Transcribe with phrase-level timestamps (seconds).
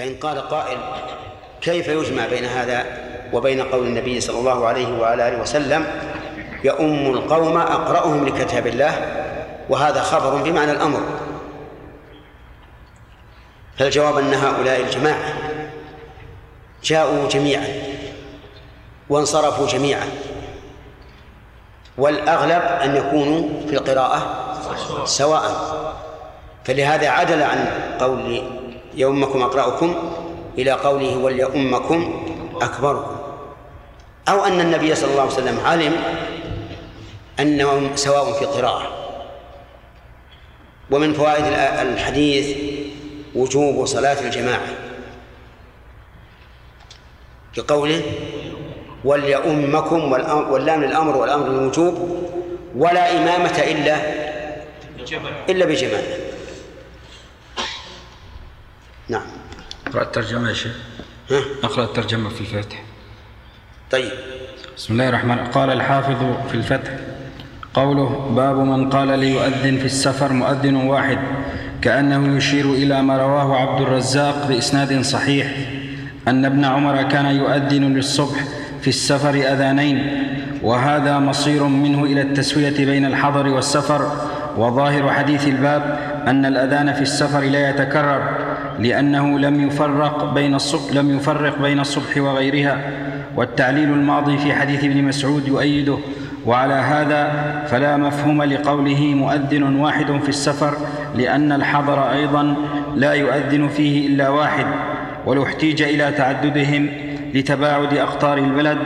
[0.00, 0.78] فإن قال قائل
[1.60, 2.84] كيف يجمع بين هذا
[3.32, 5.86] وبين قول النبي صلى الله عليه وعلى آله وسلم
[6.64, 8.94] يؤم القوم أقرأهم لكتاب الله
[9.68, 11.00] وهذا خبر بمعنى الأمر.
[13.78, 15.34] فالجواب أن هؤلاء الجماعة
[16.84, 17.68] جاءوا جميعا
[19.08, 20.08] وانصرفوا جميعا
[21.98, 24.46] والأغلب أن يكونوا في القراءة
[25.04, 25.70] سواء.
[26.64, 27.66] فلهذا عدل عن
[28.00, 28.59] قول
[28.94, 29.94] يؤمكم أقرأكم
[30.58, 32.26] إلى قوله وليؤمكم
[32.62, 33.16] أكبركم.
[34.28, 35.96] أو أن النبي صلى الله عليه وسلم علم
[37.40, 38.86] أنهم سواء في قراءة.
[40.90, 41.44] ومن فوائد
[41.88, 42.56] الحديث
[43.34, 44.68] وجوب صلاة الجماعة.
[47.56, 48.02] بقوله
[49.04, 50.12] وليؤمكم
[50.52, 52.26] واللام للأمر والأمر للوجوب
[52.76, 53.96] ولا إمامة إلا
[55.48, 56.19] إلا بجماعة.
[59.10, 59.22] نعم.
[59.86, 60.76] اقرأ الترجمة يا شيخ.
[61.64, 62.82] اقرأ الترجمة في الفاتح.
[63.90, 64.10] طيب.
[64.76, 65.52] بسم الله الرحمن الرحيم.
[65.52, 66.90] قال الحافظ في الفتح
[67.74, 71.18] قوله باب من قال ليؤذن في السفر مؤذن واحد
[71.82, 75.46] كأنه يشير إلى ما رواه عبد الرزاق بإسناد صحيح
[76.28, 78.44] أن ابن عمر كان يؤذن للصبح
[78.80, 80.26] في السفر أذانين
[80.62, 84.12] وهذا مصير منه إلى التسوية بين الحضر والسفر
[84.56, 88.49] وظاهر حديث الباب أن الأذان في السفر لا يتكرر
[88.80, 92.80] لأنه لم يفرق بين الصبح لم يفرق بين الصبح وغيرها
[93.36, 95.98] والتعليل الماضي في حديث ابن مسعود يؤيده
[96.46, 97.32] وعلى هذا
[97.66, 100.76] فلا مفهوم لقوله مؤذن واحد في السفر
[101.16, 102.54] لأن الحضر أيضا
[102.96, 104.66] لا يؤذن فيه إلا واحد
[105.26, 106.88] ولو احتيج إلى تعددهم
[107.34, 108.78] لتباعد أقطار البلد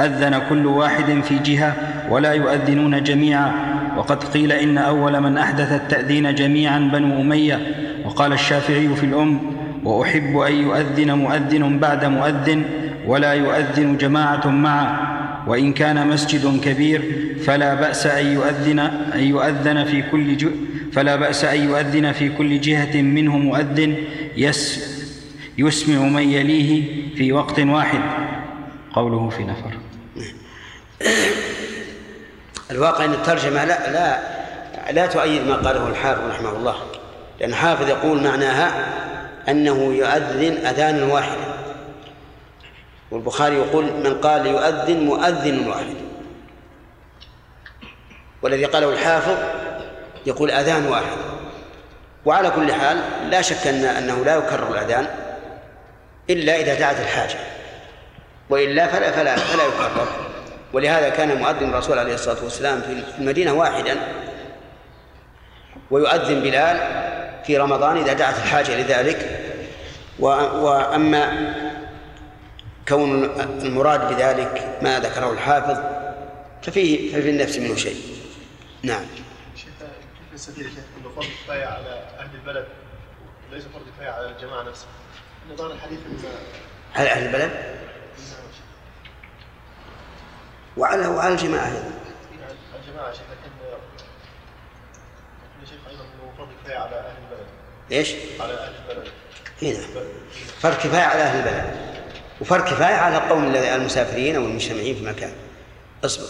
[0.00, 1.74] أذن كل واحد في جهة
[2.10, 3.52] ولا يؤذنون جميعا
[3.96, 7.60] وقد قيل إن أول من أحدث التأذين جميعا بنو أمية
[8.10, 9.40] وقال الشافعي في الأم
[9.84, 12.62] وأحب أن يؤذن مؤذن بعد مؤذن
[13.06, 15.16] ولا يؤذن جماعة معه.
[15.46, 17.02] وإن كان مسجد كبير
[17.46, 18.78] فلا بأس أن يؤذن
[19.14, 20.50] أن يؤذن في كل.
[20.92, 23.94] فلا بأس أن يؤذن في كل جهة منه مؤذن.
[24.36, 24.90] يس
[25.58, 28.00] يسمع من يليه في وقت واحد.
[28.92, 29.72] قوله في نفر.
[32.70, 34.18] الواقع أن الترجمة لا لا
[34.92, 36.74] لا تؤيد ما قاله الحافظ رحمه الله.
[37.40, 38.72] لأن الحافظ يقول معناها
[39.48, 41.50] أنه يؤذن أذانا واحدا
[43.10, 45.94] والبخاري يقول من قال يؤذن مؤذن واحد.
[48.42, 49.36] والذي قاله الحافظ
[50.26, 51.16] يقول أذان واحد.
[52.24, 55.06] وعلى كل حال لا شك أن أنه لا يكرر الأذان
[56.30, 57.38] إلا إذا دعت الحاجة.
[58.50, 60.08] وإلا فلا فلا فلا يكرر.
[60.72, 63.96] ولهذا كان مؤذن الرسول عليه الصلاة والسلام في المدينة واحدا
[65.90, 67.09] ويؤذن بلال
[67.46, 69.46] في رمضان إذا دعت الحاجة لذلك.
[70.18, 71.54] وأما
[72.88, 75.78] كون المراد بذلك ما ذكره الحافظ
[76.62, 77.96] ففيه ففي النفس منه شيء.
[78.82, 79.04] نعم.
[79.56, 79.68] شيخ
[80.56, 80.68] كيف
[80.98, 82.68] انه فرض كفايه على أهل البلد؟
[83.50, 84.88] وليس فرض كفايه على الجماعه نفسها
[85.52, 85.98] نظام الحديث
[86.96, 87.50] على أهل البلد
[90.76, 91.92] وعلى وعلى الجماعة أيضا.
[92.80, 93.50] الجماعة شيخ لكن
[95.66, 96.04] شيخ أيضا
[96.46, 97.46] كفايه على أهل البلد.
[97.92, 99.08] إيش؟ على أهل البلد.
[99.62, 99.78] هنا
[100.60, 101.76] فرض كفاية على أهل البلد.
[102.40, 105.32] وفرق كفاية على القوم المسافرين أو المجتمعين في مكان.
[106.04, 106.24] اصبر.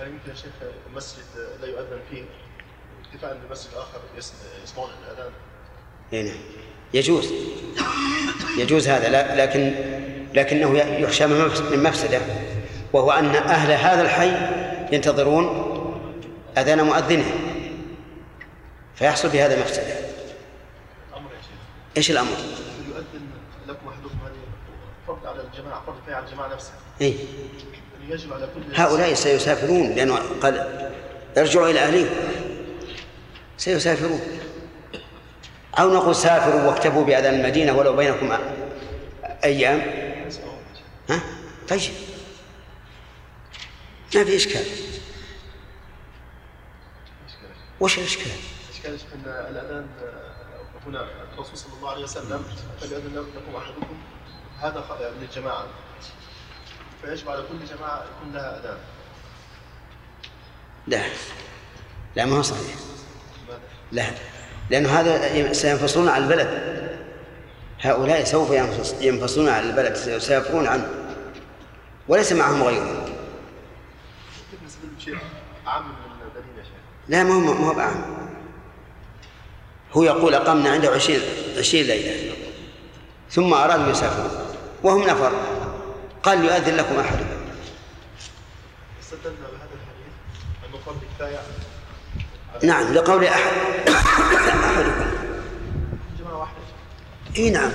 [0.00, 0.52] هل يمكن يا شيخ
[0.94, 1.22] مسجد
[1.60, 2.22] لا يؤذن فيه؟
[3.04, 4.00] اكتفاء بمسجد آخر
[4.64, 5.32] يسمعون الأذان.
[6.12, 6.42] هنا نعم.
[6.94, 7.32] يجوز.
[8.58, 9.36] يجوز هذا.
[9.36, 9.74] لكن
[10.34, 12.20] لكنه يخشى من مفسدة.
[12.92, 14.32] وهو أن أهل هذا الحي
[14.92, 15.70] ينتظرون
[16.58, 17.53] أذان مؤذنه.
[18.96, 19.98] فيحصل في هذا مفسدة.
[21.10, 22.36] الأمر يا شيخ إيش الأمر؟
[25.34, 27.14] على الجماعة فرض كفاية على الجماعة نفسها إيه؟
[28.08, 30.90] يجب على كل هؤلاء سيسافرون لأنه قال
[31.38, 32.14] ارجعوا إلى أهليكم
[33.58, 34.20] سيسافرون
[35.78, 38.38] أو نقول سافروا واكتفوا بأذان المدينة ولو بينكم
[39.44, 39.80] أيام
[41.10, 41.20] ها؟
[41.68, 41.80] طيب
[44.14, 44.64] ما في إشكال
[47.80, 48.53] وش الإشكال؟
[48.86, 49.86] الإشكال أن الأذان
[50.86, 52.44] هنا الرسول صلى الله عليه وسلم
[52.80, 53.96] فليأذن لكم أحدكم.
[54.60, 54.84] هذا
[55.20, 55.64] للجماعة.
[57.02, 58.78] فيجب على كل جماعة يكون لها أذان؟
[60.86, 61.02] لا.
[62.16, 62.76] لا ما هو صحيح.
[63.92, 64.06] لا.
[64.70, 66.74] لأنه هذا سينفصلون عن البلد.
[67.80, 68.50] هؤلاء سوف
[69.00, 70.88] ينفصلون عن البلد سيسافرون عنه.
[72.08, 73.04] وليس معهم غيرهم
[77.08, 78.23] لا ما هو ما هو بعام.
[79.96, 81.20] هو يقول أقمنا عنده عشرين
[81.58, 82.34] عشرين ليلة.
[83.30, 84.30] ثم أرادوا يسافرون
[84.82, 85.32] وهم نفر.
[86.22, 87.24] قال يؤذن لكم أحدكم
[89.02, 90.14] استدلنا بهذا الحديث
[90.68, 91.38] أنه فرض كفاية
[92.62, 93.52] نعم لقول أحد.
[93.88, 95.10] أحدكم.
[96.18, 96.56] جماعة واحدة
[97.36, 97.70] إي نعم.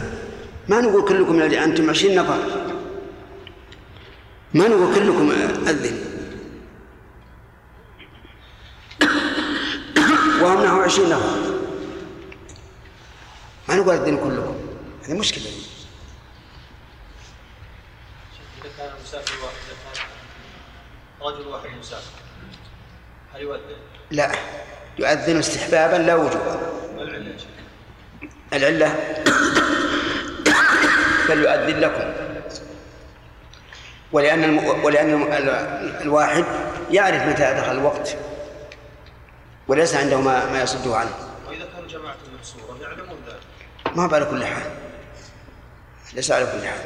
[0.67, 2.37] ما نقول كلكم يا أنتم عشرين نفر.
[4.53, 5.31] ما نقول كلكم
[5.67, 5.97] أذن.
[10.41, 11.58] وهم نحو عشرين نفر.
[13.69, 14.55] ما نقول اذنوا كلكم
[15.05, 15.43] هذه مشكلة
[18.61, 18.89] إذا كان
[21.21, 22.11] رجل واحد مسافر
[23.33, 23.75] هل يؤذن؟
[24.11, 24.31] لا
[24.99, 26.59] يؤذن استحبابا لا وجوبا
[26.97, 27.35] العلة؟
[28.53, 28.95] العله
[31.27, 32.13] فليؤذن لكم
[34.11, 34.83] ولأن الم...
[34.83, 35.33] ولأن
[36.01, 36.45] الواحد
[36.91, 38.17] يعرف متى دخل الوقت
[39.67, 41.11] وليس عنده ما, ما يصده عنه
[41.47, 43.17] وإذا كانوا جماعة محصورة يعلمون
[43.95, 44.63] ما هو على كل حال.
[46.13, 46.79] ليس على كل حال.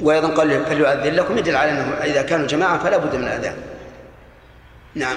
[0.00, 3.56] وأيضا قال فليؤذن لكم يدل على أنه إذا كانوا جماعة فلا بد من الأذان.
[4.94, 5.16] نعم.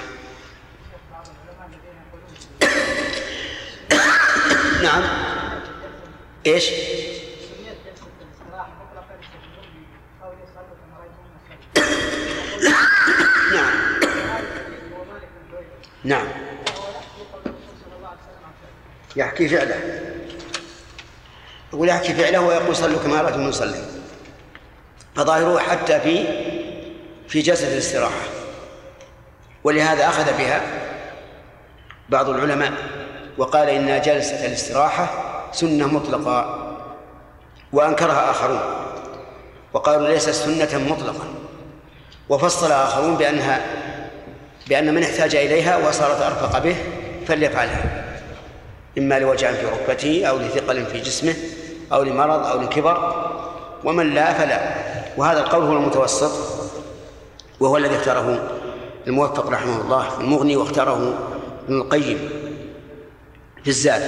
[4.82, 5.02] نعم.
[6.46, 6.70] إيش؟
[13.54, 13.72] نعم.
[16.04, 16.26] نعم.
[19.16, 20.07] يحكي فعله.
[21.72, 23.82] يقول يحكي فعله ويقول صلوا كما رأيتم نصلي
[25.16, 26.24] فظاهره حتى في
[27.28, 28.22] في جلسة الاستراحة.
[29.64, 30.60] ولهذا أخذ بها
[32.08, 32.72] بعض العلماء
[33.38, 35.08] وقال إن جلسة الاستراحة
[35.52, 36.64] سنة مطلقة
[37.72, 38.60] وأنكرها آخرون.
[39.72, 41.26] وقالوا ليست سنة مطلقا
[42.28, 43.60] وفصل آخرون بأنها
[44.68, 46.76] بأن من احتاج إليها وصارت أرفق به
[47.26, 48.07] فليفعلها.
[48.98, 51.34] إما لوجع في ركبته أو لثقل في جسمه
[51.92, 53.24] أو لمرض أو لكبر
[53.84, 54.74] ومن لا فلا.
[55.16, 56.32] وهذا القول هو المتوسط
[57.60, 58.50] وهو الذي اختاره
[59.06, 61.14] الموفق رحمه الله في المغني واختاره
[61.68, 62.30] ابن القيم
[63.62, 64.02] في الزاد.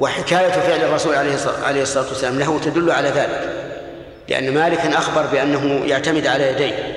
[0.00, 1.36] وحكاية فعل الرسول عليه
[1.84, 3.52] الصلاة- والسلام له تدل على ذلك
[4.28, 6.96] لأن مالكا أخبر بأنه يعتمد على يديه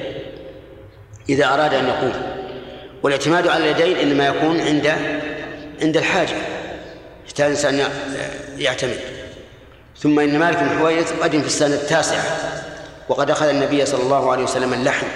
[1.29, 2.13] إذا أراد أن يقوم.
[3.03, 4.91] والاعتماد على اليدين إنما يكون عند
[5.81, 6.35] عند الحاجة.
[7.29, 7.89] يحتاج الإنسان
[8.57, 8.99] يعتمد.
[9.99, 12.23] ثم إن مالك بن حويرث قدم في السنة التاسعة
[13.09, 15.07] وقد أخذ النبي صلى الله عليه وسلم اللحم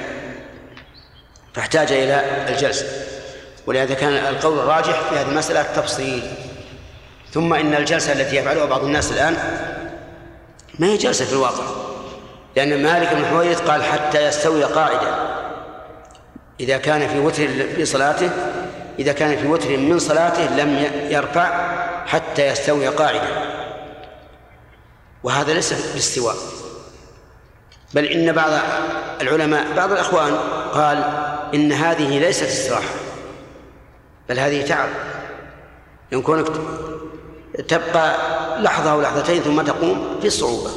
[1.54, 2.86] فاحتاج إلى الجلسة
[3.68, 6.24] ولهذا كان القول الراجح في هذه المسألة التفصيل.
[7.34, 9.38] ثم إن الجلسة التي يفعلها بعض الناس الآن
[10.80, 11.64] ما هي جلسة في الواقع
[12.56, 15.16] لأن مالك بن حويرث قال حتى يستوي قاعدا.
[16.60, 18.30] إذا كان في وتر في صلاته
[19.00, 21.74] إذا كان في وتر من صلاته لم يرفع
[22.06, 23.54] حتى يستوي قاعدا.
[25.24, 26.36] وهذا ليس بالاستواء
[27.94, 28.52] بل إن بعض
[29.22, 30.34] العلماء بعض الأخوان
[30.74, 31.04] قال
[31.54, 32.94] إن هذه ليست استراحة.
[34.30, 34.90] بل هذه تعب.
[36.14, 36.48] إن كونك
[37.68, 38.18] تبقى
[38.62, 40.72] لحظة أو لحظتين ثم تقوم في صعوبة.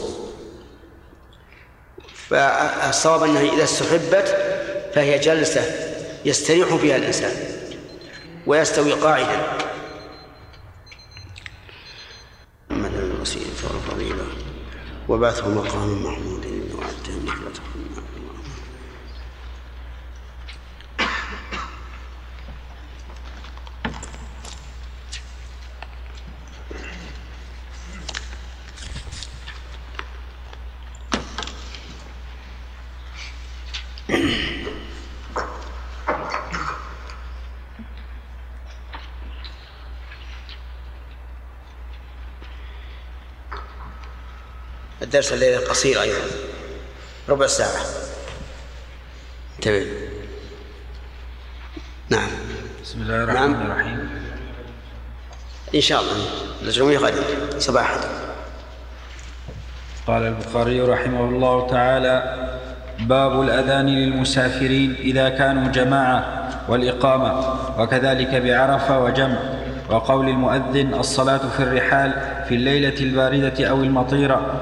[2.28, 4.36] فالصواب أنها إذا استحبت
[4.94, 5.62] فهي جلسة
[6.24, 7.32] يستريح فيها الإنسان
[8.46, 9.65] ويستوي قاعدا.
[13.26, 14.24] محمد الوسيلة والفضيلة
[15.08, 17.60] وبعثه مقام محمود وعدته نحلته
[45.06, 46.18] الدرس الليلة قصير أيضا.
[47.28, 47.84] ربع ساعة.
[49.56, 49.86] انتبه.
[52.08, 52.28] نعم.
[52.82, 53.70] بسم الله الرحمن نعم.
[53.70, 54.10] الرحيم.
[55.74, 56.12] إن شاء الله.
[56.62, 57.22] الجمعية غدا
[57.58, 58.00] صباحا.
[60.06, 62.48] قال البخاري رحمه الله تعالى
[63.00, 69.38] باب الأذان للمسافرين إذا كانوا جماعة والإقامة وكذلك بعرفة وجمع.
[69.90, 72.12] وقول المؤذن الصلاة في الرحال
[72.48, 74.60] في الليلة الباردة أو المطيرة.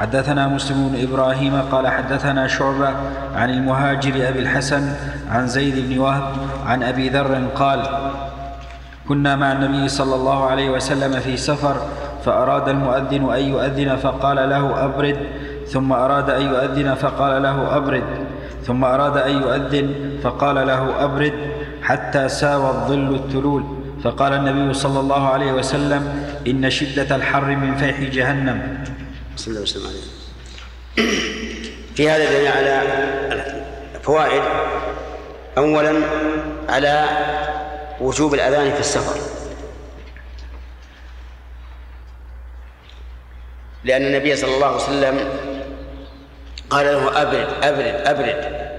[0.00, 2.88] حدثنا مسلم بن إبراهيم قال حدثنا شعبة
[3.36, 4.92] عن المهاجر أبي الحسن
[5.30, 6.22] عن زيد بن وهب
[6.66, 7.80] عن أبي ذر قال
[9.08, 11.76] كنا مع النبي صلى الله عليه وسلم في سفر
[12.24, 15.16] فأراد المؤذن أن يؤذن فقال له أبرد.
[15.68, 18.04] ثم أراد أن يؤذن فقال له أبرد.
[18.64, 21.32] ثم أراد أن يؤذن فقال له أبرد.
[21.82, 23.64] حتى ساوى الظل التلول
[24.04, 26.02] فقال النبي صلى الله عليه وسلم
[26.46, 28.60] إن شدة الحر من فيح جهنم.
[29.36, 30.00] صلى الله وسلم عليه
[31.94, 32.82] في هذا دليل على
[34.02, 34.42] فوائد
[35.58, 35.94] أولا
[36.68, 37.08] على
[38.00, 39.20] وجوب الأذان في السفر.
[43.84, 45.28] لأن النبي صلى الله عليه وسلم
[46.70, 48.70] قال له أبرد أبرد أبرد.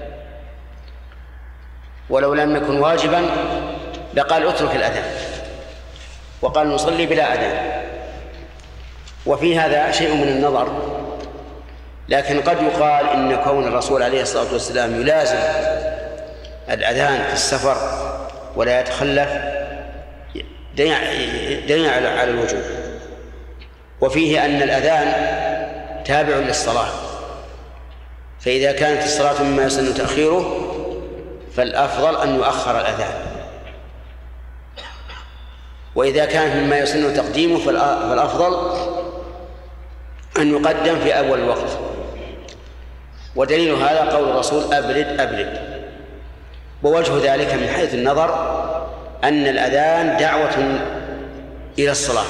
[2.10, 3.30] ولو لم يكن واجبا
[4.14, 5.04] لقال اترك الأذان.
[6.42, 7.71] وقال نصلي بلا أذان.
[9.26, 10.68] وفي هذا شيء من النظر
[12.08, 15.38] لكن قد يقال إن كون الرسول عليه الصلاة والسلام يلازم
[16.70, 17.76] الأذان في السفر
[18.56, 19.28] ولا يتخلف
[20.76, 22.62] دليل على الوجوب.
[24.00, 25.12] وفيه أن الأذان
[26.04, 26.88] تابع للصلاة.
[28.40, 30.68] فإذا كانت الصلاة مما يسن تأخيره
[31.56, 33.14] فالأفضل أن يؤخر الأذان.
[35.94, 38.72] وإذا كان مما يسن تقديمه فالأفضل
[40.38, 41.78] أن يقدم في أول الوقت
[43.36, 45.60] ودليل هذا قول الرسول أبرد أبرد.
[46.82, 48.34] ووجه ذلك من حيث النظر
[49.24, 50.80] أن الأذان دعوة
[51.78, 52.24] إلى الصلاة.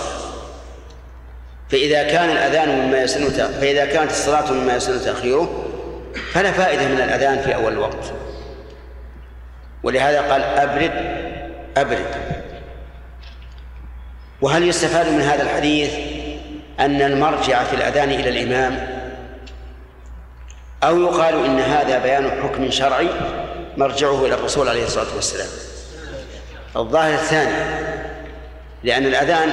[1.68, 3.28] فإذا كان الأذان مما يسن
[3.61, 5.64] فإذا كانت الصلاة مما يسن تأخيره
[6.32, 8.12] فلا فائدة من الأذان في أول الوقت
[9.82, 10.92] ولهذا قال أبرد
[11.76, 12.06] أبرد.
[14.40, 16.22] وهل يستفاد من هذا الحديث؟
[16.81, 19.02] أن المرجع في الأذان إلى الإمام
[20.83, 23.09] أو يقال إن هذا بيان حكم شرعي
[23.76, 25.49] مرجعه إلى الرسول عليه الصلاة والسلام.
[26.76, 27.52] الظاهر الثاني
[28.85, 29.50] لأن الأذان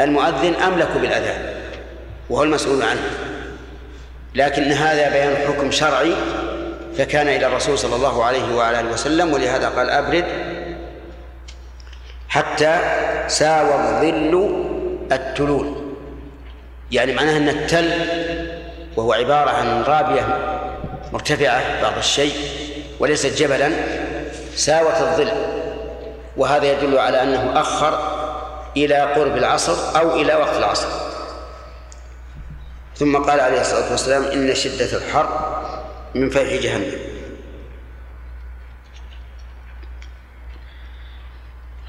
[0.00, 1.54] المؤذن أملك بالأذان
[2.30, 3.00] وهو المسؤول عنه.
[4.34, 6.12] لكن هذا بيان حكم شرعي
[6.98, 10.24] فكان إلى الرسول صلى الله عليه وعلى وسلم ولهذا قال أبرد
[12.28, 12.78] حتى
[13.26, 14.66] ساوى الظل
[15.12, 15.81] التلول
[16.92, 17.90] يعني معناها أن التل
[18.96, 20.38] وهو عبارة عن رابية
[21.12, 22.34] مرتفعة بعض الشيء
[23.00, 23.70] وليست جبلا
[24.54, 25.32] ساوت الظل.
[26.36, 27.98] وهذا يدل على أنه أخر
[28.76, 30.88] إلى قرب العصر أو إلى وقت العصر.
[32.96, 35.28] ثم قال عليه الصلاة والسلام إن شدة الحر
[36.14, 36.92] من فيح جهنم.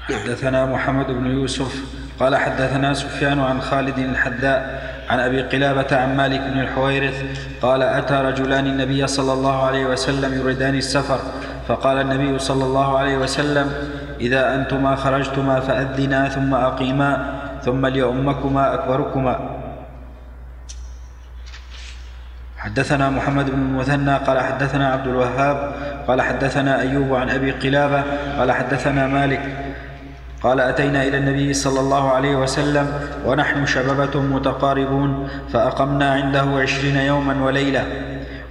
[0.08, 1.74] حدثنا محمد بن يوسف
[2.20, 7.22] قال حدثنا سفيان عن خالد الحذاء عن أبي قلابة عن مالك بن الحويرث
[7.62, 11.18] قال أتى رجلان النبي صلى الله عليه وسلم يريدان السفر
[11.68, 13.72] فقال النبي صلى الله عليه وسلم
[14.20, 17.34] إذا أنتما خرجتما فأذنا ثم أقيما
[17.64, 19.64] ثم ليؤمكما أكبركما.
[22.56, 25.72] حدثنا محمد بن المثنى قال حدثنا عبد الوهاب
[26.08, 28.02] قال حدثنا أيوب عن أبي قلابة
[28.38, 29.63] قال حدثنا مالك
[30.44, 32.86] قال أتينا إلى النبي صلى الله عليه وسلم
[33.26, 37.84] ونحن شببه متقاربون فأقمنا عنده عشرين يوما وليلة.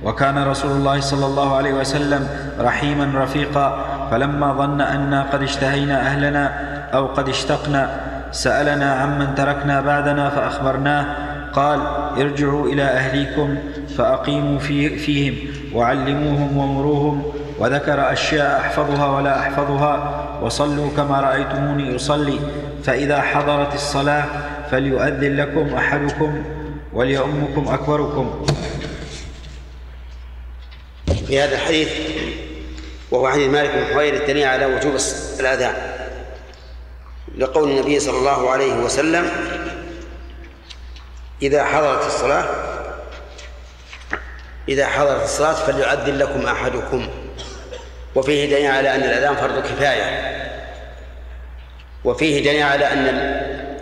[0.03, 2.27] وكان رسول الله صلى الله عليه وسلم
[2.59, 6.53] رحيما رفيقا فلما ظن أنا قد اشتهينا أهلنا
[6.93, 11.05] أو قد اشتقنا سألنا عمن تركنا بعدنا فأخبرناه
[11.53, 11.79] قال
[12.17, 13.55] ارجعوا إلى أهليكم
[13.97, 15.35] فأقيموا في فيهم
[15.73, 17.23] وعلموهم ومروهم
[17.63, 22.39] وذكر أشياء أحفظها ولا أحفظها وصلوا كما رأيتموني أصلي
[22.83, 24.25] فإذا حضرت الصلاة
[24.71, 26.43] فليؤذن لكم أحدكم
[26.93, 28.45] وليؤمكم أكبركم.
[31.27, 31.89] في هذا الحديث
[33.11, 34.95] وهو حديث مالك بن حوير الدليل على وجوب
[35.39, 35.75] الأذان.
[37.37, 39.25] لقول النبي صلى الله عليه وسلم
[41.41, 42.45] إذا حضرت الصلاة
[44.69, 47.07] إذا حضرت الصلاة فليؤذن لكم أحدكم.
[48.15, 50.33] وفيه دليل على أن الأذان فرض كفاية.
[52.05, 53.07] وفيه دليل على أن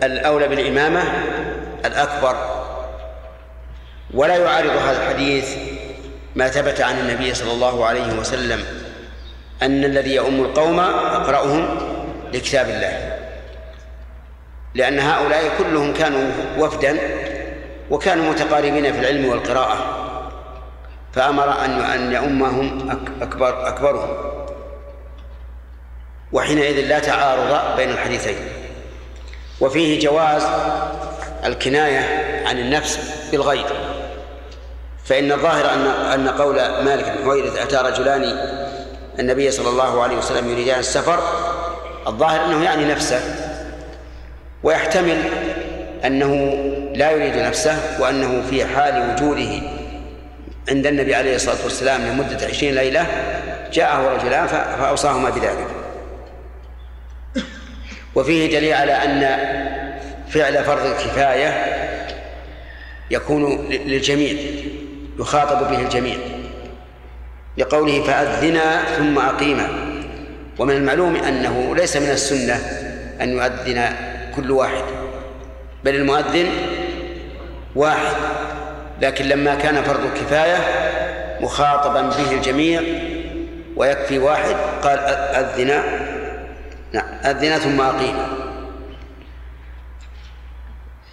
[0.04, 1.04] الأولى بالإمامة
[1.86, 2.36] الأكبر.
[4.14, 5.56] ولا يعارض هذا الحديث
[6.36, 8.64] ما ثبت عن النبي صلى الله عليه وسلم
[9.62, 11.78] أن الذي يؤم القوم أقرأهم
[12.34, 13.18] لكتاب الله.
[14.76, 16.98] لأن هؤلاء كلهم كانوا وفدا
[17.90, 20.01] وكانوا متقاربين في العلم والقراءة.
[21.14, 22.90] فأمر أن أن يؤمهم
[23.22, 24.10] أكبر أكبرهم.
[26.32, 28.36] وحينئذ لا تعارض بين الحديثين.
[29.62, 30.44] وفيه جواز
[31.46, 32.02] الكناية
[32.48, 33.00] عن النفس
[33.32, 33.66] بالغير.
[35.06, 38.24] فإن الظاهر أن أن قول مالك بن حويرث أتى رجلان
[39.20, 41.20] النبي صلى الله عليه وسلم يريدان السفر
[42.08, 43.22] الظاهر أنه يعني نفسه.
[44.64, 45.24] ويحتمل
[46.06, 46.36] أنه
[46.96, 49.81] لا يريد نفسه وأنه في حال وجوده
[50.70, 53.06] عند النبي عليه الصلاة والسلام لمدة عشرين ليلة
[53.74, 55.68] جاءه رجلان فأوصاهما بذلك.
[58.16, 59.38] وفيه دليل على أن
[60.30, 61.66] فعل فرض الكفاية
[63.12, 64.36] يكون للجميع
[65.20, 66.18] يخاطب به الجميع.
[67.58, 69.68] لقوله فأذنا ثم أقيما
[70.60, 72.56] ومن المعلوم أنه ليس من السنة
[73.22, 73.90] أن يؤذن
[74.36, 74.84] كل واحد
[75.84, 76.50] بل المؤذن
[77.76, 78.16] واحد.
[79.02, 80.58] لكن لما كان فرض كفاية
[81.42, 82.82] مخاطبا به الجميع
[83.76, 85.84] ويكفي واحد قال أذنا
[86.92, 88.28] نعم أذنا ثم أقيما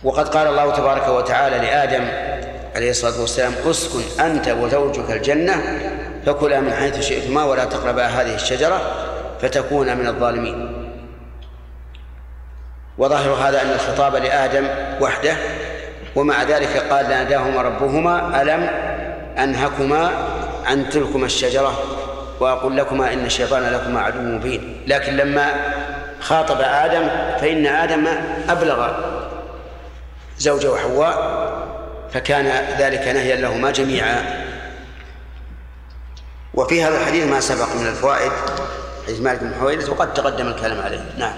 [0.04, 2.08] وقد قال الله تبارك وتعالى لآدم
[2.76, 5.62] عليه الصلاة والسلام أسكن أنت وزوجك الجنة
[6.26, 8.80] فكلا من حيث شئتما ولا تقربا هذه الشجرة
[9.42, 10.88] فتكونا من الظالمين.
[12.98, 14.68] وظاهر هذا أن الخطاب لآدم
[15.00, 15.36] وحده
[16.16, 18.70] ومع ذلك قال ناداهما ربهما ألم
[19.38, 20.10] أنهكما
[20.66, 21.78] عن تلكما الشجرة
[22.40, 25.52] وأقول لكما إن الشيطان لكما عدو مبين لكن لما
[26.20, 27.08] خاطب آدم
[27.40, 28.06] فإن آدم
[28.48, 28.90] أبلغ
[30.38, 31.38] زوجه حواء
[32.12, 32.46] فكان
[32.78, 34.44] ذلك نهيا لهما جميعا
[36.54, 38.32] وفي هذا الحديث ما سبق من الفوائد
[39.06, 41.34] حديث مالك بن حويرث وقد تقدم الكلام عليه نعم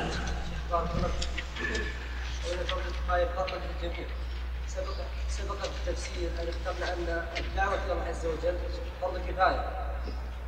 [5.50, 8.58] سبق في التفسير أن ذكرنا ان الدعوة إلى الله عز وجل
[9.00, 9.64] فرض كفاية.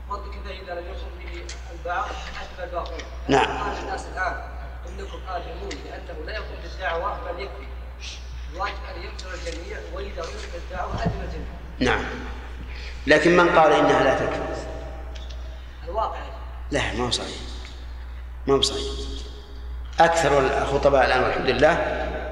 [0.09, 2.05] فرض كفاية إذا لم يقم به البعض
[2.35, 2.99] حسب الباقون.
[3.29, 3.63] نعم.
[3.63, 4.43] قال الناس الآن
[4.89, 7.67] انكم اثمون لأنه لا يقوم بالدعوة بل يكفي.
[8.53, 11.95] الواجب أن ينكر الجميع واذا رفض الدعوة اذن الجميع.
[11.95, 12.05] نعم.
[13.07, 14.67] لكن من قال إنها لا تكفي؟
[15.85, 16.21] الواقع.
[16.71, 17.39] لا ما هو صحيح.
[18.47, 18.83] ما هو صحيح.
[20.01, 21.73] أكثر الخطباء الآن والحمد لله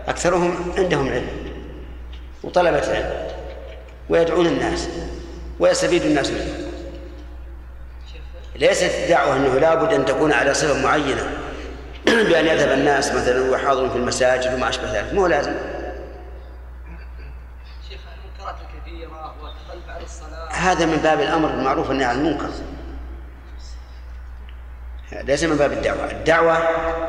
[0.08, 1.49] أكثرهم عندهم علم.
[2.44, 3.28] وطلبة علم
[4.08, 4.88] ويدعون الناس
[5.60, 6.70] ويستفيد الناس منه.
[8.56, 11.30] ليست الدعوة أنه لابد أن تكون على صفة معينة
[12.28, 15.14] بأن يذهب الناس مثلا وحاضر في المساجد وما أشبه ذلك.
[15.14, 15.52] مو لازم.
[17.88, 22.48] شيخ المنكرات الكثيره والتخلف عن الصلاة؟ هذا من باب الأمر بالمعروف والنهي عن المنكر.
[25.12, 26.10] ليس من باب الدعوة.
[26.10, 26.58] الدعوة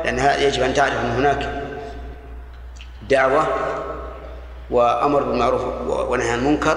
[0.04, 1.62] لأنها يجب أن تعرف أن هناك
[3.08, 3.46] دعوة
[4.72, 5.62] وأمر بالمعروف
[6.10, 6.76] ونهي عن المنكر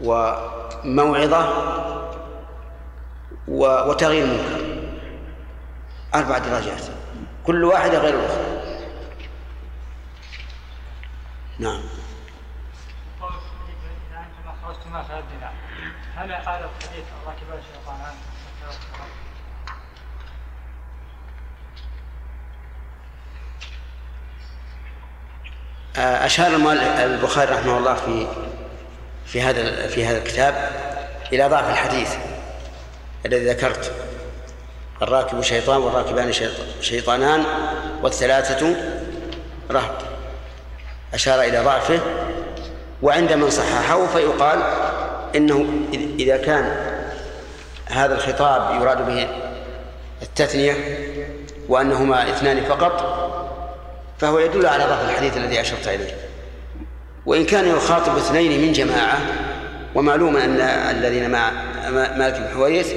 [0.00, 1.48] وموعظة
[3.48, 4.62] وتغيير المنكر.
[6.14, 6.82] أربع درجات
[7.46, 8.62] كل واحدة غير الأخرى.
[11.58, 11.80] نعم.
[16.16, 18.14] هل قال الحديث راكب الشيطانان
[25.96, 28.26] أشار المؤلف- البخاري رحمه الله في
[29.26, 30.70] في هذا في هذا الكتاب
[31.32, 32.08] إلى ضعف الحديث
[33.26, 33.92] الذي ذكرت.
[35.02, 37.44] الراكب شيطان والراكبان شيط- شيطانان
[38.02, 38.76] والثلاثة
[39.70, 39.94] رهط.
[41.14, 42.00] أشار إلى ضعفه
[43.02, 44.62] وعند من صححه فيقال
[45.36, 46.76] إنه إذ- إذا كان
[47.90, 49.28] هذا الخطاب يراد به
[50.22, 50.74] التثنية
[51.68, 53.21] وأنهما اثنان فقط
[54.22, 56.16] فهو يدل على ضعف الحديث الذي أشرت إليه.
[57.26, 59.20] وإن كان يخاطب اثنين من جماعة
[59.94, 60.60] ومعلوم أن
[60.96, 61.50] الذين مع
[61.90, 62.94] مالك بن حويرث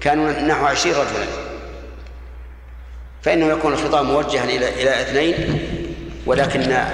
[0.00, 1.26] كانوا نحو عشرين رجلا.
[3.22, 5.60] فإنه يكون الخطاب موجها إلى إلى اثنين
[6.26, 6.84] ولكن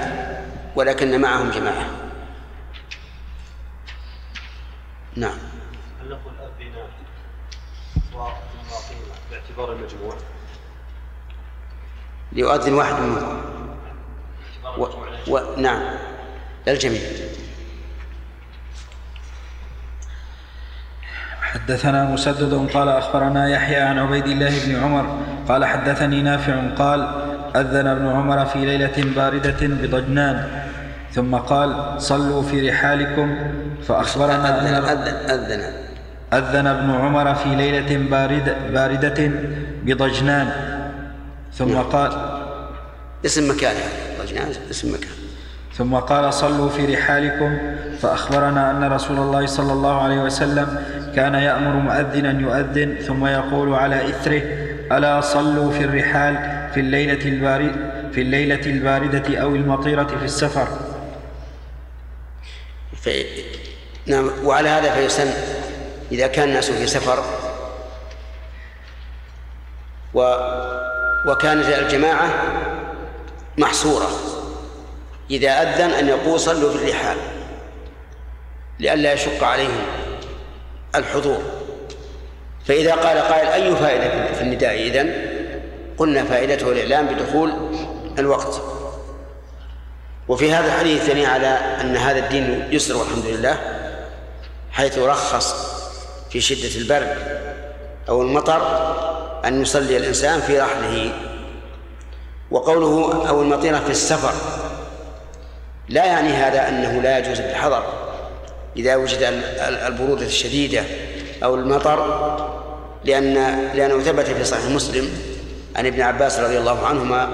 [0.75, 1.85] ولكن معهم جماعة.
[5.15, 5.37] نعم.
[6.01, 6.33] هل نقول
[8.15, 8.97] ومواقيم
[9.31, 10.17] باعتبار المجموع؟
[12.35, 13.37] ليؤذن واحد منهم.
[14.77, 14.85] و...
[15.27, 15.39] و...
[15.57, 15.81] نعم.
[16.67, 17.01] للجميع
[21.41, 25.17] حدثنا مسدد قال أخبرنا يحيى عن عبيد الله بن عمر
[25.47, 27.07] قال حدثني نافع قال
[27.55, 30.47] أذن ابن عمر في ليلة باردة بضجنان
[31.11, 33.37] ثم قال صلوا في رحالكم
[33.87, 35.73] فأخبرنا أذن أذن أذن.
[36.33, 39.31] أذن ابن عمر في ليلة باردة, باردة
[39.83, 40.72] بضجنان
[41.57, 42.11] ثم قال
[43.25, 43.75] اسم مكان
[44.33, 44.51] يعني.
[44.71, 45.09] اسم مكان.
[45.77, 47.57] ثم قال صلوا في رحالكم.
[48.03, 50.85] فأخبرنا أن رسول الله صلى الله عليه وسلم
[51.15, 54.41] كان يأمر مؤذنا يؤذن ثم يقول على إثره
[54.91, 56.35] ألا صلوا في الرحال
[56.73, 60.67] في الليلة البارد في الليلة الباردة أو المطيرة في السفر.
[63.01, 63.25] في
[64.05, 64.29] نعم.
[64.43, 65.27] وعلى هذا فيسن
[66.11, 67.23] إذا كان الناس في سفر.
[70.13, 70.19] و
[71.25, 72.29] وكانت الجماعة
[73.57, 74.09] محصورة.
[75.31, 77.17] إذا أذن أن يقول صلوا في الرحال
[78.79, 79.81] لئلا يشق عليهم
[80.95, 81.41] الحضور.
[82.65, 85.33] فإذا قال قائل أي فائدة في النداء إذن
[85.97, 87.53] قلنا فائدته الإعلام بدخول
[88.19, 88.61] الوقت.
[90.27, 91.47] وفي هذا الحديث دليل على
[91.81, 93.59] أن هذا الدين يسر والحمد لله
[94.71, 95.55] حيث رخص
[96.29, 97.17] في شدة البرد
[98.09, 99.12] أو المطر
[99.45, 101.13] أن يصلي الإنسان في رحله.
[102.51, 104.33] وقوله أو المطيرة في السفر.
[105.89, 107.83] لا يعني هذا أنه لا يجوز بالحضر.
[108.77, 109.43] إذا وجد
[109.87, 110.83] البرودة الشديدة
[111.43, 111.99] أو المطر
[113.05, 113.33] لأن
[113.73, 115.09] لأنه ثبت في صحيح مسلم
[115.75, 117.29] عن ابن عباس رضي الله عنهما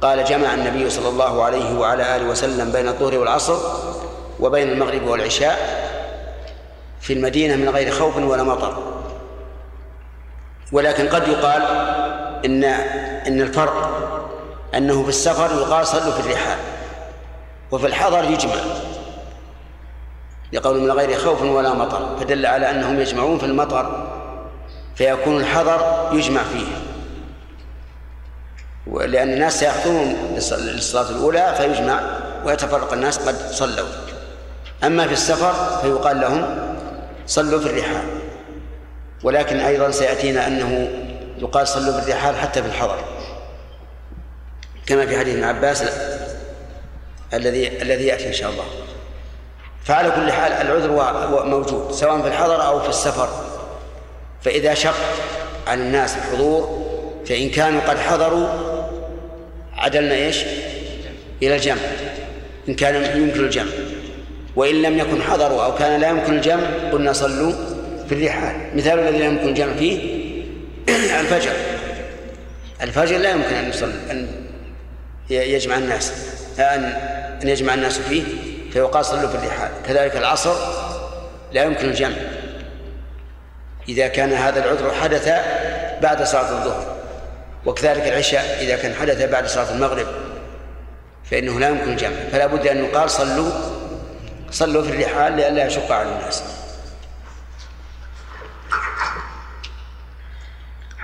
[0.00, 3.58] قال جمع النبي صلى الله عليه وعلى آله وسلم بين الظهر والعصر
[4.40, 5.84] وبين المغرب والعشاء
[7.00, 8.93] في المدينة من غير خوف ولا مطر.
[10.72, 11.62] ولكن قد يقال
[12.44, 12.64] إن
[13.26, 13.90] إن الفرق
[14.74, 16.58] أنه في السفر يقال صلوا في الرحال
[17.70, 18.54] وفي الحضر يجمع
[20.52, 24.06] لقول من غير خوف ولا مطر فدل على أنهم يجمعون في المطر
[24.96, 26.66] فيكون الحضر يجمع فيه.
[29.06, 30.16] لأن الناس سيحضرون
[30.50, 32.00] للصلاة الأولى فيجمع
[32.44, 33.88] ويتفرق الناس قد صلوا.
[34.84, 36.74] أما في السفر فيقال لهم
[37.26, 38.23] صلوا في الرحال.
[39.24, 40.88] ولكن أيضا سيأتينا أنه
[41.38, 43.04] يقال صلوا في الرحال حتى في الحضر.
[44.86, 45.84] كما في حديث ابن عباس
[47.34, 48.64] الذي الذي يأتي إن شاء الله.
[49.84, 50.90] فعلى كل حال العذر
[51.44, 53.28] موجود سواء في الحضر أو في السفر.
[54.42, 54.94] فإذا شق
[55.66, 56.84] على الناس الحضور
[57.26, 58.48] فإن كانوا قد حضروا
[59.76, 60.44] عدلنا إيش؟
[61.42, 61.82] إلى الجمع.
[62.68, 63.72] إن كان يمكن الجمع.
[64.56, 67.73] وإن لم يكن حضروا أو كان لا يمكن الجمع قلنا صلوا
[68.08, 70.24] في الرحال مثال الذي لا يمكن الجمع فيه
[71.20, 71.52] الفجر.
[72.82, 74.28] الفجر لا يمكن أن يصلي أن
[75.30, 76.12] يجمع الناس.
[76.58, 76.84] أن
[77.42, 78.22] أن يجمع الناس فيه
[78.72, 80.54] فيقال صلوا في الرحال كذلك العصر
[81.52, 82.16] لا يمكن الجمع.
[83.88, 85.28] إذا كان هذا العذر حدث
[86.02, 86.96] بعد صلاة الظهر.
[87.66, 90.06] وكذلك العشاء إذا كان حدث بعد صلاة المغرب
[91.30, 92.16] فإنه لا يمكن الجمع.
[92.32, 93.50] فلا بد أن يقال صلوا
[94.50, 96.42] صلوا في الرحال لئلا يشق على الناس.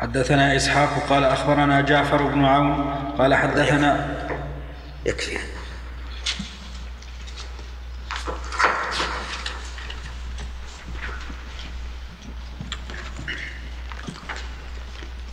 [0.00, 4.16] حدثنا إسحاق قال أخبرنا جعفر بن عون قال حدثنا
[5.06, 5.38] يكفي.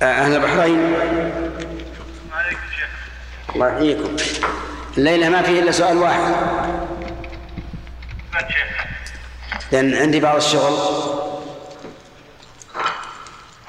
[0.01, 0.95] أهل البحرين.
[3.55, 4.15] الله يحييكم.
[4.97, 6.35] الليلة ما فيه إلا سؤال واحد.
[9.71, 10.73] لأن عندي بعض الشغل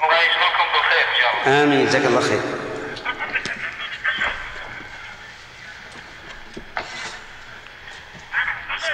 [0.03, 2.41] الله يشكركم بالخير إن شاء الله آمين جزاك الله خير.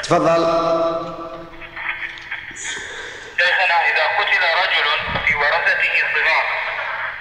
[0.03, 0.41] تفضل.
[3.37, 4.87] شيخنا إذا قتل رجل
[5.25, 6.45] في ورثته صغار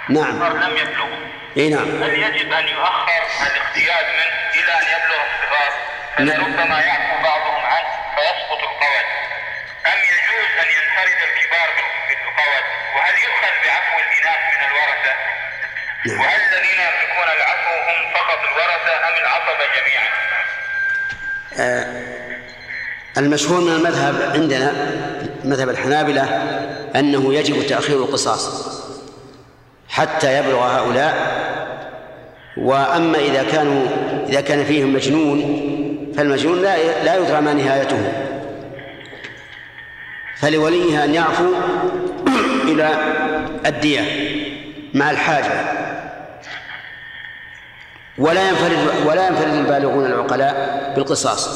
[0.09, 0.57] نعم.
[0.63, 1.17] لم يبلغوا.
[1.57, 2.03] إي نعم.
[2.03, 5.71] هل يجب أن يؤخر الاختيار منه إلى أن يبلغ الصغار؟
[6.17, 9.05] فلربما يعفو بعضهم عنه فيسقط القول.
[9.85, 11.94] أم يجوز أن ينفرد الكبار بالقول
[12.95, 15.13] وهل يؤخذ بعفو الإناث من الورثة؟
[16.21, 20.09] وهل الذين يملكون العفو هم فقط الورثة أم العصبة جميعا؟
[21.59, 21.85] آه،
[23.17, 24.71] المشهور من المذهب عندنا
[25.43, 26.23] مذهب الحنابلة
[26.95, 28.69] أنه يجب تأخير القصاص
[29.89, 31.45] حتى يبلغ هؤلاء.
[32.57, 33.87] وأما إذا كانوا
[34.29, 35.41] إذا كان فيهم مجنون
[36.17, 38.11] فالمجنون لا لا يدرى ما نهايته.
[40.37, 41.53] فلوليها أن يعفو
[42.67, 42.89] إلى
[43.65, 44.01] الدية
[44.93, 45.51] مع الحاجة.
[48.17, 51.49] ولا ينفرد ولا ينفرد البالغون العقلاء بالقصاص.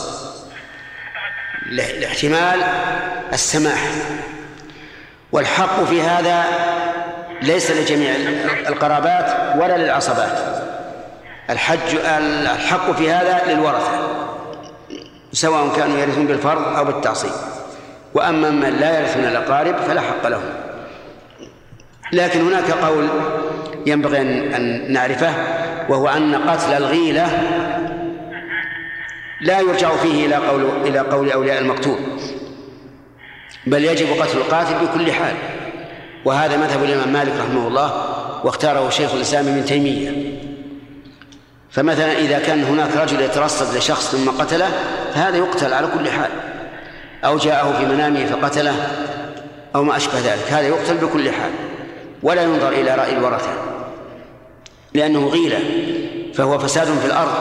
[1.72, 2.63] لاحتمال
[3.34, 3.91] السماح.
[5.32, 6.45] والحق في هذا
[7.41, 8.12] ليس لجميع
[8.67, 10.39] القرابات ولا للعصبات.
[11.50, 14.10] الحج الحق في هذا للورثة
[15.34, 17.32] سواء كانوا يرثون بالفرض أو بالتعصيب.
[18.13, 20.69] وأما من لا يرثون الأقارب فلا حق لهم.
[22.12, 23.08] لكن هناك قول
[23.86, 25.34] ينبغي أن نعرفه
[25.89, 27.28] وهو أن قتل الغيلة
[29.41, 31.98] لا يرجع فيه إلى قول إلى قول أولياء المقتول
[33.67, 35.34] بل يجب قتل القاتل بكل حال.
[36.26, 37.91] وهذا مذهب الإمام مالك رحمه الله
[38.43, 40.39] واختاره شيخ الإسلام ابن تيمية.
[41.72, 44.69] فمثلا إذا كان هناك رجل يترصد لشخص ثم قتله
[45.13, 46.30] فهذا يقتل على كل حال.
[47.26, 48.76] أو جاءه في منامه فقتله
[49.76, 51.69] أو ما أشبه ذلك هذا يقتل بكل حال.
[52.24, 53.54] ولا ينظر إلى رأي الورثة
[54.94, 55.60] لأنه غيلة
[56.34, 57.32] فهو فساد في الأرض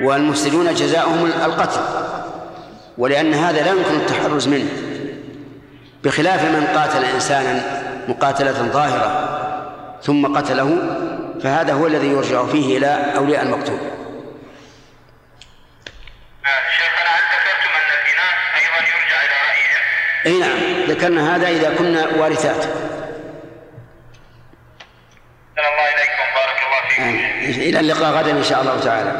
[0.00, 1.80] والمفسدون جزاؤهم القتل
[2.98, 4.68] ولأن هذا لا يمكن التحرز منه.
[6.04, 9.30] بخلاف من قاتل إنسانا مقاتلة ظاهرة
[10.02, 10.78] ثم قتله
[11.42, 13.78] فهذا هو الذي يرجع فيه إلى أولياء المقتول.
[16.76, 17.86] شيخنا هل ذكرتم أن
[18.56, 19.38] أيضا يرجع إلى
[20.26, 22.64] أي نعم ذكرنا هذا إذا كنا وارثات.
[25.58, 26.24] الله إليكم.
[26.36, 27.60] بارك الله فيكم.
[27.60, 29.10] إلى اللقاء غدا إن شاء الله تعالى.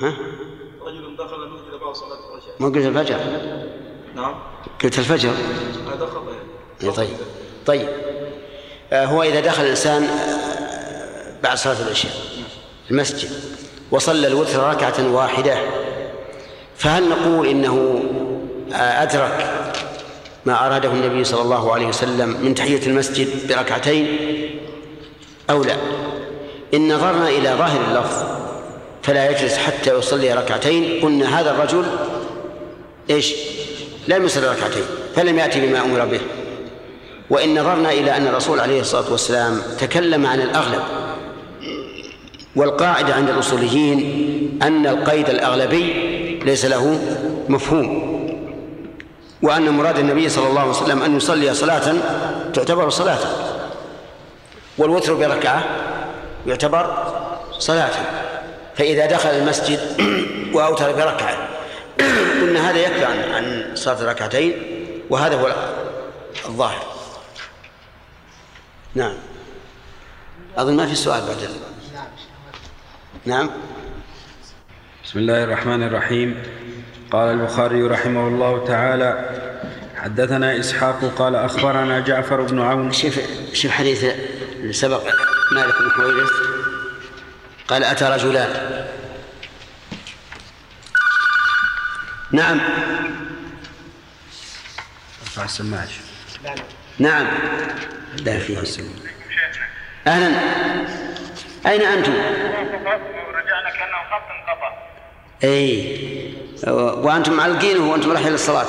[0.00, 0.16] ها؟
[0.86, 3.18] رجل دخل المسجد بعد صلاة العشاء ما قلت الفجر؟
[4.14, 4.34] نعم.
[4.82, 5.30] قلت الفجر.
[5.94, 6.36] هذا خطأ.
[6.82, 7.16] إيه، طيب.
[7.66, 7.88] طيب.
[8.92, 12.12] آه، هو إذا دخل الإنسان آه، بعد صلاة العشاء
[12.90, 13.30] المسجد
[13.90, 15.58] وصلى الوتر ركعة واحدة
[16.76, 18.02] فهل نقول إنه
[18.72, 19.55] آه، أدرك
[20.46, 24.06] ما أراده النبي صلى الله عليه وسلم من تحية المسجد بركعتين
[25.50, 25.76] أو لا.
[26.74, 28.24] إن نظرنا إلى ظاهر اللفظ
[29.02, 31.00] فلا يجلس حتى يصلي ركعتين.
[31.02, 31.84] قلنا هذا الرجل
[33.10, 33.34] إيش؟
[34.08, 34.82] لم يصلي ركعتين
[35.16, 36.20] فلم يأتي بما أمر به.
[37.30, 40.82] وإن نظرنا إلى أن الرسول عليه الصلاة والسلام تكلم عن الأغلب
[42.56, 45.92] والقاعدة عند الأصوليين أن القيد الأغلبي
[46.44, 47.00] ليس له
[47.48, 48.15] مفهوم.
[49.42, 51.94] وأن مراد النبي صلى الله عليه وسلم أن يصلي صلاة
[52.54, 53.18] تعتبر صلاة.
[54.78, 55.64] والوتر بركعة
[56.46, 57.12] يعتبر
[57.58, 57.90] صلاة.
[58.76, 59.80] فإذا دخل المسجد
[60.54, 61.48] وأوتر بركعة
[62.40, 64.52] قلنا هذا يكفي عن عن صلاة الركعتين
[65.10, 65.54] وهذا هو
[66.48, 66.86] الظاهر.
[68.94, 69.14] نعم.
[70.56, 71.48] أظن ما في سؤال بعد.
[73.26, 73.50] نعم.
[75.04, 76.42] بسم الله الرحمن الرحيم.
[77.10, 79.30] قال البخاري رحمه الله تعالى
[79.96, 83.20] حدثنا إسحاق قال أخبرنا جعفر بن عون شوف
[83.52, 84.04] شوف حديث
[84.56, 85.02] اللي سبق
[85.52, 86.30] مالك بن حويرث
[87.68, 88.86] قال أتى رجلان
[92.32, 92.60] نعم
[95.22, 95.88] ارفع السماعة
[96.98, 97.26] نعم
[98.24, 98.58] لا فيه
[100.06, 100.26] أهلا
[101.66, 104.85] أين أنتم؟ ورجعنا كأنه خط انقطع
[105.44, 105.96] أي
[106.66, 108.66] وأنتم معلقين وأنتم رايحين للصلاة.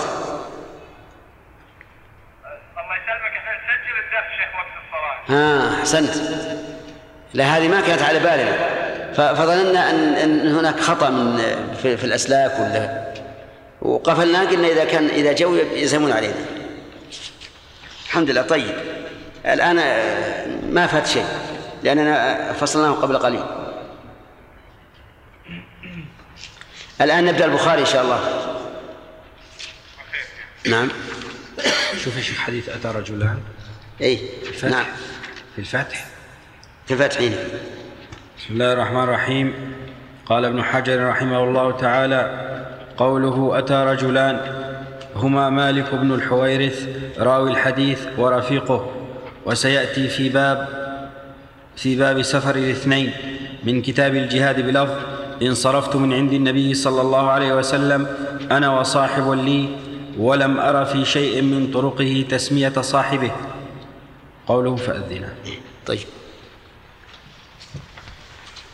[2.78, 5.38] الله يسلمك إحنا نسجل الدرس شيخ وقت الصلاة.
[5.38, 6.14] ها أحسنت.
[7.34, 8.78] لا هذه ما كانت على بالنا.
[9.14, 11.38] فظننا أن, أن هناك خطأ من
[11.82, 13.14] في, في الأسلاك ولا
[13.82, 16.36] وقفلنا قلنا إذا كان إذا جو يزهمون علينا.
[18.06, 18.42] الحمد لله.
[18.42, 18.76] طيب.
[19.46, 21.26] الآن آه، ما فات شيء
[21.84, 23.44] لأننا فصلناه قبل قليل.
[27.02, 28.20] الآن نبدأ البخاري إن شاء الله.
[30.70, 30.90] نعم.
[32.04, 33.40] شوف يا شيخ حديث أتى رجلان
[34.02, 34.70] أي الفتح.
[34.70, 34.86] نعم.
[35.56, 36.06] في الفتح.
[36.88, 37.36] في الفتح هنا
[38.38, 39.54] بسم الله الرحمن الرحيم.
[40.26, 42.48] قال ابن حجر رحمه الله تعالى
[42.98, 44.42] قوله أتى رجلان
[45.16, 48.92] هما مالك بن الحويرث راوي الحديث ورفيقه.
[49.46, 50.68] وسيأتي في باب
[51.76, 53.12] في باب سفر الاثنين
[53.64, 58.08] من كتاب الجهاد بلفظ انصرفت من عند النبي صلى الله عليه وسلم
[58.52, 59.70] أنا وصاحب لي
[60.20, 63.32] ولم أر في شيء من طرقه تسمية صاحبه.
[64.48, 65.34] قوله فأذنا.
[65.86, 66.00] طيب.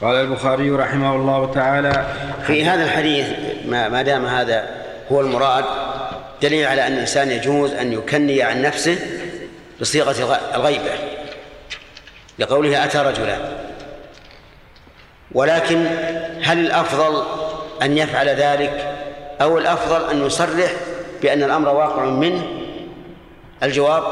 [0.02, 2.06] قال البخاري رحمه الله تعالى
[2.48, 3.28] في هذا الحديث
[3.68, 4.70] ما دام هذا
[5.12, 5.66] هو المراد
[6.42, 8.98] دليل على أن الإنسان يجوز أن يكني عن نفسه
[9.82, 10.92] بصيغة الغ- الغيبة
[12.40, 13.40] لقوله أتى رجلان
[15.32, 15.86] ولكن
[16.44, 17.24] هل الأفضل
[17.82, 18.96] أن يفعل ذلك
[19.42, 20.72] أو الأفضل أن يصرح
[21.22, 22.48] بأن الأمر واقع منه؟
[23.64, 24.04] الجواب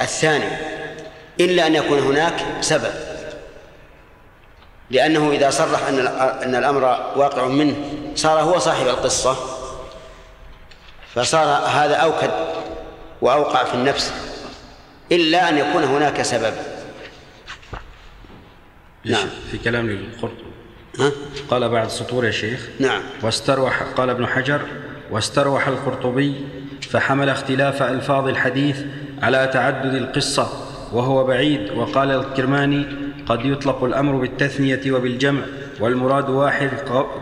[0.00, 0.48] الثاني
[1.40, 2.92] إلا أن يكون هناك سبب
[4.90, 5.98] لأنه إذا صرح أن
[6.42, 6.82] أن الأمر
[7.16, 7.76] واقع منه
[8.14, 9.36] صار هو صاحب القصة
[11.14, 12.30] فصار هذا أوكد
[13.22, 14.12] وأوقع في النفس
[15.12, 16.54] إلا أن يكون هناك سبب.
[19.04, 19.28] نعم.
[19.50, 20.45] في كلام للقرطبي.
[20.98, 21.12] ها؟
[21.50, 22.68] قال بعد سطور يا شيخ.
[22.80, 23.02] نعم.
[23.22, 24.60] واستروح قال ابن حجر
[25.10, 26.34] واستروح القرطبي
[26.90, 28.76] فحمل اختلاف ألفاظ الحديث
[29.22, 30.48] على تعدد القصة
[30.92, 31.70] وهو بعيد.
[31.70, 32.86] وقال الكرماني
[33.26, 35.42] قد يطلق الأمر بالتثنية وبالجمع
[35.80, 36.70] والمراد واحد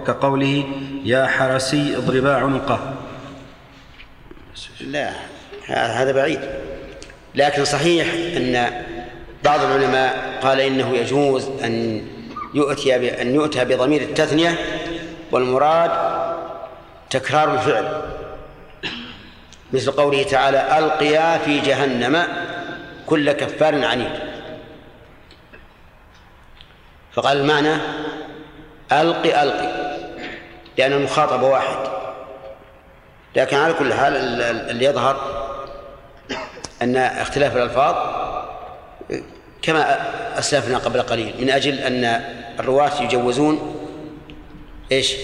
[0.07, 0.65] كقوله
[1.05, 2.95] يا حرسي اضربا عنقه.
[4.81, 5.11] لا
[5.69, 6.41] هذا بعيد.
[7.35, 8.07] لكن صحيح
[8.37, 8.71] أن
[9.45, 12.03] بعض العلماء قال إنه يجوز أن
[12.55, 14.59] يؤتي أن يؤتى بضمير التثنية
[15.31, 15.91] والمراد
[17.11, 18.03] تكرار الفعل.
[19.73, 22.27] مثل قوله تعالى ألقيا في جهنم
[23.07, 24.13] كل كفار عنيد.
[27.13, 27.75] فقال المعنى
[28.93, 29.85] ألقي ألقي
[30.79, 31.77] لأن المخاطب واحد.
[33.37, 35.45] لكن على كل حال ال- ال- اللي يظهر
[36.83, 37.95] أن اختلاف الألفاظ
[39.63, 39.97] كما
[40.39, 42.25] أسلفنا قبل قليل من أجل أن
[42.61, 43.75] الرواة يجوزون
[44.93, 45.15] إيش؟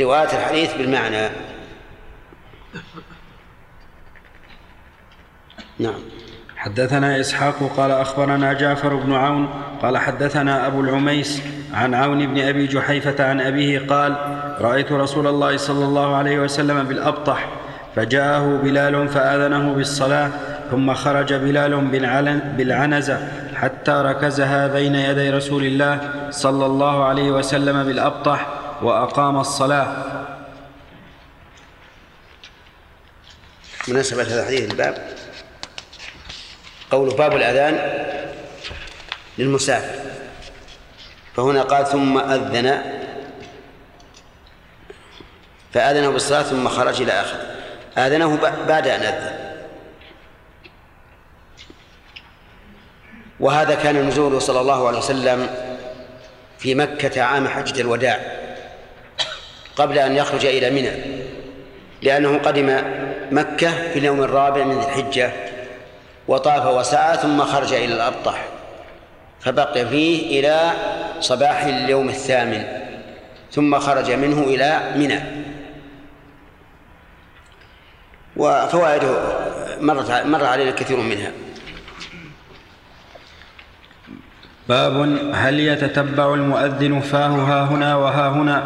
[0.00, 1.28] رواية الحديث بالمعنى.
[5.78, 6.00] نعم.
[6.56, 9.48] حدثنا إسحاق قال أخبرنا جعفر بن عون
[9.82, 11.42] قال حدثنا أبو العميس
[11.74, 14.16] عن عون بن أبي جحيفة عن أبيه قال
[14.60, 17.48] رأيت رسول الله صلى الله عليه وسلم بالأبطح
[17.96, 20.30] فجاءه بلال فآذنه بالصلاة
[20.70, 21.80] ثم خرج بلال
[22.56, 28.46] بالعنزة حتى ركزها بين يدي رسول الله صلى الله عليه وسلم بالأبطح
[28.82, 29.86] وأقام الصلاة.
[33.88, 35.16] مناسبة هذا الحديث الباب.
[36.90, 38.04] قول باب الأذان
[39.38, 40.00] للمسافر.
[41.36, 42.82] فهنا قال ثم أذن.
[45.72, 47.38] فآذنه بالصلاة ثم خرج إلى آخر.
[47.98, 48.36] آذنه
[48.68, 49.45] بعد أن أذن.
[53.40, 55.48] وهذا كان نزوله صلى الله عليه وسلم
[56.58, 58.20] في مكة عام حجة الوداع
[59.76, 60.90] قبل أن يخرج إلى منى
[62.02, 62.78] لأنه قدم
[63.30, 65.32] مكة في اليوم الرابع من ذي الحجة
[66.28, 68.44] وطاف وسعى ثم خرج إلى الأبطح
[69.40, 70.70] فبقي فيه إلى
[71.20, 72.64] صباح اليوم الثامن
[73.52, 75.20] ثم خرج منه إلى منى.
[78.36, 79.18] وفوائده
[79.80, 81.32] مرت مر علينا كثير منها.
[84.68, 88.62] باب هل يتتبع المؤذن فاه ها هنا وها هنا؟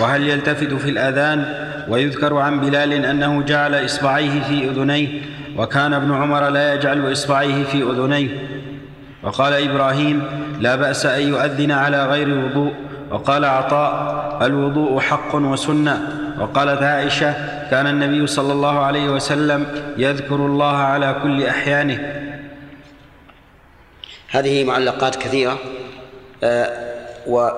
[0.00, 1.44] وهل يلتفت في الأذان؟
[1.88, 5.08] ويذكر عن بلال أنه جعل إصبعيه في أذنيه
[5.56, 8.28] وكان ابن عمر لا يجعل إصبعيه في أذنيه.
[9.22, 10.22] وقال إبراهيم
[10.60, 12.72] لا بأس أن يؤذن على غير وضوء.
[13.10, 16.00] وقال عطاء الوضوء حق وسنة.
[16.40, 17.34] وقالت عائشة
[17.70, 19.66] كان النبي صلى الله عليه وسلم
[19.98, 22.25] يذكر الله على كل أحيانه.
[24.36, 25.58] هذه معلقات كثيرة.
[26.44, 26.86] آه،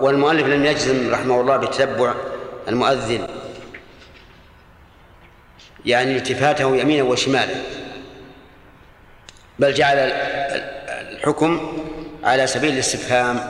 [0.01, 2.15] والمؤلف لم يجزم رحمه الله بتتبع
[2.69, 3.27] المؤذن
[5.87, 7.55] يعني التفاته يمينا وشمالا
[9.59, 11.79] بل جعل الحكم
[12.25, 13.41] على سبيل الاستفهام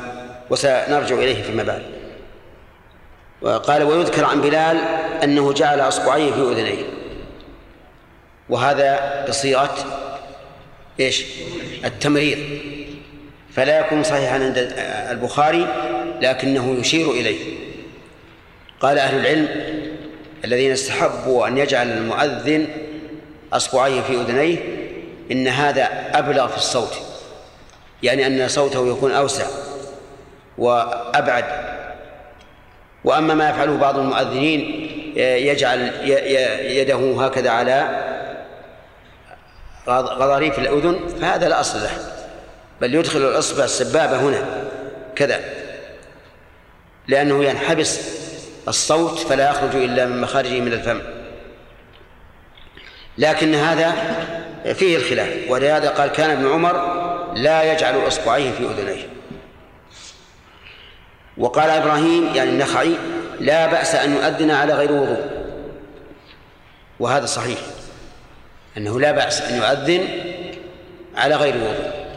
[0.50, 1.82] وسنرجع إليه فيما بعد.
[3.42, 4.78] وقال ويذكر عن بلال
[5.22, 6.84] أنه جعل أصبعيه في أذنيه.
[8.48, 9.74] وهذا بصيغة
[11.00, 11.24] إيش؟
[11.84, 12.38] التمريض.
[13.58, 14.72] فلا يكون صحيحا عند
[15.10, 15.66] البخاري
[16.20, 17.38] لكنه يشير إليه.
[18.80, 19.48] قال أهل العلم
[20.44, 22.66] الذين استحبوا أن يجعل المؤذن
[23.52, 24.58] أصبعيه في أذنيه
[25.32, 26.98] إن هذا أبلغ في الصوت
[28.02, 29.46] يعني أن صوته يكون أوسع
[30.58, 31.44] وأبعد.
[33.04, 35.92] وأما ما يفعله بعض المؤذنين يجعل
[36.70, 38.04] يده هكذا على
[39.88, 42.17] غضاريف الأذن فهذا لا أصل له.
[42.80, 44.64] بل يدخل الإصبع السبابة هنا
[45.16, 45.40] كذا.
[47.08, 48.00] لأنه ينحبس
[48.68, 51.00] الصوت فلا يخرج إلا من مخارجه من الفم.
[53.18, 53.92] لكن هذا
[54.74, 56.98] فيه الخلاف ولهذا قال كان ابن عمر
[57.34, 59.08] لا يجعل إصبعيه في أذنيه.
[61.38, 62.94] وقال إبراهيم يعني النخعي
[63.40, 65.30] لا بأس أن يؤذن على غير وضوء.
[67.00, 67.58] وهذا صحيح
[68.76, 70.08] أنه لا بأس أن يؤذن
[71.16, 72.07] على غير وضوء.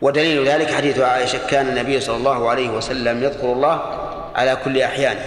[0.00, 3.82] ودليل ذلك حديث عائشة كان النبي صلى الله عليه وسلم يذكر الله
[4.34, 5.24] على كل أحيانه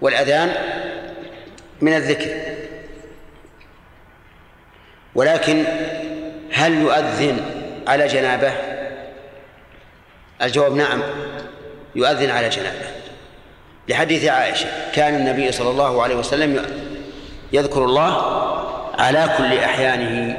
[0.00, 0.54] والأذان
[1.80, 2.30] من الذكر.
[5.14, 5.64] ولكن
[6.52, 7.40] هل يؤذن
[7.88, 8.52] على جنابه؟
[10.42, 11.02] الجواب نعم
[11.94, 12.86] يؤذن على جنابه.
[13.88, 16.66] لحديث عائشة كان النبي صلى الله عليه وسلم
[17.52, 18.40] يذكر الله
[18.98, 20.36] على كل أحيانه.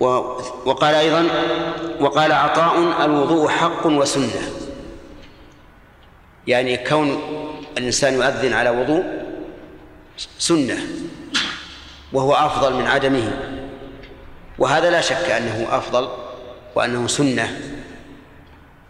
[0.00, 1.28] وقال أيضا
[2.00, 4.50] وقال عطاء الوضوء حق وسنة.
[6.46, 7.22] يعني كون
[7.78, 9.04] الإنسان يؤذن على وضوء
[10.38, 10.78] سنة
[12.12, 13.32] وهو أفضل من عدمه.
[14.58, 16.08] وهذا لا شك أنه أفضل
[16.74, 17.60] وأنه سنة.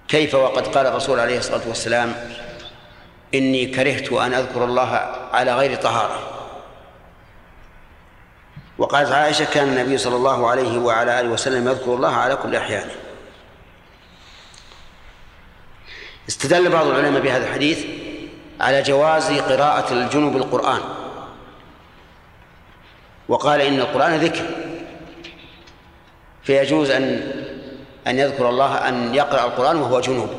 [0.08, 2.14] كيف وقد قال الرسول عليه الصلاة والسلام
[3.34, 4.88] إني كرهت أن أذكر الله
[5.32, 6.37] على غير طهارة.
[8.78, 12.94] وقالت عائشة كان النبي صلى الله عليه وعلى آله وسلم يذكر الله على كل أحيانه.
[16.28, 17.86] استدل بعض العلماء بهذا الحديث
[18.60, 20.80] على جواز قراءة الجنوب القرآن.
[23.28, 24.46] وقال إن القرآن ذكر.
[26.42, 27.32] فيجوز أن
[28.06, 30.30] أن يذكر الله أن يقرأ القرآن وهو جنوب.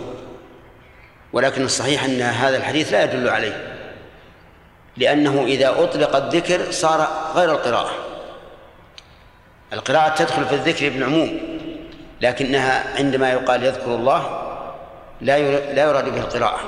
[1.34, 3.76] ولكن الصحيح أن هذا الحديث لا يدل عليه.
[4.98, 8.09] لأنه إذا أطلق الذكر صار غير القراءة.
[9.74, 11.40] القراءة تدخل في الذكر بالعموم
[12.22, 14.46] لكنها عندما يقال يذكر الله
[15.22, 15.40] لا
[15.74, 16.60] لا يراد به القراءة.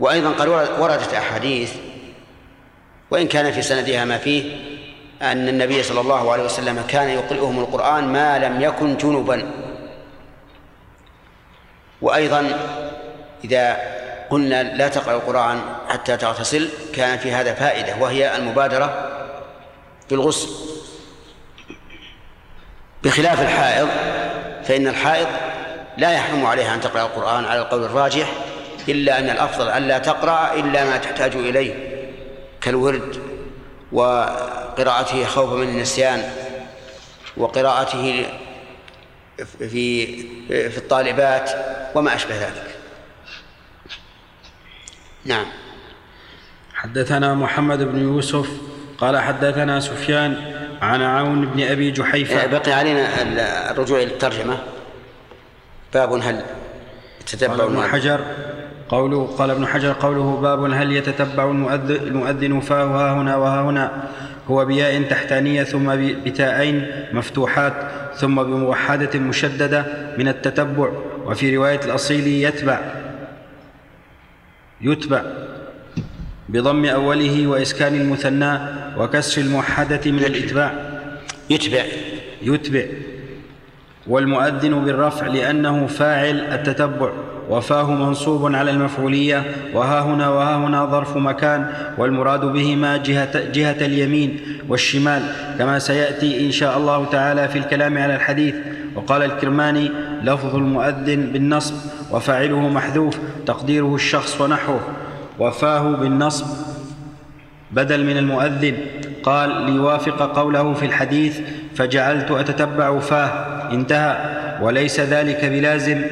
[0.00, 0.48] وأيضا قد
[0.80, 1.74] وردت أحاديث
[3.10, 4.56] وإن كان في سندها ما فيه
[5.22, 9.50] أن النبي صلى الله عليه وسلم كان يقرئهم القرآن ما لم يكن جنبا.
[12.02, 12.58] وأيضا
[13.44, 13.76] إذا
[14.30, 19.10] قلنا لا تقرأ القرآن حتى تغتسل كان في هذا فائدة وهي المبادرة
[20.10, 20.69] بالغسل.
[23.02, 23.88] بخلاف الحائض
[24.64, 25.26] فإن الحائض
[25.98, 28.32] لا يحرم عليها أن تقرأ القرآن على القول الراجح
[28.88, 31.74] إلا أن الأفضل ألا تقرأ إلا ما تحتاج إليه
[32.60, 33.16] كالورد
[33.92, 36.22] وقراءته خوفا من النسيان
[37.36, 38.26] وقراءته
[39.58, 40.06] في
[40.48, 41.50] في الطالبات
[41.94, 42.74] وما أشبه ذلك.
[45.24, 45.46] نعم.
[46.74, 48.48] حدثنا محمد بن يوسف
[48.98, 52.46] قال حدثنا سفيان عن عون بن أبي جحيفة.
[52.46, 53.22] بقي علينا
[53.70, 54.58] الرجوع إلى الترجمة.
[55.94, 56.42] باب هل
[57.26, 58.20] تتبع قال ابن حجر
[58.88, 61.50] قوله قال ابن حجر قوله باب هل يتتبع
[61.80, 64.08] المؤذن فاه ها هنا وها هنا.
[64.48, 67.74] هو بياء تحتانية ثم بتاءين مفتوحات
[68.16, 69.86] ثم بموحدة مشددة
[70.18, 70.90] من التتبع.
[71.24, 72.80] وفي رواية الأصيل يتبع.
[74.80, 75.22] يتبع.
[76.52, 78.58] بضم أوله وإسكان المثنى
[78.98, 80.72] وكسر الموحدة من الإتباع.
[81.50, 81.82] يتبع.
[82.42, 82.84] يتبع.
[84.06, 87.10] والمؤذن بالرفع لأنه فاعل التتبع.
[87.50, 89.42] وفاه منصوب على المفعولية.
[89.74, 91.66] وها هنا وها هنا ظرف مكان.
[91.98, 95.22] والمراد بهما جهة, جهة اليمين والشمال.
[95.58, 98.54] كما سيأتي إن شاء الله تعالى في الكلام على الحديث.
[98.94, 99.90] وقال الكرماني
[100.22, 101.74] لفظ المؤذن بالنصب.
[102.10, 103.18] وفاعله محذوف.
[103.46, 104.80] تقديره الشخص ونحوه.
[105.40, 106.46] وفاه بالنصب
[107.70, 108.74] بدل من المؤذن.
[109.22, 111.40] قال ليوافق قوله في الحديث
[111.74, 113.72] فجعلت أتتبع فاه.
[113.72, 114.40] انتهى.
[114.62, 116.02] وليس ذلك بلازم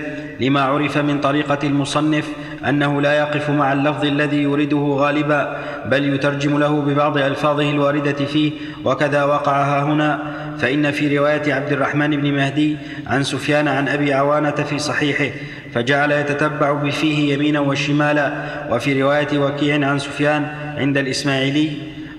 [0.41, 2.29] لما عرف من طريقة المصنف
[2.69, 8.53] أنه لا يقف مع اللفظ الذي يريده غالبا بل يترجم له ببعض ألفاظه الواردة فيه.
[8.85, 10.23] وكذا وقع هنا.
[10.59, 12.77] فإن في رواية عبد الرحمن بن مهدي
[13.07, 15.35] عن سفيان عن أبي عوانة في صحيحه.
[15.75, 18.33] فجعل يتتبع بفيه يمينا وشمالا.
[18.71, 20.47] وفي رواية وكيع عن سفيان
[20.77, 21.73] عند الإسماعيلي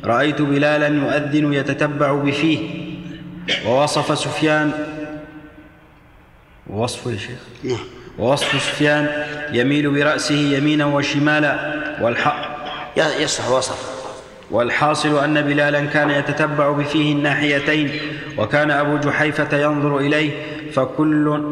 [0.06, 2.60] رأيت بلالا يؤذن يتتبع بفيه.
[3.68, 4.72] ووصف سفيان
[6.68, 7.40] وصفه يا شيخ.
[7.64, 7.78] نعم.
[8.20, 9.08] ووصف سفيان
[9.54, 11.74] يميل برأسه يمينا وشمالا.
[12.02, 12.60] والحق
[12.98, 14.00] يصح وصف.
[14.52, 17.90] والحاصل أن بلالا كان يتتبع بفيه الناحيتين.
[18.38, 20.32] وكان أبو جحيفة ينظر إليه
[20.72, 21.44] فكل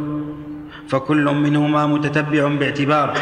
[0.89, 3.17] فكل منهما متتبع باعتبار.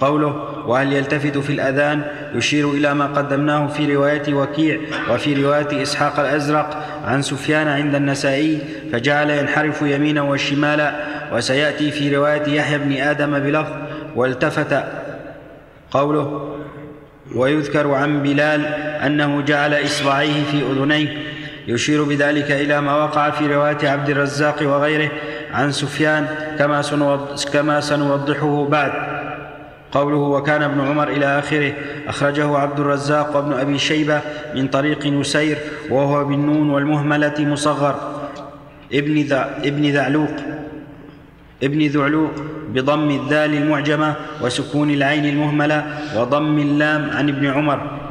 [0.00, 0.28] قوله
[0.66, 2.02] وهل يلتفت في الأذان؟
[2.34, 4.80] يشير إلى ما قدمناه في رواية وكيع
[5.10, 8.58] وفي رواية إسحاق الأزرق عن سفيان عند النسائي
[8.92, 10.94] فجعل ينحرف يمينا وشمالا
[11.32, 13.72] وسيأتي في رواية يحيى بن آدم بلفظ
[14.16, 14.84] والتفت.
[15.90, 16.56] قوله
[17.34, 18.66] ويذكر عن بلال
[19.06, 21.16] أنه جعل إصبعيه في أذنيه.
[21.68, 25.10] يشير بذلك إلى ما وقع في رواية عبد الرزاق وغيره
[25.56, 26.28] عن سفيان
[26.58, 26.84] كما
[27.52, 28.92] كما سنوضحه بعد.
[29.92, 31.72] قوله وكان ابن عمر إلى آخره
[32.08, 34.20] أخرجه عبد الرزاق وابن أبي شيبة
[34.54, 35.58] من طريق نسير
[35.90, 37.94] وهو بالنون والمهملة مصغر.
[38.92, 40.36] ابن, ذا ابن ذعلوق
[41.62, 42.30] ابن ذعلوق
[42.68, 45.86] بضم الذال المعجمة وسكون العين المهملة
[46.16, 48.05] وضم اللام عن ابن عمر.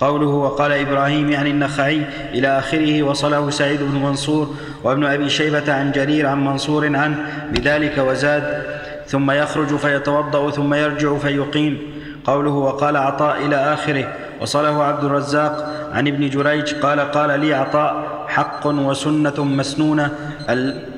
[0.00, 2.02] قوله وقال إبراهيم يعني النخعي
[2.34, 7.16] إلى آخره وصله سعيد بن منصور وابن أبي شيبة عن جرير عن منصور عنه
[7.52, 8.62] بذلك وزاد
[9.06, 11.96] ثم يخرج فيتوضأ ثم يرجع فيقيم.
[12.26, 15.54] قوله وقال عطاء إلى آخره وصله عبد الرزاق
[15.92, 20.10] عن ابن جريج قال قال لي عطاء حق وسنة مسنونة
[20.50, 20.88] ال...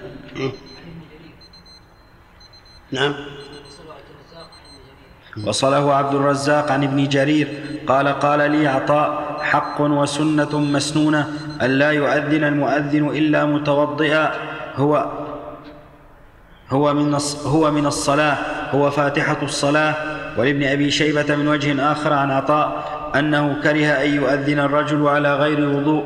[2.93, 3.15] نعم.
[5.47, 7.49] وصله عبد الرزاق عن ابن جرير
[7.87, 11.31] قال قال لي عطاء حق وسنة مسنونة
[11.63, 14.31] أن لا يؤذن المؤذن إلا متوضئا
[14.77, 15.07] هو
[16.71, 18.37] هو من هو من الصلاة
[18.71, 19.95] هو فاتحة الصلاة.
[20.37, 22.85] ولابن أبي شيبة من وجه آخر عن عطاء
[23.15, 26.05] أنه كره أن يؤذن الرجل على غير وضوء.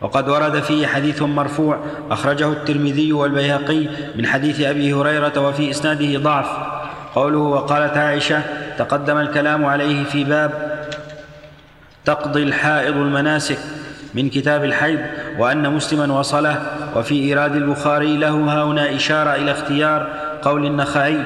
[0.00, 1.78] وقد ورد فيه حديث مرفوع
[2.10, 6.79] أخرجه الترمذي والبيهقي من حديث أبي هريرة وفي إسناده ضعف.
[7.14, 8.42] قوله وقالت عائشة
[8.78, 10.80] تقدم الكلام عليه في باب
[12.04, 13.58] تقضي الحائض المناسك
[14.14, 15.00] من كتاب الحيض
[15.38, 16.62] وأن مسلما وصله
[16.96, 18.30] وفي إيراد البخاري له
[18.64, 20.08] هنا إشارة إلى اختيار
[20.42, 21.18] قول النخعي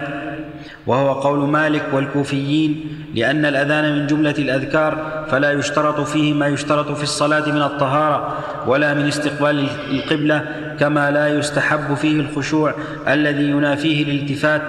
[0.86, 7.02] وهو قول مالك والكوفيين لأن الأذان من جملة الأذكار فلا يشترط فيه ما يشترط في
[7.02, 10.44] الصلاة من الطهارة ولا من استقبال القبلة
[10.80, 12.74] كما لا يستحب فيه الخشوع
[13.08, 14.62] الذي ينافيه الالتفات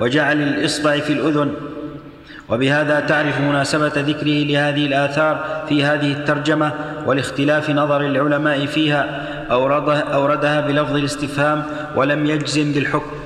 [0.00, 1.54] وجعل الإصبع في الأذن.
[2.48, 6.72] وبهذا تعرف مناسبة ذكره لهذه الآثار في هذه الترجمة
[7.06, 11.64] ولاختلاف نظر العلماء فيها أوردها, أوردها بلفظ الاستفهام
[11.96, 13.16] ولم يجزم بالحكم.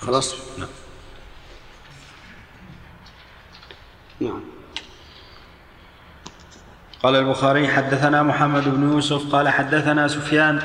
[0.00, 0.68] خلاص؟ نعم.
[4.20, 4.40] نعم.
[7.02, 10.58] قال البخاري حدثنا محمد بن يوسف قال حدثنا سفيان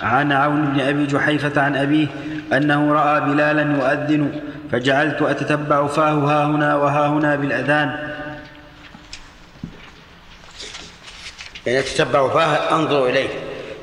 [0.00, 2.06] عن عون بن أبي جحيفة عن أبيه
[2.52, 4.40] أنه رأى بلالا يؤذن
[4.72, 8.14] فجعلت أتتبع فاه ها هنا وها هنا بالأذان.
[11.66, 13.28] يعني أتتبع فاه أنظر إليه.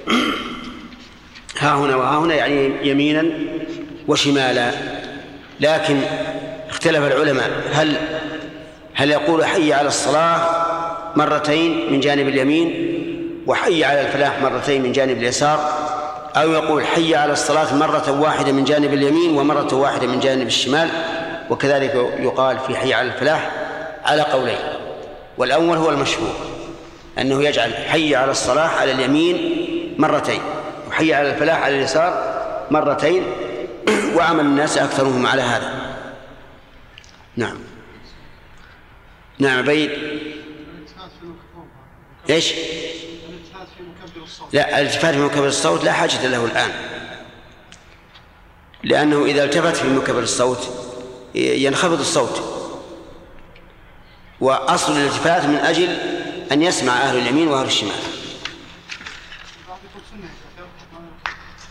[1.60, 3.24] ها هنا وها هنا يعني يمينا
[4.08, 4.72] وشمالا.
[5.60, 6.02] لكن
[6.70, 7.96] اختلف العلماء هل
[8.94, 10.42] هل يقول حي على الصلاة
[11.16, 12.92] مرتين من جانب اليمين
[13.48, 15.74] وحي على الفلاح مرتين من جانب اليسار؟
[16.36, 20.90] أو يقول حي على الصلاة مرة واحدة من جانب اليمين ومرة واحدة من جانب الشمال
[21.50, 23.52] وكذلك يقال في حي على الفلاح
[24.06, 24.58] على قولين.
[25.38, 26.36] والأول هو المشهور
[27.20, 30.42] أنه يجعل حي على الصلاة على اليمين مرتين
[30.90, 33.24] وحي على الفلاح على اليسار مرتين
[34.16, 35.96] وعمل الناس أكثرهم على هذا.
[37.38, 37.58] نعم.
[39.40, 39.92] نعم عبيد
[42.30, 42.54] إيش؟
[44.54, 46.72] لا الالتفات في مكبر الصوت لا حاجة له الآن.
[48.84, 50.70] لأنه إذا التفت في مكبر الصوت
[51.36, 52.42] ينخفض الصوت.
[54.40, 55.98] وأصل الالتفات من أجل
[56.52, 57.96] أن يسمع أهل اليمين وأهل الشمال.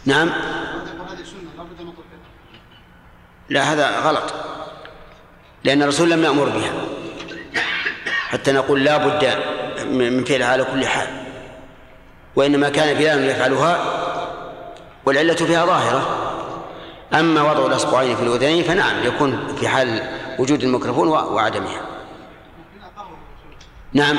[0.04, 0.32] نعم.
[3.48, 4.34] لا هذا غلط.
[5.64, 6.72] لأن الرسول لم يأمر بها.
[8.28, 9.24] حتى نقول لا بد
[9.86, 11.29] من فعلها على كل حال.
[12.36, 13.78] وإنما كان بلال يفعلها
[15.06, 16.26] والعلة فيها ظاهرة.
[17.14, 20.02] أما وضع الأصبعين في الأذنين فنعم يكون في حال
[20.38, 21.80] وجود الميكروفون وعدمها.
[23.92, 24.16] نعم.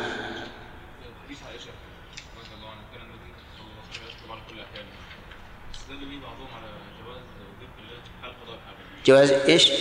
[9.06, 9.72] جواز إيش؟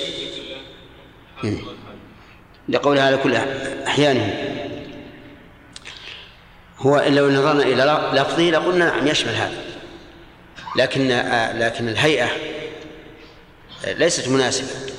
[2.69, 3.35] لقولها على كل
[3.87, 4.47] أحيانه.
[6.77, 9.63] هو لو نظرنا إلى لفظه لقلنا نعم يشمل هذا.
[10.75, 11.07] لكن
[11.59, 12.29] لكن الهيئة
[13.87, 14.91] ليست مناسبة.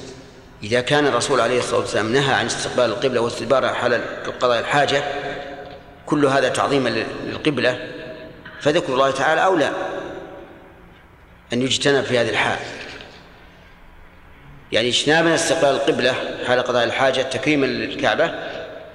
[0.63, 4.01] إذا كان الرسول عليه الصلاة والسلام نهى عن استقبال القبلة واستدبارها حال
[4.41, 5.03] قضاء الحاجة
[6.07, 7.89] كل هذا تعظيما للقبلة
[8.61, 9.71] فذكر الله تعالى أولى
[11.53, 12.59] أن يجتنب في هذه الحال.
[14.73, 16.15] يعني اجتنابنا استقبال القبلة
[16.47, 18.35] حال قضاء الحاجة تكريما للكعبة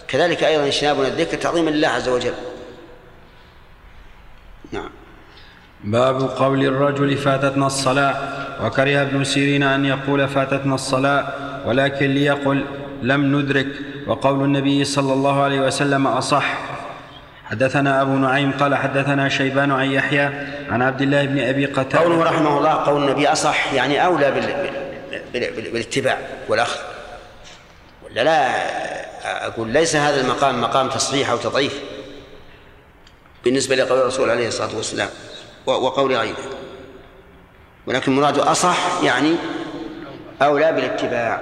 [0.08, 2.34] كذلك أيضا اجتنابنا الذكر تعظيما لله عز وجل.
[4.72, 4.90] نعم.
[5.84, 8.16] باب قول الرجل فاتتنا الصلاة
[8.66, 11.34] وكره ابن سيرين أن يقول فاتتنا الصلاة
[11.66, 12.66] ولكن ليقل
[13.02, 13.68] لم ندرك
[14.08, 16.58] وقول النبي صلى الله عليه وسلم أصح.
[17.46, 20.30] حدثنا أبو نعيم قال حدثنا شيبان عن يحيى
[20.70, 22.00] عن عبد الله بن أبي قتادة.
[22.00, 24.72] قوله رحمه الله قول النبي أصح يعني أولى بال...
[25.34, 25.52] بال...
[25.56, 25.72] بال...
[25.72, 26.18] بالاتباع
[26.50, 26.80] والأخذ.
[28.06, 28.48] ولا لا
[29.48, 31.80] أقول ليس هذا المقام مقام تصحيح أو تضعيف.
[33.46, 35.10] بالنسبة لقول الرسول عليه الصلاة والسلام
[35.66, 36.38] وقول غيره.
[37.88, 39.36] ولكن مراد أصح يعني
[40.42, 41.42] أولى بالاتباع.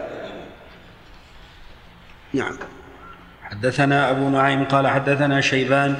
[2.33, 2.57] نعم.
[3.43, 5.95] حدثنا أبو نعيم قال حدثنا شيبان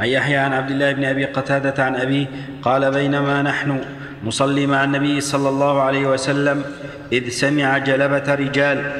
[0.00, 2.26] عن يحيى عن عبد الله بن أبي قتادة عن أبيه
[2.62, 3.80] قال بينما نحن
[4.24, 6.64] نصلي مع النبي صلى الله عليه وسلم
[7.12, 8.92] إذ سمع جلبة رجال.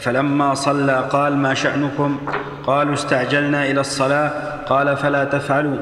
[0.00, 2.20] فلما صلى قال ما شأنكم؟
[2.66, 4.30] قالوا استعجلنا إلى الصلاة.
[4.66, 5.76] قال فلا تفعلوا.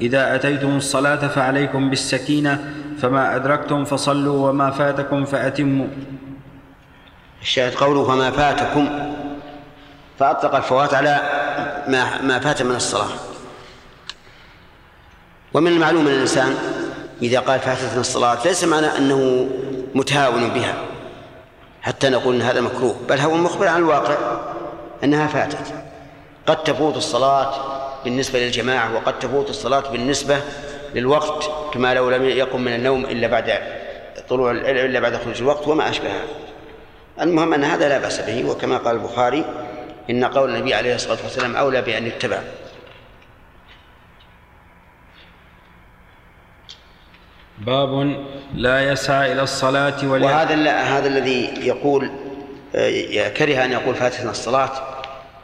[0.00, 2.74] إذا أتيتم الصلاة فعليكم بالسكينة.
[3.00, 5.86] فما أدركتم فصلوا وما فاتكم فأتموا.
[7.42, 8.88] الشاهد قوله فما فاتكم.
[10.18, 11.20] فأطلق الفوات على
[11.88, 13.08] ما ما فات من الصلاة.
[15.54, 16.54] ومن المعلوم أن الإنسان
[17.22, 19.48] إذا قال فاتتنا الصلاة ليس معنى أنه
[19.94, 20.74] متهاون بها.
[21.82, 24.14] حتى نقول أن هذا مكروه بل هو مخبر عن الواقع
[25.04, 25.74] أنها فاتت.
[26.46, 27.54] قد تفوت الصلاة
[28.04, 30.40] بالنسبة للجماعة وقد تفوت الصلاة بالنسبة
[30.94, 33.52] للوقت كما لو لم يقم من النوم إلا بعد
[34.28, 36.22] طلوع إلا بعد خروج الوقت وما أشبهها.
[37.20, 39.44] المهم أن هذا لا بأس به وكما قال البخاري
[40.10, 42.38] إن قول النبي عليه الصلاة والسلام أولى بأن يتبع.
[47.58, 48.16] باب
[48.54, 52.10] لا يسعى إلى الصلاة ولا وهذا هذا الذي يقول
[52.74, 54.70] آه، كره أن يقول فاتتنا الصلاة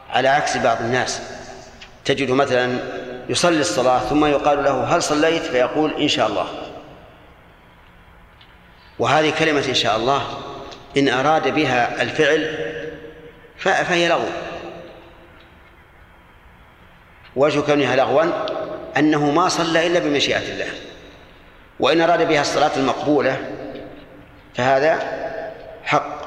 [0.09, 1.21] على عكس بعض الناس.
[2.05, 2.79] تجد مثلا
[3.29, 6.47] يصلي الصلاة ثم يقال له هل صليت؟ فيقول إن شاء الله.
[8.99, 10.21] وهذه كلمة إن شاء الله
[10.97, 12.57] إن أراد بها الفعل
[13.57, 14.27] فهي لغو.
[17.35, 18.23] وجه كونها لغوا
[18.97, 20.69] أنه ما صلى إلا بمشيئة الله.
[21.79, 23.37] وإن أراد بها الصلاة المقبولة
[24.55, 24.99] فهذا
[25.83, 26.23] حق.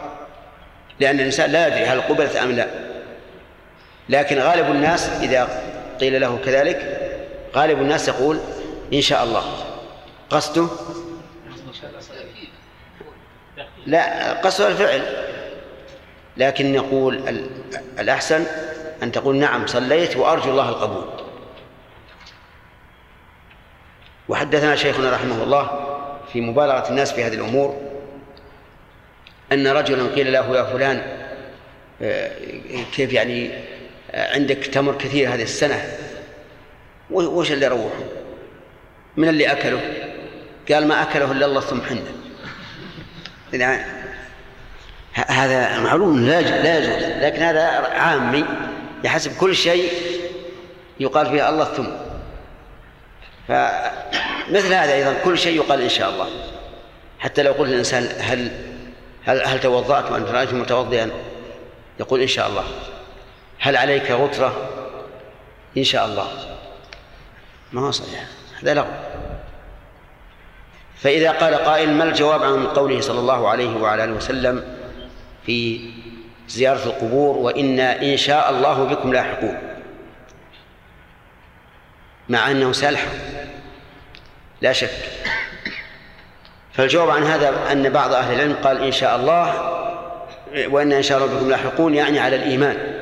[1.01, 2.67] لأن الإنسان لا يدري هل قبلت أم لا.
[4.09, 5.63] لكن غالب الناس إذا
[6.01, 7.01] قيل له كذلك؟
[7.57, 8.39] غالب الناس يقول
[8.93, 9.43] إن شاء الله.
[10.31, 10.67] قصده؟
[13.87, 15.03] لا قصده الفعل.
[16.37, 17.47] لكن يقول ال-
[17.99, 18.45] الأحسن
[19.03, 21.05] أن تقول نعم صليت وأرجو الله القبول.
[24.29, 25.71] وحدثنا شيخنا رحمه الله
[26.33, 27.81] في مبالغة الناس في هذه الأمور
[29.53, 31.03] أن رجلا قيل له يا فلان
[32.03, 32.31] آه،
[32.95, 33.51] كيف يعني
[34.15, 35.99] عندك تمر كثير هذه السنة.
[37.11, 38.05] وش اللي روحه
[39.17, 39.81] من اللي أكله؟
[40.73, 42.13] قال ما أكله إلا الله ثم حنه.
[43.53, 43.85] يعني
[45.13, 47.25] هذا معلوم لا لا يجوز.
[47.25, 48.45] لكن هذا عامي
[49.05, 49.93] يحسب كل شيء
[51.01, 51.87] يقال فيه الله ثم.
[53.49, 56.29] فمثل هذا أيضا كل شيء يقال إن شاء الله.
[57.19, 58.51] حتى لو قلت الإنسان هل
[59.25, 61.11] هل هل توضأت وأنت رأيت متوضئا؟
[62.01, 62.65] يقول إن شاء الله.
[63.67, 64.69] هل عليك غترة؟
[65.77, 66.29] إن شاء الله.
[67.73, 68.25] ما هو صحيح.
[68.63, 68.87] هذا لغو.
[70.97, 74.65] فإذا قال قائل ما الجواب عن قوله صلى الله عليه وعلى آله وسلم
[75.47, 75.91] في
[76.49, 79.59] زيارة القبور وإنا إن شاء الله بكم لاحقون؟
[82.29, 83.13] مع أنه سيلحق
[84.61, 84.91] لا شك.
[86.73, 89.73] فالجواب عن هذا أن بعض أهل العلم قال إن شاء الله
[90.69, 92.96] وإن إن شاء الله بكم لاحقون يعني على الإيمان.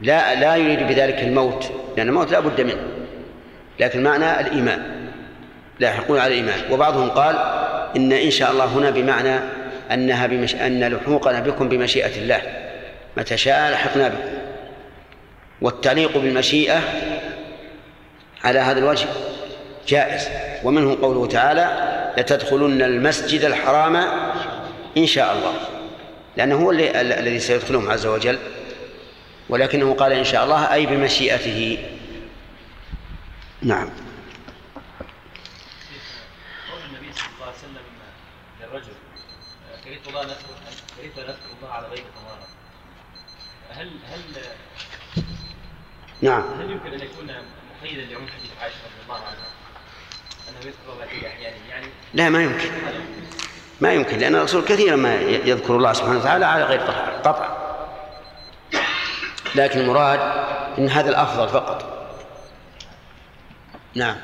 [0.00, 2.82] لا لا يريد بذلك الموت لأن الموت لا بد منه
[3.80, 4.82] لكن معنى الإيمان
[5.80, 6.60] لاحقون على الإيمان.
[6.70, 7.36] وبعضهم قال
[7.96, 9.40] إن إن شاء الله هنا بمعنى
[9.92, 10.54] أنها بمش...
[10.54, 12.42] أن لحوقنا بكم بمشيئة الله.
[13.16, 14.18] متى شاء لحقنا بكم.
[15.60, 16.80] والتعليق بالمشيئة
[18.44, 19.06] على هذا الوجه
[19.88, 20.28] جائز.
[20.64, 21.68] ومنه قوله تعالى
[22.18, 23.96] لتدخلن المسجد الحرام
[24.96, 25.54] إن شاء الله.
[26.36, 28.38] لأنه هو الذي سيدخلهم عز وجل.
[29.48, 31.78] ولكنه قال إن شاء الله أي بمشيئته.
[33.62, 33.90] نعم.
[36.88, 37.84] النبي صلى الله عليه وسلم
[38.60, 38.92] للرجل
[39.84, 42.46] كرهت الله أن اذكر الله على غير طهارة
[43.70, 44.20] هل هل
[46.22, 46.42] نعم.
[46.60, 47.30] هل يمكن ان يكون
[47.80, 49.48] مقيدا لعموم حديث عائشه رضي الله عنها
[50.48, 52.70] انه يذكر الله في احيانه يعني لا ما يمكن.
[53.80, 57.63] ما يمكن لأن الرسول كثيرا ما يذكر الله سبحانه وتعالى على غير طهارة قطعا
[59.54, 60.20] لكن المراد
[60.78, 61.94] أن هذا الأفضل فقط.
[63.94, 64.16] نعم.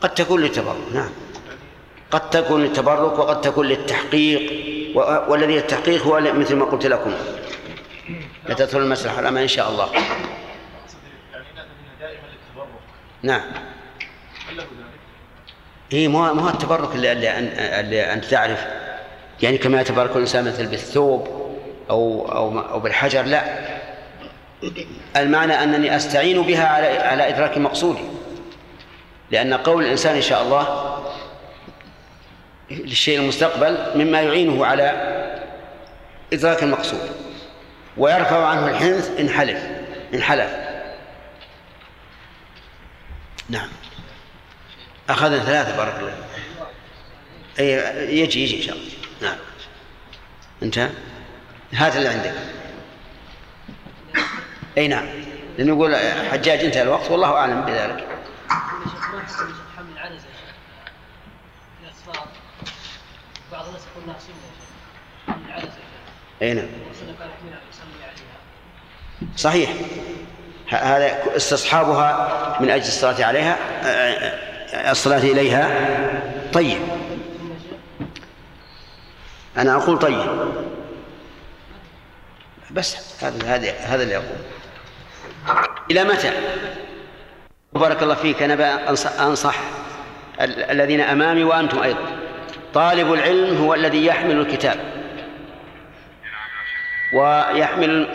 [0.00, 1.10] قد تكون للتبرك نعم.
[2.10, 4.52] قد تكون للتبرك وقد تكون للتحقيق
[5.28, 7.14] والذي للتحقيق هو مثل ما قلت لكم.
[8.48, 9.90] لتدخل المسجد الحرام إن شاء الله.
[13.22, 13.42] نعم؟
[15.90, 17.30] هي ما ما هو التبرك اللي, اللي,
[17.80, 18.87] اللي أنت تعرف.
[19.42, 21.28] يعني كما يتبرك الإنسان مثل بالثوب
[21.90, 23.44] أو أو أو بالحجر لا.
[25.16, 28.04] المعنى أنني أستعين بها على على إدراك مقصودي.
[29.30, 30.94] لأن قول الإنسان إن شاء الله
[32.70, 34.92] للشيء المستقبل مما يعينه على
[36.32, 37.10] إدراك المقصود.
[37.96, 39.64] ويرفع عنه الحنث إن حلف
[40.14, 40.50] إن حلف.
[43.48, 43.68] نعم.
[45.10, 46.14] أخذنا ثلاثة بارك الله
[47.58, 48.97] أي يجي يجي إن شاء الله.
[49.22, 49.36] نعم.
[50.62, 50.90] انتهى
[51.72, 52.34] هات اللي عندك.
[54.78, 55.06] أي نعم.
[55.58, 55.96] لأنه يقول
[56.30, 57.10] حجاج انتهى الوقت.
[57.10, 58.06] والله أعلم بذلك.
[63.52, 65.68] بعض الناس يقول شيخ
[66.42, 66.66] أي نعم.
[69.36, 69.70] صحيح.
[70.68, 73.58] هذا استصحابها من أجل الصلاة عليها
[74.90, 75.70] الصلاة إليها.
[76.52, 76.78] طيب.
[79.56, 80.26] أنا أقول طيب.
[82.70, 84.36] بس هذا هذا هذا اللي أقول.
[85.90, 86.30] إلى متى؟
[87.72, 88.42] بارك الله فيك.
[88.42, 89.54] أنا أنصح, أنصح
[90.40, 92.00] ال- الذين أمامي وأنتم أيضا.
[92.74, 94.76] طالب العلم هو الذي يحمل الكتاب.
[97.14, 98.08] ويحمل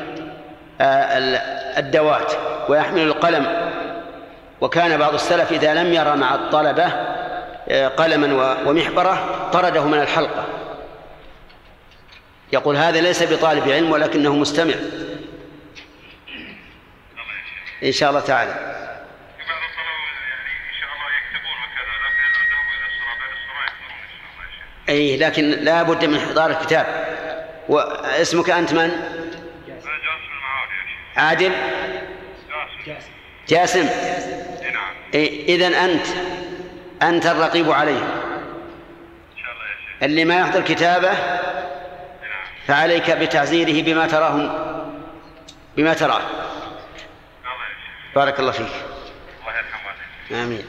[0.81, 2.33] آه، ال- الدوات.
[2.69, 3.71] ويحمل القلم.
[4.61, 6.85] وكان بعض السلف إذا لم يرى مع الطلبة
[7.69, 10.45] آه، قلما ومحبرة طرده من الحلقة.
[12.53, 14.73] يقول هذا ليس بطالب علم ولكنه مستمع.
[17.83, 18.73] إن شاء الله تعالى.
[24.89, 26.85] أي لكن لا بد من إحضار الكتاب.
[27.69, 28.91] واسمك أنت من؟
[31.17, 31.51] عادل.
[33.47, 33.89] جاسم.
[34.59, 34.95] إي نعم
[35.47, 36.05] إذا أنت
[37.01, 38.23] أنت الرقيب عليه.
[40.03, 41.13] اللي ما يحضر كتابه
[42.67, 44.55] فعليك بتعزيره بما تراه
[45.77, 46.21] بما تراه.
[48.15, 48.67] بارك الله فيك.
[48.67, 50.65] الله يرحم والديك آمين.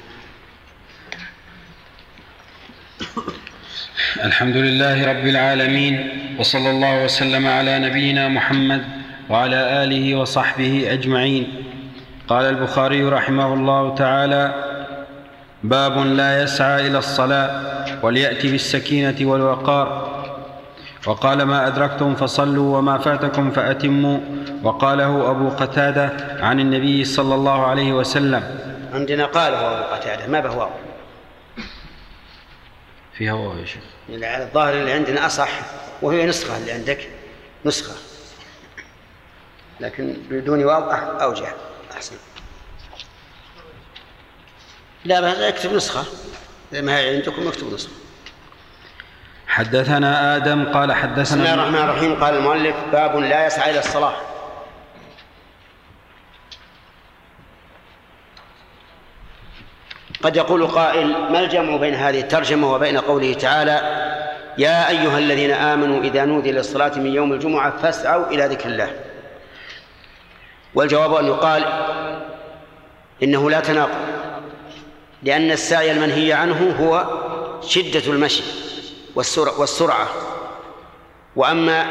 [4.25, 5.95] الحمد لله رب العالمين
[6.39, 8.85] وصلى الله وسلم على نبينا محمد
[9.31, 11.65] وعلى آله وصحبه أجمعين.
[12.29, 14.55] قال البخاري رحمه الله تعالى
[15.63, 17.51] باب لا يسعى إلى الصلاة
[18.03, 20.14] وليات بالسكينة والوقار.
[21.07, 24.19] وقال ما أدركتم فصلوا وما فاتكم فأتموا.
[24.63, 28.59] وقاله أبو قتادة عن النبي صلى الله عليه وسلم.
[28.93, 30.69] عندنا قاله أبو قتادة ما بهو
[33.13, 33.83] في هو يا شيخ.
[34.11, 35.51] على الظاهر اللي عندنا أصح
[36.03, 37.09] وهي نسخة اللي عندك
[37.65, 37.95] نسخة.
[39.81, 40.91] لكن بدون واو
[41.21, 41.49] أوجه
[41.93, 42.17] أحسن.
[45.05, 46.05] لا بس اكتب نسخة.
[46.73, 47.93] ما هي عندكم اكتب نسخة.
[49.55, 52.25] حدثنا آدم قال بسم الله حدثنا الرحمن الرحيم.
[52.25, 54.13] قال المؤلف باب لا يسعى إلى الصلاة.
[60.23, 63.77] قد يقول قائل ما الجمع بين هذه الترجمة وبين قوله تعالى
[64.59, 68.91] يا أيها الذين آمنوا إذا نودي للصلاة من يوم الجمعة فاسعوا إلى ذكر الله.
[70.75, 71.65] والجواب أن يقال
[73.23, 74.05] إنه لا تناقض
[75.23, 77.07] لأن السعي المنهي عنه هو
[77.63, 78.43] شدة المشي.
[79.15, 80.09] والسرعة, والسرعة.
[81.37, 81.87] وأما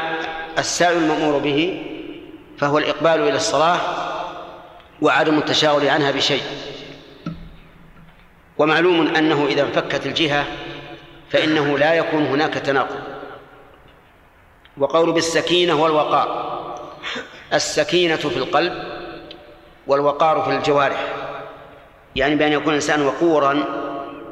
[0.58, 1.84] السعي المأمور به
[2.58, 3.78] فهو الإقبال إلى الصلاة
[5.02, 6.42] وعدم التشاغل عنها بشيء.
[8.58, 10.44] ومعلوم أنه إذا انفكت الجهة
[11.30, 13.00] فإنه لا يكون هناك تناقض.
[14.78, 16.54] وقول بالسكينة والوقار.
[17.52, 18.72] السكينة في القلب
[19.86, 21.06] والوقار في الجوارح.
[22.16, 23.64] يعني بأن يكون الإنسان وقورا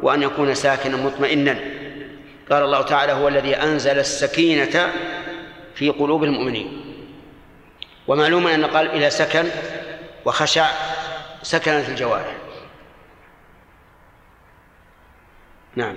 [0.03, 1.59] وأن يكون ساكنا مطمئنا.
[2.53, 4.93] قال الله تعالى هو الذي أنزل السكينة
[5.75, 6.81] في قلوب المؤمنين.
[8.09, 9.45] ومعلوم أن قال إلى سكن
[10.25, 10.67] وخشع
[11.43, 12.37] سكنت الجوارح.
[15.77, 15.97] نعم.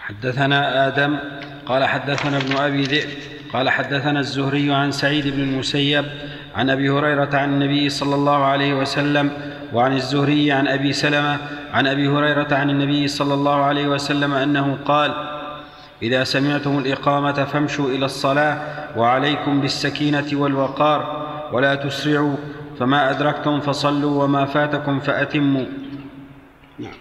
[0.00, 1.18] حدثنا آدم
[1.66, 3.08] قال حدثنا ابن أبي ذئب
[3.52, 6.04] قال حدثنا الزهري عن سعيد بن المسيب
[6.54, 11.38] عن أبي هريرة عن النبي صلى الله عليه وسلم وعن الزهري عن أبي سلمة
[11.72, 15.14] عن أبي هريرة عن النبي صلى الله عليه وسلم أنه قال
[16.02, 18.58] إذا سمعتم الإقامة فامشوا إلى الصلاة
[18.96, 22.36] وعليكم بالسكينة والوقار ولا تسرعوا
[22.78, 25.66] فما أدركتم فصلوا وما فاتكم فأتموا.
[26.78, 26.92] نعم.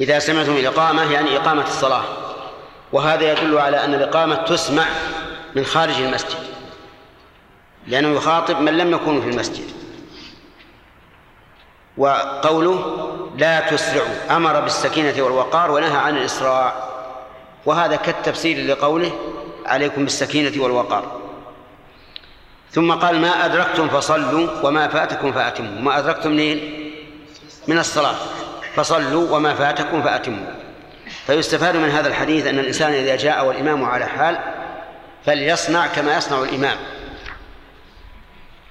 [0.00, 2.02] إذا سمعتم الإقامة يعني إقامة الصلاة.
[2.92, 4.84] وهذا يدل على أن الإقامة تسمع
[5.56, 6.38] من خارج المسجد
[7.86, 9.79] لأنه يخاطب من لم يكونوا في المسجد.
[11.96, 16.72] وقوله لا تسرعوا أمر بالسكينة والوقار ونهى عن الإسراع.
[17.66, 19.12] وهذا كالتفسير لقوله
[19.66, 21.20] عليكم بالسكينة والوقار.
[22.72, 25.80] ثم قال ما أدركتم فصلوا وما فاتكم فأتموا.
[25.80, 26.90] ما أدركتم منين
[27.68, 28.14] من الصلاة.
[28.74, 30.46] فصلوا وما فاتكم فأتموا.
[31.26, 34.38] فيستفاد من هذا الحديث أن الإنسان إذا جاء والإمام على حال
[35.26, 36.76] فليصنع كما يصنع الإمام.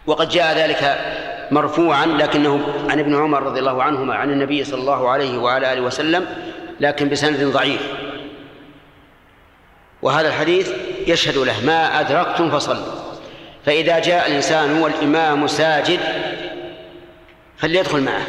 [0.07, 0.99] وقد جاء ذلك
[1.51, 5.81] مرفوعا لكنه عن ابن عمر رضي الله عنهما عن النبي صلى الله عليه وعلى آله
[5.81, 6.25] وسلم
[6.79, 7.81] لكن بسند ضعيف.
[10.01, 10.71] وهذا الحديث
[11.07, 12.85] يشهد له ما أدركتم فصلوا
[13.65, 15.99] فإذا جاء الإنسان والإمام ساجد
[17.57, 18.23] فليدخل معه.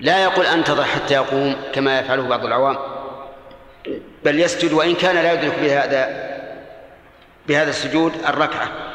[0.00, 2.76] لا يقول أنتظر حتى يقوم كما يفعله بعض العوام
[4.24, 6.30] بل يسجد وإن كان لا يدرك بهذا
[7.48, 8.89] بهذا السجود الركعة.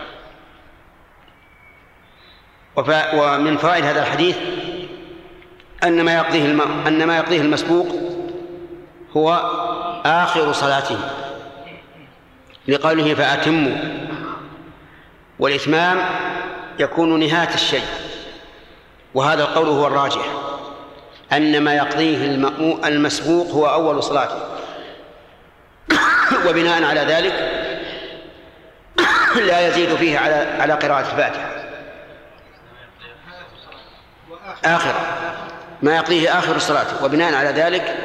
[2.77, 4.37] ومن فوائد هذا الحديث
[5.83, 6.61] أن ما يقضيه الم...
[6.87, 7.87] أن ما يقضيه المسبوق
[9.17, 9.33] هو
[10.05, 10.97] آخر صلاته
[12.67, 13.77] لقوله فأتموا
[15.39, 15.97] والإتمام
[16.79, 17.85] يكون نهاية الشيء
[19.13, 20.25] وهذا القول هو الراجح
[21.33, 22.25] أن ما يقضيه
[22.85, 24.37] المسبوق هو أول صلاته
[26.47, 27.33] وبناء على ذلك
[29.47, 31.54] لا يزيد فيه على على قراءة الفاتحة
[34.65, 34.93] آخر.
[35.81, 37.03] ما يقضيه آخر الصلاة.
[37.03, 37.95] وبناء على ذلك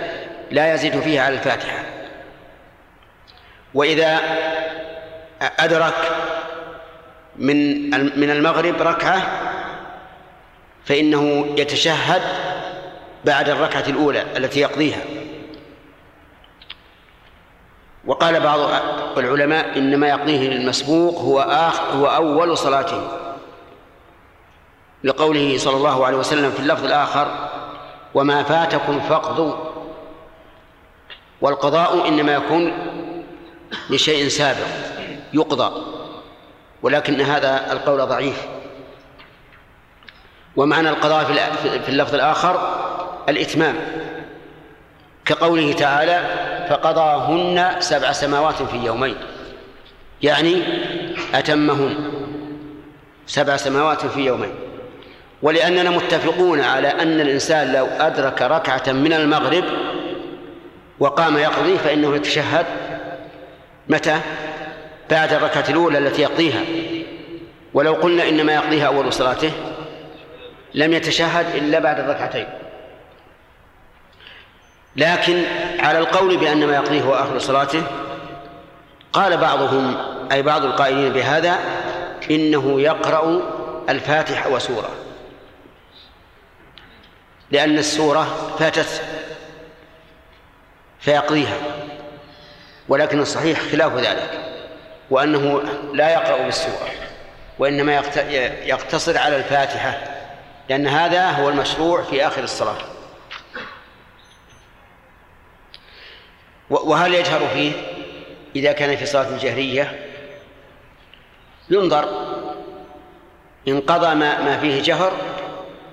[0.51, 1.79] لا يزيد فيه على الفاتحة.
[3.75, 4.21] وإذا
[5.59, 5.95] أدرك
[7.37, 7.91] من
[8.21, 9.23] من المغرب ركعة
[10.85, 12.23] فإنه يتشهد
[13.25, 15.01] بعد الركعة الأولى التي يقضيها.
[18.05, 18.59] وقال بعض
[19.19, 23.30] العلماء إنما يقضيه المسبوق هو آخر هو أول صلاته.
[25.05, 27.49] لقوله صلى الله عليه وسلم في اللفظ الآخر
[28.15, 29.55] وما فاتكم فاقضوا
[31.41, 32.73] والقضاء إنما يكون
[33.91, 34.67] لشيء سابق
[35.33, 35.83] يقضى
[36.83, 38.47] ولكن هذا القول ضعيف.
[40.57, 41.25] ومعنى القضاء
[41.85, 42.81] في اللفظ الآخر
[43.29, 43.77] الإتمام
[45.25, 46.25] كقوله تعالى
[46.71, 49.17] فقضاهن سبع سماوات في يومين
[50.23, 50.63] يعني
[51.35, 52.11] أتمهن
[53.27, 54.70] سبع سماوات في يومين.
[55.43, 59.65] ولأننا متفقون على أن الإنسان لو أدرك ركعة من المغرب
[60.99, 62.67] وقام يقضي فإنه يتشهد.
[63.89, 64.21] متى؟
[65.11, 66.61] بعد الركعة الأولى التي يقضيها.
[67.75, 69.53] ولو قلنا إنما يقضيها أول صلاته
[70.75, 72.47] لم يتشهد إلا بعد الركعتين.
[74.97, 75.43] لكن
[75.79, 77.83] على القول بأن ما يقضيه هو آخر صلاته
[79.13, 79.97] قال بعضهم
[80.33, 81.59] أي بعض القائلين بهذا
[82.31, 83.43] إنه يقرأ
[83.89, 85.00] الفاتحة وسورة.
[87.51, 89.03] لأن السورة فاتت
[91.01, 91.57] فيقضيها
[92.89, 94.41] ولكن الصحيح خلاف ذلك
[95.11, 95.63] وأنه
[95.95, 96.91] لا يقرأ بالسورة
[97.59, 98.03] وإنما
[98.65, 100.01] يقتصر على الفاتحة
[100.69, 102.79] لأن هذا هو المشروع في آخر الصلاة.
[106.71, 107.73] وهل يجهر فيه؟
[108.57, 110.07] إذا كان في صلاة جهرية
[111.71, 112.09] ينظر
[113.69, 115.13] إن قضى ما, ما فيه جهر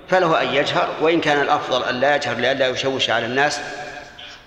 [0.08, 3.60] فله أن يجهر وإن كان الأفضل أن لا يجهر لئلا يشوش على الناس.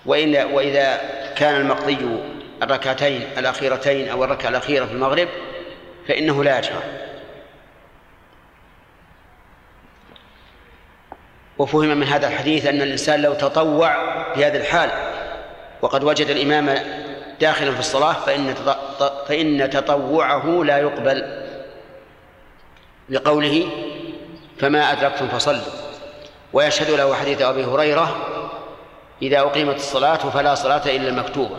[0.06, 1.00] وإن وإذا
[1.36, 1.98] كان المقضي
[2.62, 5.28] الركعتين الأخيرتين أو الركعة الأخيرة في المغرب
[6.08, 6.82] فإنه لا يجهر.
[11.58, 13.92] وفهم من هذا الحديث أن الإنسان لو تطوع
[14.34, 14.90] في هذه الحال
[15.82, 16.78] وقد وجد الإمام
[17.40, 18.54] داخلا في الصلاة فإن
[19.28, 21.42] فإن تطوعه لا يقبل.
[23.08, 23.68] لقوله
[24.58, 25.92] فما أدركتم فصلوا.
[26.52, 28.28] ويشهد له حديث أبي هريرة
[29.22, 31.56] إذا أقيمت الصلاة فلا صلاة إلا المكتوبة.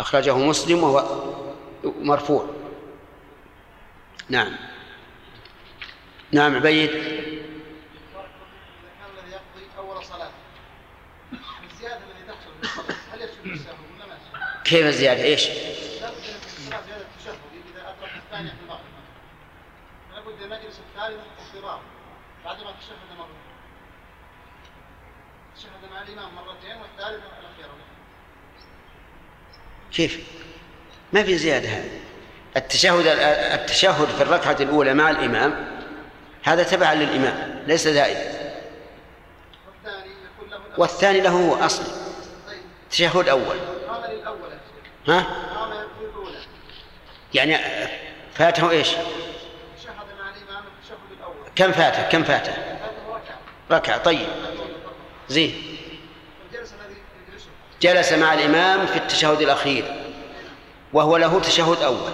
[0.00, 1.04] أخرجه مسلم وهو
[1.84, 2.46] مرفوع.
[4.28, 4.52] نعم.
[6.32, 6.90] نعم عبيد
[14.64, 15.48] كيف الزيادة؟ إيش؟
[20.12, 21.80] لابد المجلس الثالث اضطراب
[22.44, 23.28] بعد ما تشهد مرة
[25.56, 27.70] تشهد مع الإمام مرتين الأخيرة.
[29.92, 30.20] كيف؟
[31.12, 32.00] ما في زيادة هذه.
[32.56, 33.06] التشهد
[33.60, 35.66] التشهد في الركعة الأولى مع الإمام
[36.42, 38.54] هذا تبعا للإمام ليس زائدا
[40.78, 41.84] والثاني له هو أصل.
[42.90, 43.56] تشهد أول.
[45.08, 45.26] ها؟
[47.34, 47.58] يعني
[48.34, 48.90] فاته إيش؟
[51.56, 52.52] كم فاته؟ كم فاته؟
[53.70, 53.98] ركعة.
[53.98, 54.28] طيب.
[55.28, 55.75] زين.
[57.86, 59.84] جلس مع الإمام في التشهد الأخير
[60.92, 62.12] وهو له تشهد أول.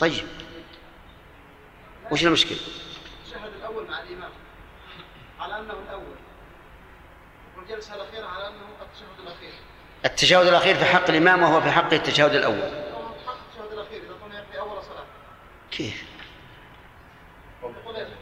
[0.00, 0.26] طيب.
[2.10, 4.30] وش المشكلة؟ التشهد الأول مع الإمام
[5.40, 6.16] على أنه الأول.
[7.56, 9.52] والجلسة الأخيرة على أنه التشهد الأخير.
[10.04, 12.70] التشهد الأخير في حق الإمام وهو في حق التشهد الأول.
[13.26, 15.04] حق التشهد الأخير إذا كنا في أول صلاة.
[15.70, 16.04] كيف؟
[17.62, 17.74] يقول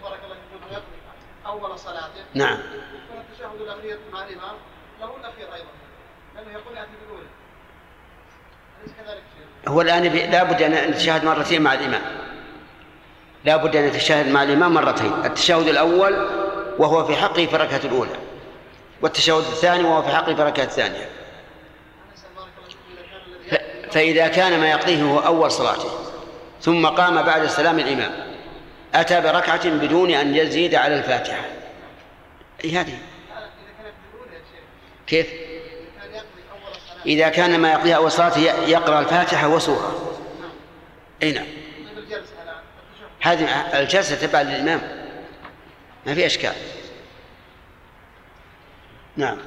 [0.03, 0.83] بارك الله
[1.47, 2.59] أول صلاته نعم.
[3.31, 4.57] التشهد الأخير مع الإمام
[6.57, 7.27] اتي بالاولى
[8.83, 9.23] أليس كذلك
[9.63, 12.03] شيخ؟ هو الآن يبي- لا بد أن نتشاهد مرتين مع الإمام.
[13.45, 15.13] لا بد أن يتشاهد مع الإمام مرتين.
[15.25, 16.29] التشهد الأول
[16.79, 18.17] وهو في حقه في الركعة الأولى.
[19.03, 21.09] والتشهد الثاني وهو في حقه في الركعة الثانية.
[23.91, 25.91] فإذا كان ما يقضيه هو أول صلاته.
[26.61, 28.13] ثم قام بعد السلام الإمام.
[28.95, 31.45] أتى بركعة بدون أن يزيد على الفاتحة.
[32.65, 32.99] أي هذه.
[35.07, 35.41] كيف؟ اذا
[36.01, 38.11] كان يقضي اول الصلاه إذا كان ما يقضيه أول
[38.67, 40.19] يقرأ الفاتحة وسورة.
[41.23, 41.47] أي نعم.
[43.21, 43.49] هذه
[43.81, 44.81] الجلسة تبع للإمام.
[46.07, 46.53] ما في أشكال.
[49.17, 49.39] نعم؟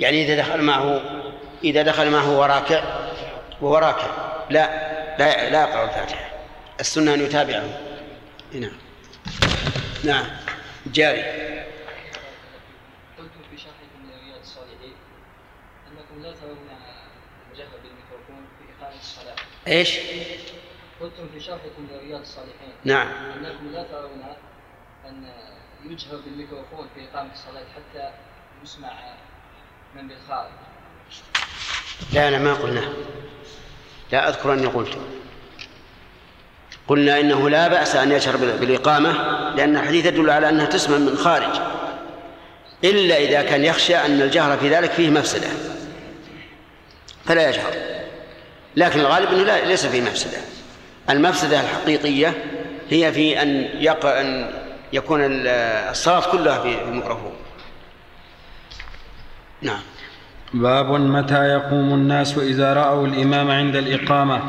[0.00, 1.00] يعني إذا دخل معه
[1.64, 2.82] إذا دخل معه وهو راكع
[3.62, 4.06] وهو راكع.
[4.50, 6.30] لا لا لا يقرأ الفاتحة.
[6.80, 7.80] السنة أن يتابعه.
[8.52, 8.72] نعم.
[10.04, 10.26] نعم.
[10.86, 11.22] جاري.
[13.18, 14.94] قلتم في شرحكم لرياض الصالحين
[15.88, 16.68] أنكم لا ترون
[17.52, 19.36] الجهر بالميكروفون في إقامة الصلاة.
[19.68, 19.98] إيش؟
[21.00, 23.08] قلتم في شرحكم لرياض الصالحين نعم.
[23.08, 24.24] أنكم لا ترون
[25.08, 25.32] أن
[25.84, 28.10] يجهر بالميكروفون في إقامة الصلاة حتى
[28.62, 28.92] يسمع
[29.96, 30.50] من بالخارج.
[32.12, 32.92] لا لا ما قلنا.
[34.12, 34.96] لا أذكر أني قلت.
[36.88, 39.12] قلنا إنه لا بأس أن بال- بالإقامة
[39.56, 41.60] لأن الحديث يدل على أنها تسمع من خارج.
[42.84, 45.48] إلا إذا كان يخشى أن الجهر في ذلك فيه مفسدة.
[47.24, 47.72] فلا يجهر.
[48.76, 50.38] لكن الغالب أنه لا ليس فيه مفسدة.
[51.10, 52.44] المفسدة الحقيقية
[52.90, 54.06] هي في أن يق...
[54.06, 54.50] أن
[54.92, 55.48] يكون ال-
[55.90, 57.32] الصلاة كلها في الميكروفون.
[59.62, 59.80] نعم.
[60.54, 64.40] باب متى يقوم الناس إذا رأوا الإمام عند الإقامة.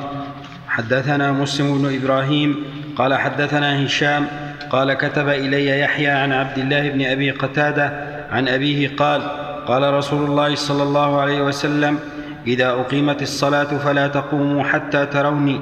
[0.67, 4.27] حدثنا مسلم بن إبراهيم قال حدثنا هشام
[4.69, 7.93] قال كتب إلي يحيى عن عبد الله بن أبي قتادة
[8.31, 9.21] عن أبيه قال
[9.67, 11.99] قال رسول الله صلى الله عليه وسلم
[12.47, 15.61] إذا أقيمت الصلاة فلا تقوموا حتى تروني.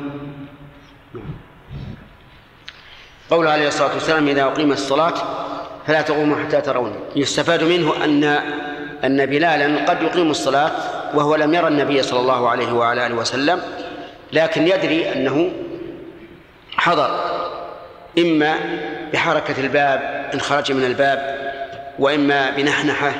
[3.29, 5.13] قول عليه الصلاة والسلام إذا أقيمت الصلاة
[5.87, 6.95] فلا تقوموا حتى تروني.
[7.15, 8.39] يستفاد منه أن
[9.03, 10.71] أن بلالا قد يقيم الصلاة
[11.13, 13.61] وهو لم يرى النبي صلى الله عليه وعلى آله وسلم
[14.33, 15.51] لكن يدري أنه
[16.77, 17.19] حضر
[18.17, 18.55] إما
[19.13, 21.37] بحركة الباب إن خرج من الباب
[21.99, 23.11] وإما بنحنحة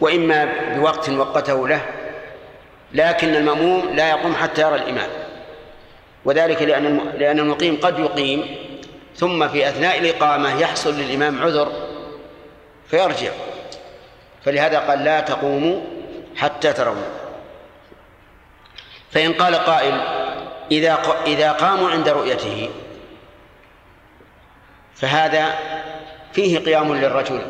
[0.00, 1.80] وإما بوقت وقته له
[2.94, 5.08] لكن المأموم لا يقوم حتى يرى الإمام.
[6.24, 8.56] وذلك لأن لأن المقيم قد يقيم
[9.16, 11.72] ثم في أثناء الإقامة يحصل للإمام عذر
[12.88, 13.30] فيرجع.
[14.44, 15.80] فلهذا قال لا تقوموا
[16.36, 17.04] حتى ترون
[19.10, 20.00] فإن قال قائل
[20.70, 22.70] إذا إذا قاموا عند رؤيته
[24.94, 25.54] فهذا
[26.32, 27.42] فيه قيام للرجل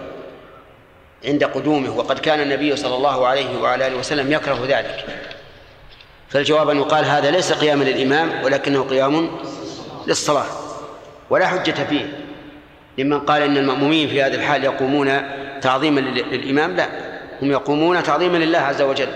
[1.25, 5.05] عند قدومه وقد كان النبي صلى الله عليه وعلى آله وسلم يكره ذلك.
[6.29, 9.39] فالجواب أن يقال هذا ليس قياما للإمام ولكنه قيام
[10.07, 10.47] للصلاة
[11.31, 12.30] ولا حجة فيه.
[13.03, 15.21] لمن قال إن المأمومين في هذه الحال يقومون
[15.61, 16.89] تعظيما لل- للإمام لا
[17.43, 19.09] هم يقومون تعظيما لله عز وجل.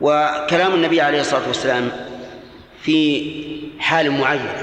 [0.00, 1.90] وكلام النبي عليه الصلاة والسلام
[2.82, 3.22] في
[3.78, 4.62] حال معينة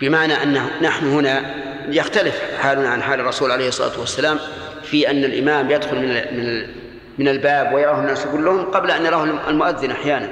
[0.00, 1.54] بمعنى أنه نحن هنا
[1.88, 4.38] يختلف حالنا عن حال الرسول عليه الصلاة والسلام
[4.82, 6.66] في أن الإمام يدخل من من
[7.18, 10.28] من الباب ويراه الناس كلهم قبل أن يراه المؤذن أحيانا.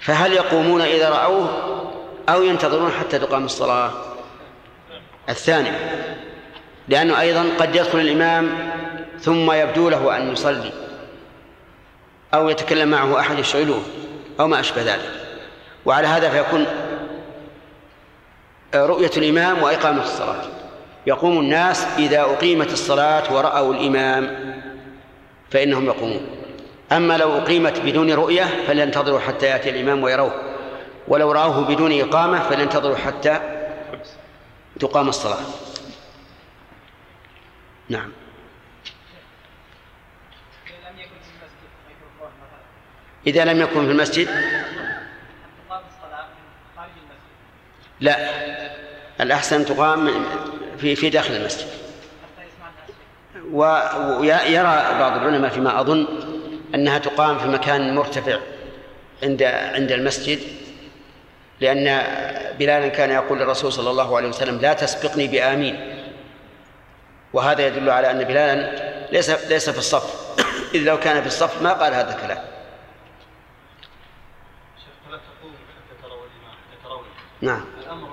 [0.00, 1.85] فهل يقومون إذا رأوه؟
[2.28, 3.90] أو ينتظرون حتى تقام الصلاة.
[5.28, 5.70] الثاني
[6.88, 8.70] لأنه أيضا قد يدخل الإمام
[9.20, 10.72] ثم يبدو له أن يصلي
[12.34, 13.82] أو يتكلم معه أحد يشغله
[14.40, 15.10] أو ما أشبه ذلك.
[15.84, 16.66] وعلى هذا فيكون
[18.74, 20.42] رؤية الإمام وإقامة الصلاة.
[21.06, 24.54] يقوم الناس إذا أقيمت الصلاة ورأوا الإمام
[25.50, 26.26] فإنهم يقومون.
[26.92, 30.45] أما لو أقيمت بدون رؤية فلينتظروا حتى يأتي الإمام ويروه.
[31.08, 33.40] ولو رأوه بدون إقامة فلينتظروا حتى
[34.80, 35.40] تقام الصلاة.
[37.88, 38.12] نعم.
[43.26, 44.28] إذا لم يكن في المسجد؟
[48.00, 48.30] لا.
[49.20, 50.24] الأحسن تقام
[50.78, 51.68] في في داخل المسجد.
[53.52, 56.06] ويرى بعض العلماء فيما أظن
[56.74, 58.38] أنها تقام في مكان مرتفع
[59.22, 60.65] عند عند المسجد.
[61.60, 61.84] لأن
[62.58, 66.02] بلالا كان يقول للرسول صلى الله عليه وسلم لا تسبقني بآمين.
[67.32, 70.38] وهذا يدل على أن بلالا ليس ليس في الصف.
[70.74, 72.44] إذ لو كان في الصف ما قال هذا الكلام.
[77.40, 77.64] نعم.
[77.80, 78.08] الأمر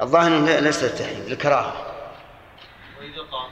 [0.00, 1.86] الظاهر أنه ليس للتحريم للكراهة
[2.98, 3.50] وإذا قام؟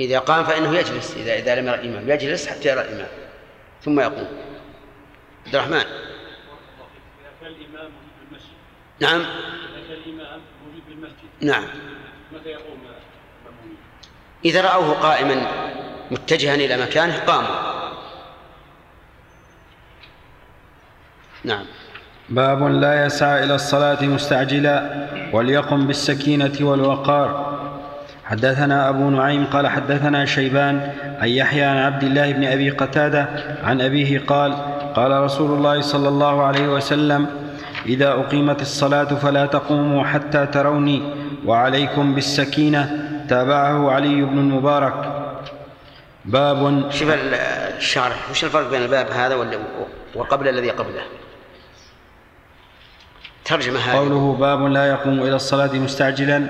[0.00, 3.08] إذا قام فإنه يجلس إذا إذا لم يرى الإمام يجلس حتى يرى الإمام
[3.82, 4.28] ثم يقوم.
[5.46, 5.84] عبد الرحمن.
[9.00, 9.22] نعم.
[10.88, 11.64] بالمسجد نعم.
[12.32, 12.78] متى يقوم؟
[14.44, 15.34] إذا رأوه قائما
[16.10, 17.76] متجها إلى مكانه قاموا.
[21.44, 21.64] نعم.
[22.28, 27.56] باب لا يسعى إلى الصلاة مستعجلا وليقم بالسكينة والوقار.
[28.24, 33.28] حدثنا أبو نعيم قال حدثنا شيبان عن يحيى عن عبد الله بن أبي قتادة
[33.62, 37.26] عن أبيه قال قال رسول الله صلى الله عليه وسلم
[37.86, 41.02] إذا أقيمت الصلاة فلا تقوموا حتى تروني
[41.46, 43.12] وعليكم بالسكينة.
[43.28, 45.12] تابعه علي بن المبارك.
[46.24, 47.34] باب شوف ال-
[47.76, 49.36] الشارح وش الفرق بين الباب هذا
[50.14, 51.02] وقبل الذي قبله؟
[53.44, 53.96] ترجمة هذه.
[53.96, 56.46] قوله باب لا يقوم إلى الصلاة مستعجلا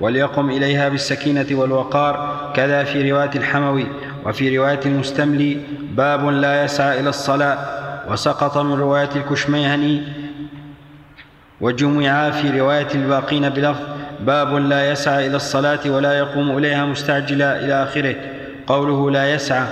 [0.00, 2.14] وليقم إليها بالسكينة والوقار.
[2.56, 3.86] كذا في رواية الحموي
[4.26, 7.83] وفي رواية المستملي باب لا يسعى إلى الصلاة.
[8.08, 10.02] وسقط من رواية الكشميهني
[11.60, 13.80] وجمع في رواية الباقين بلفظ
[14.20, 18.14] باب لا يسعى إلى الصلاة ولا يقوم إليها مستعجلا إلى آخره.
[18.66, 19.66] قوله لا يسعى.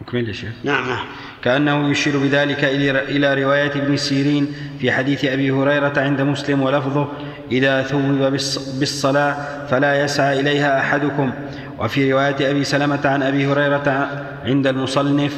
[0.00, 0.50] أكمل يا شيخ.
[0.64, 1.04] نعم نعم.
[1.42, 7.08] كأنه يشير بذلك إلى إلى رواية ابن سيرين في حديث أبي هريرة عند مسلم ولفظه
[7.52, 9.36] إذا ثوب بالص- بالصلاة
[9.66, 11.32] فلا يسعى إليها أحدكم.
[11.78, 14.08] وفي رواية أبي سلمة عن أبي هريرة
[14.44, 15.36] عند المصنف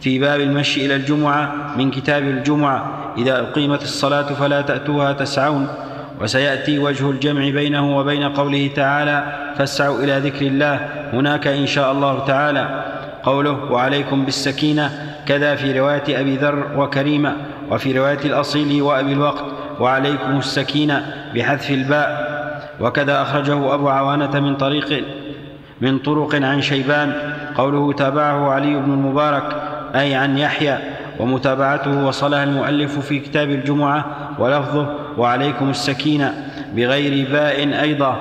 [0.00, 2.90] في باب المشي إلى الجمعة من كتاب الجمعة.
[3.18, 5.68] إذا أقيمت الصلاة فلا تأتوها تسعون.
[6.20, 9.24] وسيأتي وجه الجمع بينه وبين قوله تعالى
[9.58, 10.88] فاسعوا إلى ذكر الله.
[11.12, 12.84] هناك إن شاء الله تعالى
[13.22, 14.90] قوله وعليكم بالسكينة.
[15.26, 17.32] كذا في رواية أبي ذر وكريمة
[17.70, 19.44] وفي رواية الأصيل وأبي الوقت
[19.80, 22.34] وعليكم السكينة بحذف الباء.
[22.80, 25.04] وكذا أخرجه أبو عوانة من طريق
[25.80, 27.12] من طرق عن شيبان.
[27.54, 29.62] قوله تابعه علي بن المبارك
[29.94, 30.78] أي عن يحيى
[31.18, 34.04] ومتابعته وصلها المؤلف في كتاب الجمعة
[34.38, 38.20] ولفظه وعليكم السكينة بغير باء أيضا.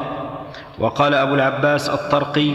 [0.80, 2.52] وقال أبو العباس الطرقي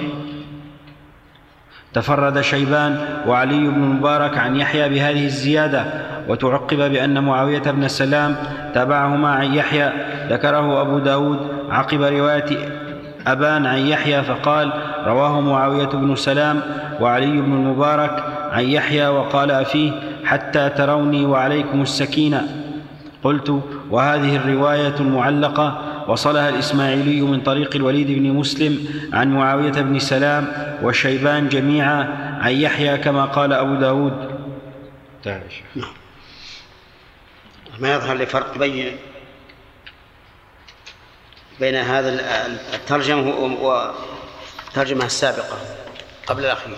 [1.95, 5.85] تفرد شيبان وعلي بن المبارك عن يحيى بهذه الزيادة
[6.29, 8.37] وتعقب بأن معاوية بن سلام
[8.75, 9.93] تابعهما عن يحيى
[10.31, 11.39] ذكره أبو داود
[11.71, 12.69] عقب رواية
[13.27, 14.73] أبان عن يحيى فقال
[15.07, 16.61] رواه معاوية بن سلام
[17.01, 19.93] وعلي بن المبارك عن يحيى وقال فيه
[20.25, 22.65] حتى تروني وعليكم السكينة.
[23.25, 30.53] قلت وهذه الرواية المعلقة وصلها الإسماعيلي من طريق الوليد بن مسلم عن معاوية بن سلام
[30.83, 32.03] والشيبان جميعا
[32.43, 34.31] عن يحيى كما قال أبو داود.
[35.25, 35.89] تعال يا شيخ.
[37.79, 38.97] ما يظهر لي فرق بين
[41.61, 43.69] بين هذا ال- الترجمة و-
[44.67, 45.59] والترجمة السابقة
[46.27, 46.77] قبل الأخير؟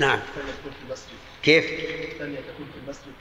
[0.00, 0.18] نعم.
[0.18, 1.08] الثانية تكون في المسجد.
[1.42, 1.64] كيف؟
[2.12, 3.12] الثانية تكون في المسجد.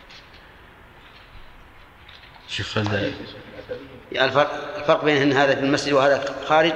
[2.47, 3.14] شيخ ال-
[4.11, 6.73] يعني الفرق, الفرق بين أن هذا في المسجد وهذا خارج؟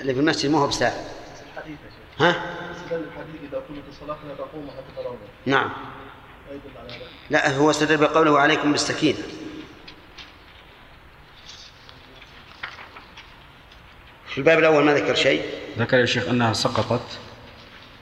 [0.00, 0.94] اللي في المسجد ما هو بساعة.
[2.20, 2.42] ها؟
[5.46, 5.72] نعم.
[6.50, 6.60] هذا
[7.30, 9.18] لا هو استدل بقوله عليكم بالسكينة.
[14.28, 15.42] في الباب الأول ما ذكر شيء؟
[15.78, 17.18] ذكر يا شيخ أنها سقطت.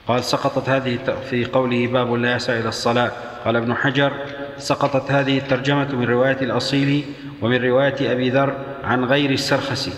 [0.07, 0.99] قال سقطت هذه
[1.29, 3.11] في قوله باب لا يسعى إلى الصلاة.
[3.45, 4.11] قال ابن حجر
[4.57, 7.05] سقطت هذه الترجمة من رواية الأصيل
[7.41, 9.93] ومن رواية أبي ذر عن غير السرخسي.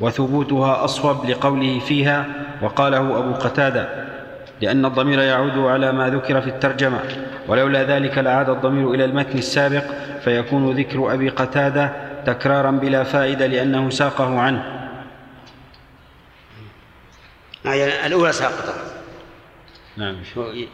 [0.00, 2.26] وثبوتها أصوب لقوله فيها
[2.62, 4.06] وقاله أبو قتادة
[4.60, 7.00] لأن الضمير يعود على ما ذكر في الترجمة.
[7.48, 9.84] ولولا ذلك لعاد الضمير إلى المتن السابق
[10.24, 11.92] فيكون ذكر أبي قتادة
[12.26, 14.64] تكرارا بلا فائدة لأنه ساقه عنه.
[17.64, 18.95] يعني الأولى ساقطة
[19.96, 20.22] نعم.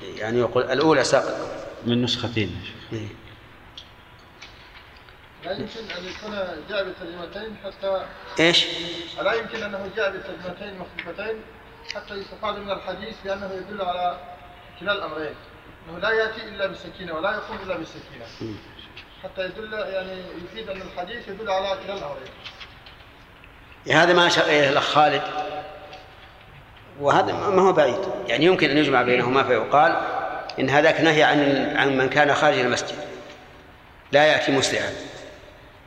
[0.03, 2.63] يعني يقول الأولى ساقطة من نسختين.
[2.93, 3.09] إيه.
[5.45, 8.07] لا يمكن أن يكون جاء بترجمتين حتى
[8.41, 8.67] إيش؟
[9.23, 11.41] لا يمكن أنه جاء بترجمتين مختلفتين
[11.95, 14.21] حتى يستفاد من الحديث بأنه يدل على
[14.81, 15.35] كلا الأمرين.
[15.89, 18.57] أنه لا يأتي إلا بالسكينة ولا يقوم إلا بالسكينة.
[19.23, 22.33] حتى يدل يعني يفيد أن الحديث يدل على كلا الأمرين.
[23.91, 25.23] هذا ما أشار إليه الأخ خالد.
[27.01, 27.99] وهذا ما هو بعيد.
[28.29, 29.97] يعني يمكن أن يجمع بينهما فيقال
[30.59, 32.97] إن هذاك نهي عن عن من كان خارج المسجد.
[34.13, 34.91] لا يأتي مسرعا.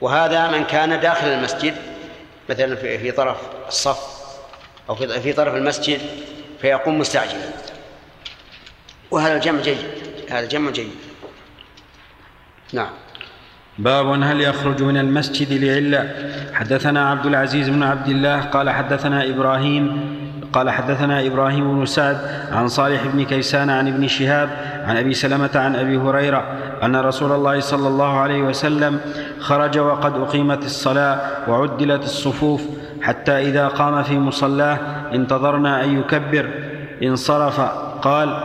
[0.01, 1.75] وهذا من كان داخل المسجد
[2.49, 3.37] مثلا في, طرف
[3.67, 3.99] الصف
[4.89, 6.01] أو في في طرف المسجد
[6.61, 7.49] فيقوم مستعجلا.
[9.11, 9.77] وهذا الجمع جيد.
[10.29, 10.95] هذا جمع جيد.
[12.73, 13.04] نعم.
[13.79, 16.09] باب هل يخرج من المسجد لعلة؟
[16.53, 20.15] حدثنا عبد العزيز بن عبد الله قال حدثنا إبراهيم
[20.53, 22.17] قال حدثنا إبراهيم بن سعد
[22.51, 24.49] عن صالح بن كيسان عن ابن شهاب
[24.85, 26.43] عن أبي سلمة عن أبي هريرة
[26.83, 28.99] أن رسول الله صلى الله عليه وسلم
[29.39, 32.61] خرج وقد أقيمت الصلاة وعدلت الصفوف
[33.01, 34.77] حتى إذا قام في مصلاه
[35.13, 36.49] انتظرنا أن يكبر.
[37.03, 37.59] انصرف
[38.01, 38.43] قال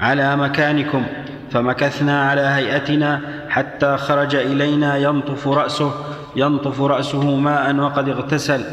[0.00, 1.06] على مكانكم.
[1.52, 6.04] فمكثنا على هيئتنا حتى خرج إلينا ينطف رأسه
[6.36, 8.64] ينطف رأسه ماء وقد اغتسل.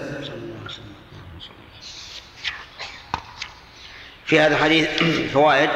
[4.26, 4.90] في هذا الحديث
[5.34, 5.70] فوائد.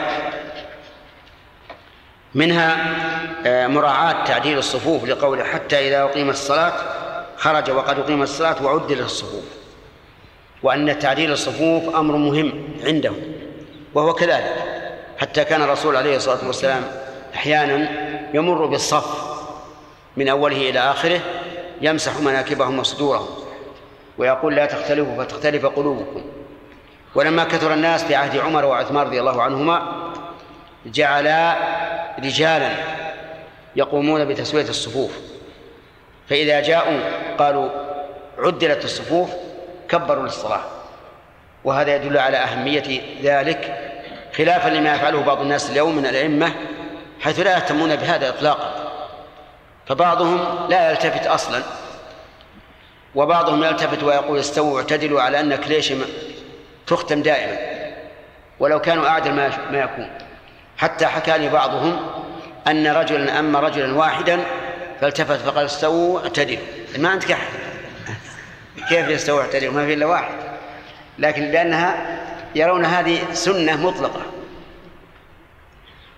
[2.35, 2.95] منها
[3.45, 6.73] آه، مراعاة تعديل الصفوف لقوله حتى إذا أقيمت الصلاة
[7.37, 9.43] خرج وقد أقيمت الصلاة وعدلت الصفوف.
[10.63, 13.11] وأن تعديل الصفوف أمر مهم عنده
[13.93, 14.78] وهو كذلك.
[15.19, 16.83] حتى كان الرسول عليه الصلاة والسلام
[17.35, 17.89] أحيانا
[18.33, 19.39] يمر بالصف
[20.17, 21.19] من أوله إلى آخره
[21.81, 23.27] يمسح مناكبهم وصدورهم
[24.17, 26.21] ويقول لا تختلفوا فتختلف قلوبكم.
[27.15, 29.81] ولما كثر الناس في عهد عمر وعثمان رضي الله عنهما
[30.85, 31.55] جعلا
[32.19, 32.71] رجالا
[33.75, 35.11] يقومون بتسوية الصفوف.
[36.29, 36.99] فإذا جاءوا
[37.37, 37.69] قالوا
[38.37, 39.29] عدلت الصفوف
[39.89, 40.61] كبروا للصلاة.
[41.63, 43.88] وهذا يدل على أهمية ذلك
[44.39, 46.51] خلافا لما يفعله بعض الناس اليوم من الأئمة
[47.21, 48.91] حيث لا يهتمون بهذا إطلاقا.
[49.87, 51.63] فبعضهم لا يلتفت أصلا
[53.15, 55.93] وبعضهم يلتفت ويقول استووا واعتدلوا على أن كليش
[56.87, 57.57] تختم دائما
[58.59, 60.09] ولو كانوا أعدل ما ما يكون.
[60.77, 61.99] حتى حكى لي بعضهم
[62.67, 64.39] أن رجلا أما رجلا واحدا
[65.01, 66.65] فالتفت فقال استووا اعتدلوا.
[66.97, 67.49] ما عندك أحد.
[68.89, 70.33] كيف يستووا اعتدلوا؟ ما في إلا واحد.
[71.19, 72.18] لكن لأنها
[72.55, 74.21] يرون هذه سنة مطلقة.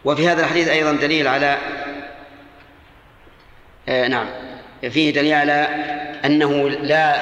[0.06, 1.58] وفي هذا الحديث أيضا دليل على
[3.90, 4.28] آه نعم
[4.82, 5.68] فيه دليل على
[6.26, 7.16] أنه لا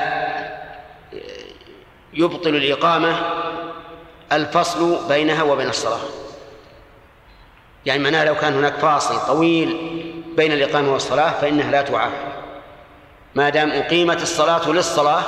[2.14, 3.19] يبطل الإقامة
[4.31, 5.99] الفصل بينها وبين الصلاة.
[7.86, 9.77] يعني معناها لو كان هناك فاصل طويل
[10.38, 12.11] بين الإقامة والصلاة فإنها لا تعاد
[13.36, 15.23] ما دام أقيمت الصلاة للصلاة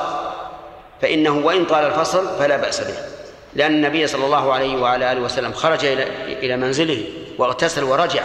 [1.02, 3.11] فإنه وإن طال الفصل فلا بأس به.
[3.54, 7.04] لأن النبي صلى الله عليه وعلى آله وسلم خرج إلى إلى منزله
[7.38, 8.24] واغتسل ورجع.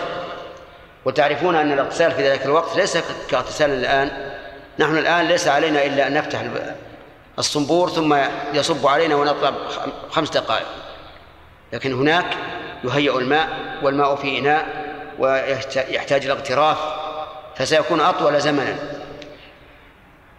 [1.04, 2.98] وتعرفون أن الاغتسال في ذلك الوقت ليس
[3.30, 4.32] كاغتسال الآن.
[4.78, 6.42] نحن الآن ليس علينا إلا أن نفتح
[7.38, 8.16] الصنبور ثم
[8.54, 9.54] يصب علينا ونطلب
[10.10, 10.66] خمس دقائق.
[11.72, 12.26] لكن هناك
[12.84, 13.48] يهيأ الماء
[13.82, 14.66] والماء في إناء
[15.18, 16.78] ويحتاج إلى اغتراف
[17.56, 18.76] فسيكون أطول زمنا.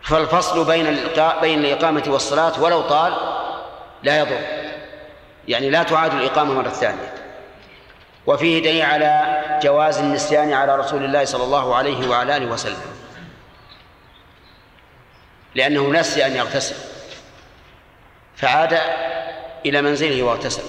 [0.01, 0.97] فالفصل بين
[1.41, 3.14] بين الإقامة والصلاة ولو طال
[4.03, 4.56] لا يضر.
[5.47, 7.13] يعني لا تعاد الإقامة مرة ثانية.
[8.27, 12.81] وفيه دليل على جواز النسيان على رسول الله صلى الله عليه وعلى آله وسلم.
[15.55, 16.75] لأنه نسي أن يغتسل.
[18.35, 18.79] فعاد
[19.65, 20.63] إلى منزله واغتسل.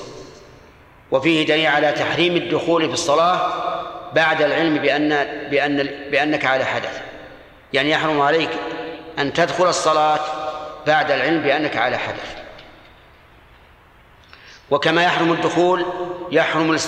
[1.10, 3.52] وفيه دليل على تحريم الدخول في الصلاة
[4.14, 5.08] بعد العلم بأن
[5.50, 7.02] بأن بأنك على حدث.
[7.72, 8.50] يعني يحرم عليك
[9.18, 10.20] أن تدخل الصلاة
[10.86, 12.47] بعد العلم بأنك على حدث.
[14.70, 15.84] وكما يحرم الدخول
[16.30, 16.78] يحرم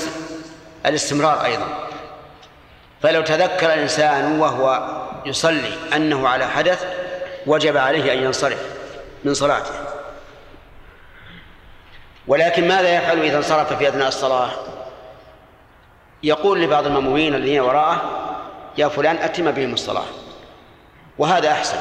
[0.86, 1.88] الاستمرار أيضا.
[3.02, 4.88] فلو تذكر الإنسان وهو
[5.26, 6.84] يصلي أنه على حدث
[7.46, 8.58] وجب عليه أن ينصرف
[9.24, 9.74] من صلاته.
[12.26, 14.50] ولكن ماذا يفعل إذا انصرف في أثناء الصلاة؟
[16.22, 18.02] يقول لبعض المأمومين الذين وراءه
[18.78, 20.04] يا فلان أتم بهم الصلاة.
[21.18, 21.78] وهذا أحسن.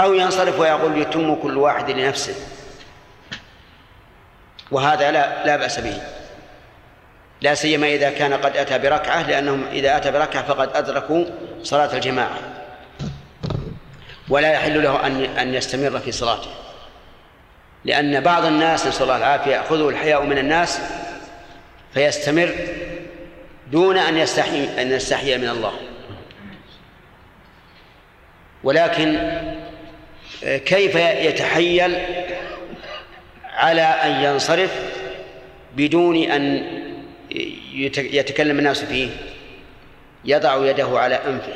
[0.00, 2.34] أو ينصرف ويقول يتم كل واحد لنفسه.
[4.70, 6.00] وهذا لا لا بأس به.
[7.40, 11.24] لا سيما إذا كان قد أتى بركعة لأنهم إذا أتى بركعة فقد أدركوا
[11.62, 12.38] صلاة الجماعة.
[14.28, 16.50] ولا يحل له أن أن يستمر في صلاته.
[17.84, 20.80] لأن بعض الناس نسأل الله العافية يأخذه الحياء من الناس
[21.94, 22.54] فيستمر
[23.72, 25.72] دون أن يستحي أن يستحي من الله.
[28.64, 29.40] ولكن
[30.42, 31.98] كيف يتحيل
[33.60, 34.70] على أن ينصرف
[35.76, 36.64] بدون أن
[37.94, 39.10] يتكلم الناس فيه.
[40.24, 41.54] يضع يده على أنفه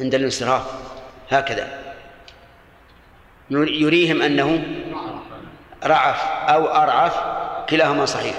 [0.00, 0.62] عند الانصراف.
[1.30, 1.68] هكذا.
[3.50, 4.62] يريهم أنه
[5.84, 7.14] رعف أو أرعف
[7.70, 8.34] كلاهما صحيح.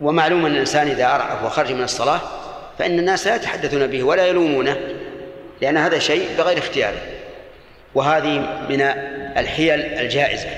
[0.00, 2.20] ومعلوم أن الإنسان إذا أرعف وخرج من الصلاة
[2.78, 4.76] فإن الناس لا يتحدثون به ولا يلومونه
[5.62, 7.00] لأن هذا شيء بغير اختياره.
[7.94, 8.38] وهذه
[8.68, 8.80] من
[9.36, 10.48] الحيل الجائزة.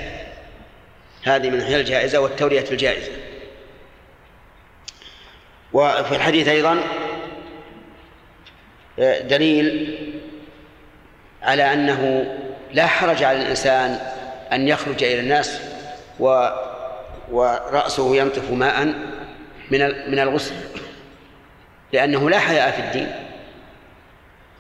[1.25, 3.13] هذه من الحيل الجائزة والتورية الجائزة.
[5.73, 6.81] وفي الحديث أيضا
[9.21, 9.99] دليل
[11.43, 12.35] على أنه
[12.73, 13.99] لا حرج على الإنسان
[14.53, 15.61] أن يخرج إلى الناس
[16.21, 16.49] و
[17.31, 18.85] ورأسه ينطف ماء
[19.71, 20.55] من من الغسل
[21.93, 23.15] لأنه لا حياء في الدين.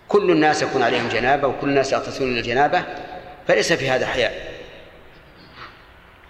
[0.08, 2.82] كل الناس يكون عليهم جنابة وكل الناس يغتسلون الجنابة
[3.48, 4.32] فليس في هذا حياء.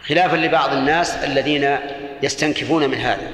[0.08, 1.78] خلافا لبعض الناس الذين
[2.22, 3.30] يستنكفون من هذا.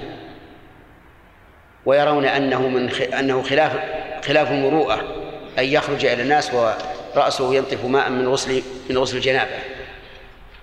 [1.86, 3.72] ويرون أنه من أنه خلاف
[4.26, 4.94] خلاف المروءة
[5.58, 6.54] أن يخرج إلى الناس
[7.14, 9.50] ورأسه ينطف ماء من غسل من غسل الجنابة.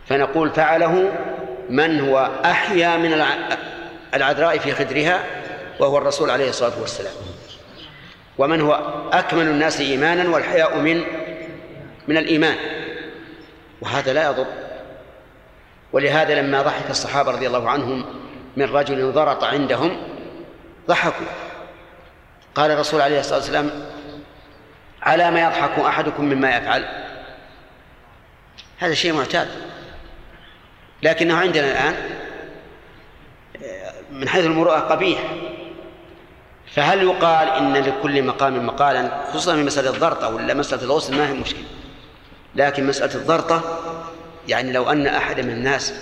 [0.07, 1.11] فنقول فعله
[1.69, 3.25] من هو أحيا من
[4.13, 5.23] العذراء في خدرها
[5.79, 7.13] وهو الرسول عليه الصلاة والسلام.
[8.37, 8.73] ومن هو
[9.13, 11.03] أكمل الناس إيمانا والحياء من
[12.07, 12.80] من الإيمان.
[13.81, 14.45] وهذا لا يضر.
[15.93, 18.05] ولهذا لما ضحك الصحابة رضي الله عنهم
[18.57, 19.97] من رجل ضرط عندهم
[20.87, 21.25] ضحكوا.
[22.55, 23.71] قال الرسول عليه الصلاة والسلام
[25.01, 26.85] على ما يضحك أحدكم مما يفعل؟
[28.77, 29.47] هذا شيء معتاد.
[31.03, 31.95] لكنه عندنا الآن
[34.11, 35.19] من حيث المروءة قبيح.
[36.75, 41.33] فهل يقال إن لكل مقام مقالا خصوصا في مسألة الضرطة ولا مسألة الغسل ما هي
[41.33, 41.63] مشكلة؟
[42.55, 43.79] لكن مسألة الضرطة
[44.47, 45.93] يعني لو أن أحد من الناس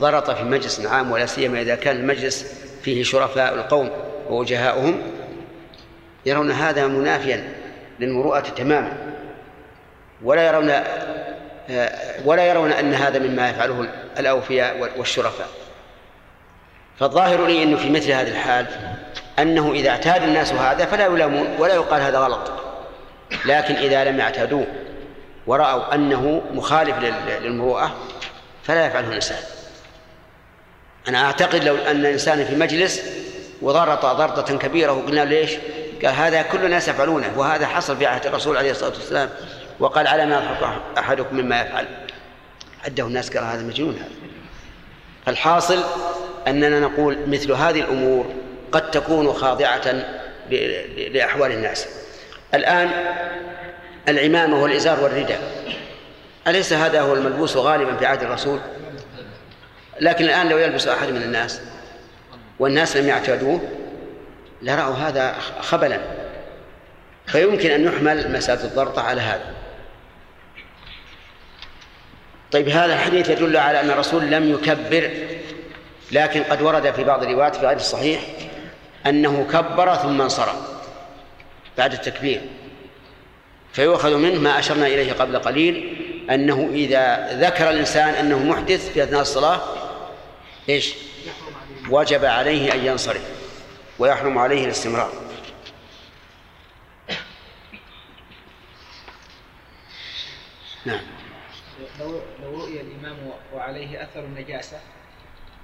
[0.00, 3.90] ضرط في مجلس عام ولا سيما إذا كان المجلس فيه شرفاء القوم
[4.30, 5.02] ووجهاؤهم
[6.26, 7.52] يرون هذا منافيا
[8.00, 8.92] للمروءة تماما.
[10.22, 10.72] ولا يرون
[12.24, 15.48] ولا يرون أن هذا مما يفعله الأوفياء والشرفاء.
[16.98, 18.66] فالظاهر لي أنه في مثل هذه الحال
[19.38, 22.52] أنه إذا اعتاد الناس هذا فلا يلامون ولا يقال هذا غلط.
[23.44, 24.66] لكن إذا لم يعتادوه
[25.48, 26.96] ورأوا أنه مخالف
[27.42, 27.94] للمروءة
[28.64, 29.38] فلا يفعله الإنسان.
[31.08, 33.02] أنا أعتقد لو أن إنسان في مجلس
[33.62, 35.50] وضرط ضرطة كبيرة وقلنا ليش؟
[36.04, 39.30] قال هذا كل الناس يفعلونه وهذا حصل في عهد الرسول عليه الصلاة والسلام.
[39.80, 41.86] وقال على ما يضحك أحدكم مما يفعل.
[42.84, 44.08] عده الناس قال هذا مجنون هذا.
[45.26, 45.84] فالحاصل
[46.48, 48.34] أننا نقول مثل هذه الأمور
[48.72, 50.04] قد تكون خاضعة
[51.10, 51.88] لأحوال الناس.
[52.54, 52.90] الآن
[54.08, 55.40] العمامة والإزار والرداء.
[56.46, 58.60] أليس هذا هو الملبوس غالبا في عهد الرسول؟
[60.00, 61.60] لكن الآن لو يلبس أحد من الناس
[62.58, 63.60] والناس لم يعتادوه
[64.62, 66.00] لرأوا هذا خبلا.
[67.26, 69.54] فيمكن أن يحمل مسألة الضرطة على هذا.
[72.52, 75.10] طيب هذا الحديث يدل على أن الرسول لم يكبر
[76.12, 78.20] لكن قد ورد في بعض الروايات في غير الصحيح
[79.06, 80.56] أنه كبر ثم انصرف
[81.78, 82.40] بعد التكبير.
[83.78, 85.96] فيؤخذ منه ما أشرنا إليه قبل قليل
[86.30, 89.60] أنه إذا ذكر الإنسان أنه محدث في أثناء الصلاة
[90.68, 90.94] إيش؟
[91.90, 93.22] وجب عليه أن ينصرف
[93.98, 95.12] ويحرم عليه الاستمرار.
[100.84, 101.00] نعم.
[102.00, 103.16] لو لو رؤي الإمام
[103.54, 104.80] وعليه أثر النجاسة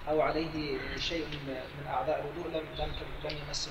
[0.08, 1.26] أو عليه شيء
[1.80, 2.92] من أعضاء الوضوء لم لم
[3.24, 3.70] لم يمسه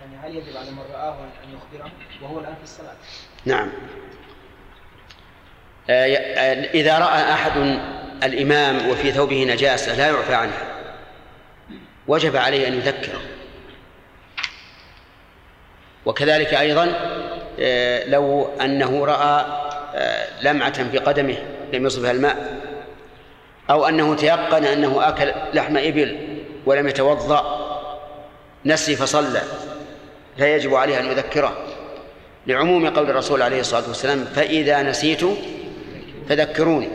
[0.00, 1.90] يعني هل يجب على من رآه أن يخبره
[2.22, 2.94] وهو الآن في الصلاة؟
[3.44, 3.68] نعم.
[5.90, 7.80] آه، آه، إذا رأى أحد
[8.22, 10.62] الإمام وفي ثوبه نجاسة لا يعفى عنها
[12.08, 13.20] وجب عليه أن يذكره.
[16.06, 16.94] وكذلك أيضا
[17.60, 19.60] آه، لو أنه رأى
[20.42, 21.36] لمعة في قدمه
[21.72, 22.60] لم يصبها الماء
[23.70, 27.60] أو أنه تيقن أنه أكل لحم إبل ولم يتوضأ
[28.64, 29.42] نسي فصلى.
[30.36, 31.56] لا يجب عليه أن يذكره
[32.46, 35.20] لعموم قول الرسول عليه الصلاة والسلام فإذا نسيت
[36.28, 36.88] فذكروني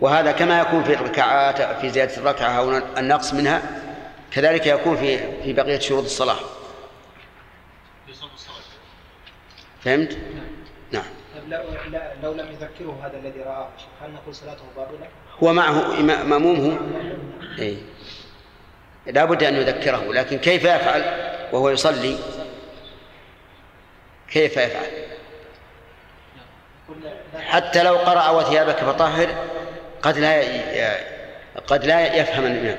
[0.00, 3.62] وهذا كما يكون في الركعات في زيادة الركعة أو النقص منها
[4.30, 6.36] كذلك يكون في في بقية شروط الصلاة
[9.80, 10.18] فهمت؟
[10.90, 11.62] نعم طيب
[12.22, 13.68] لو لم يذكره هذا الذي رآه
[14.02, 15.08] هل نقول صلاته باطلة؟
[15.42, 16.78] هو معه مأمومه
[17.58, 17.76] إيه؟
[19.06, 21.02] لا بد أن يذكره لكن كيف يفعل
[21.52, 22.16] وهو يصلي
[24.30, 24.86] كيف يفعل؟
[27.40, 29.28] حتى لو قرأ وثيابك فطهر
[30.02, 30.42] قد لا
[31.66, 32.78] قد لا يفهم الإمام.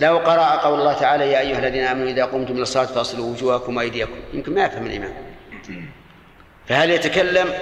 [0.00, 3.76] لو قرأ قول الله تعالى يا أيها الذين آمنوا إذا قمتم إلى الصلاة فاصلوا وجوهكم
[3.76, 4.20] وأيديكم.
[4.32, 5.14] يمكن ما يفهم الإمام.
[6.68, 7.54] فهل يتكلم؟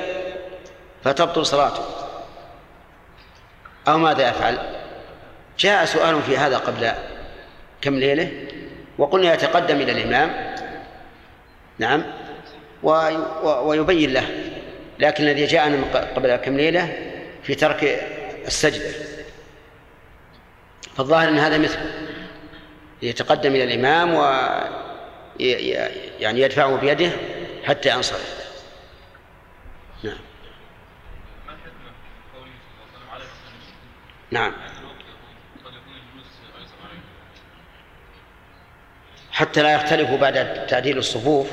[1.04, 1.84] فتبطل صلاته.
[3.88, 4.58] أو ماذا يفعل؟
[5.58, 6.92] جاء سؤال في هذا قبل
[7.80, 8.47] كم ليلة.
[8.98, 10.54] وقلنا يتقدم إلى الإمام.
[11.78, 12.04] نعم.
[13.42, 14.24] ويبين له.
[14.98, 15.84] لكن الذي جاءنا
[16.16, 17.12] قبل كم ليلة
[17.42, 17.84] في ترك
[18.46, 18.90] السجدة
[20.96, 21.92] فالظاهر أن هذا مثله
[23.02, 24.22] يتقدم إلى الإمام و
[26.20, 27.10] يعني يدفعه بيده
[27.64, 28.38] حتى ينصرف.
[30.02, 30.18] نعم.
[31.46, 33.78] ما الحكمة في قوله صلى الله عليه وسلم على مسلم
[34.30, 34.52] نعم
[35.64, 37.02] قد يكون الجلوس أيسر عليه
[39.38, 41.46] حتى لا يختلفوا بعد تعديل الصفوف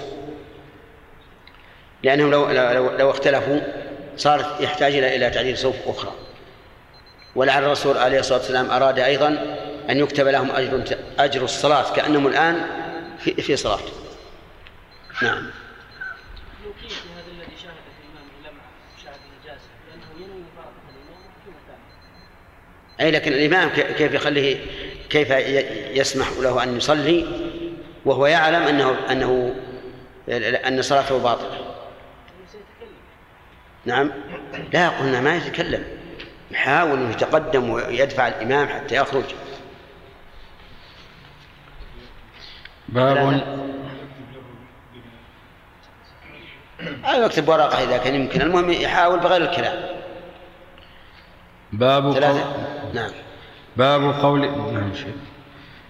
[2.03, 3.59] لأنهم لو لو, لو اختلفوا
[4.17, 6.11] صار يحتاج إلى تعديل صفوف أخرى.
[7.35, 9.57] ولعل الرسول عليه الصلاة والسلام أراد أيضا
[9.89, 12.65] أن يكتب لهم أجر أجر الصلاة كأنهم الآن
[13.19, 13.79] في في صلاة.
[15.21, 15.49] نعم.
[23.01, 24.57] أي لكن الإمام كيف يخليه
[25.09, 25.29] كيف
[25.97, 27.44] يسمح له أن يصلي؟
[28.05, 29.55] وهو يعلم أنه أنه
[30.67, 31.75] أن صلاته باطلة.
[33.85, 34.11] نعم.
[34.73, 35.83] لا قلنا ما يتكلم.
[36.51, 39.23] يحاول أن يتقدم ويدفع الإمام حتى يخرج.
[42.89, 43.17] باب
[47.05, 48.41] أو يكتب ورقة إذا كان يمكن.
[48.41, 49.95] المهم يحاول بغير الكلام.
[51.73, 52.21] باب قول
[52.93, 53.11] نعم.
[53.77, 54.41] باب قول
[54.73, 55.34] نعم شيخ.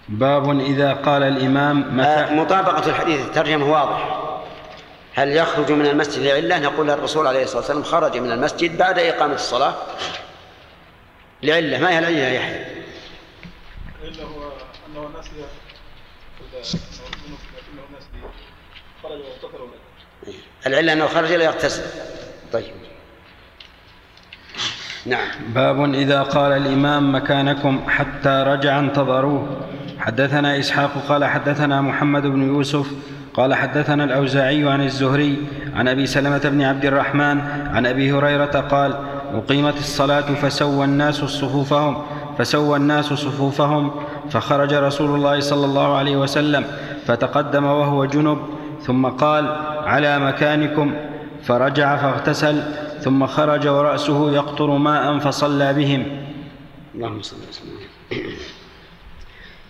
[0.08, 4.20] باب إذا قال الإمام آه، متى مطابقة الحديث الترجمة واضح.
[5.14, 9.34] هل يخرج من المسجد لعلة؟ نقول الرسول عليه الصلاة والسلام خرج من المسجد بعد إقامة
[9.34, 9.74] الصلاة
[11.42, 12.66] لعلة ما هي العلة يا يحيى؟
[14.02, 14.52] إلا هو
[14.86, 15.30] أنه نسي
[20.66, 21.82] العلة أنه خرج لا يغتسل.
[22.52, 22.85] طيب.
[25.06, 25.28] نعم.
[25.54, 29.46] باب إذا قال الإمام مكانكم حتى رجع انتظروه.
[29.98, 32.86] حدثنا إسحاق قال حدثنا محمد بن يوسف
[33.34, 37.40] قال حدثنا الأوزاعي عن الزهري عن أبي سلمة بن عبد الرحمن
[37.74, 38.94] عن أبي هريرة قال
[39.34, 42.02] أقيمت الصلاة فسوى الناس صفوفهم
[42.38, 43.90] فسوى الناس صفوفهم
[44.30, 46.64] فخرج رسول الله صلى الله عليه وسلم
[47.06, 48.38] فتقدم وهو جنب
[48.82, 50.94] ثم قال على مكانكم
[51.42, 52.62] فرجع فاغتسل
[53.06, 56.26] ثم خرج ورأسه يقطر ماء فصلى بهم.
[56.94, 57.78] اللهم صل وسلم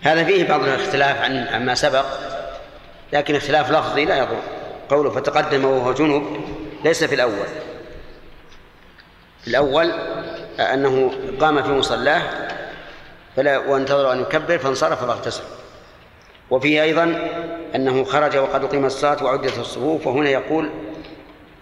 [0.01, 2.05] هذا فيه بعض الاختلاف عن عما سبق
[3.13, 4.39] لكن اختلاف لفظي لا يضر.
[4.89, 6.23] قوله فتقدم وهو جنب
[6.83, 7.47] ليس في الأول.
[9.41, 9.91] في الأول
[10.59, 12.21] أنه قام في مصلاه
[13.35, 15.43] فلا وانتظر أن يكبر فانصرف فاغتسل
[16.49, 17.29] وفيه أيضا
[17.75, 20.69] أنه خرج وقد أقيمت الصلاة وعدت الصفوف وهنا يقول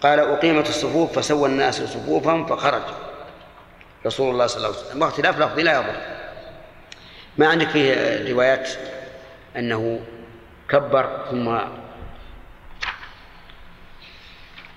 [0.06, 2.82] قال أقيمت الصفوف فسوى الناس صفوفهم فخرج
[4.06, 5.02] رسول الله صلى الله عليه وسلم.
[5.02, 5.96] واختلاف لفظي لا يضر.
[7.38, 8.70] ما عندك فيه روايات
[9.56, 10.00] أنه
[10.68, 11.58] كبر ثم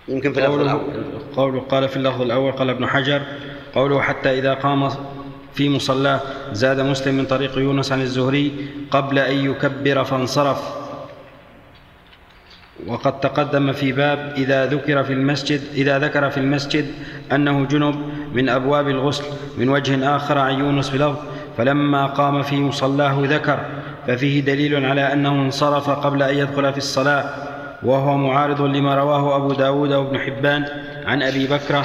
[0.08, 1.04] يمكن في اللفظ الأول.
[1.36, 3.22] قوله قال في اللفظ الأول قال ابن حجر
[3.76, 4.90] قوله حتى إذا قام
[5.54, 6.20] في مصلاه
[6.52, 10.79] زاد مسلم من طريق يونس عن الزهري قبل أن يكبر فانصرف.
[12.88, 16.86] وقد تقدم في باب إذا ذكر في المسجد إذا ذكر في المسجد
[17.32, 17.96] أنه جنب
[18.34, 19.24] من أبواب الغسل
[19.58, 21.18] من وجه آخر عن يونس بلفظ
[21.58, 23.60] فلما قام في مصلاه ذكر
[24.08, 27.24] ففيه دليل على أنه انصرف قبل أن يدخل في الصلاة
[27.84, 30.66] وهو معارض لما رواه أبو داود وابن حبان
[31.06, 31.84] عن أبي بكرة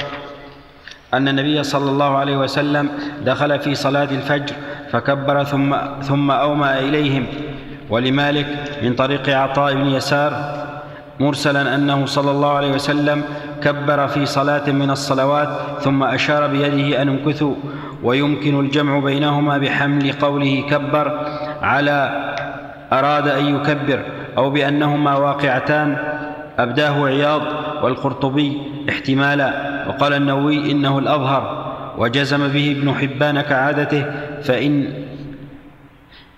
[1.15, 2.89] أن النبي صلى الله عليه وسلم
[3.25, 4.55] دخل في صلاة الفجر
[4.91, 7.27] فكبر ثم ثم أومأ إليهم
[7.91, 8.47] ولمالك
[8.83, 10.65] من طريق عطاء بن يسار
[11.21, 13.23] مرسلا أنه صلى الله عليه وسلم
[13.63, 15.49] كبر في صلاة من الصلوات
[15.81, 17.55] ثم أشار بيده أن امكثوا
[18.03, 21.21] ويمكن الجمع بينهما بحمل قوله كبر
[21.63, 22.31] على
[22.93, 24.01] أراد أن يكبر
[24.37, 25.97] أو بأنهما واقعتان.
[26.59, 27.43] أبداه عياض
[27.83, 29.53] والقرطبي احتمالا.
[29.89, 31.75] وقال النووي إنه الأظهر.
[31.99, 34.05] وجزم به ابن حبان كعادته
[34.43, 34.93] فإن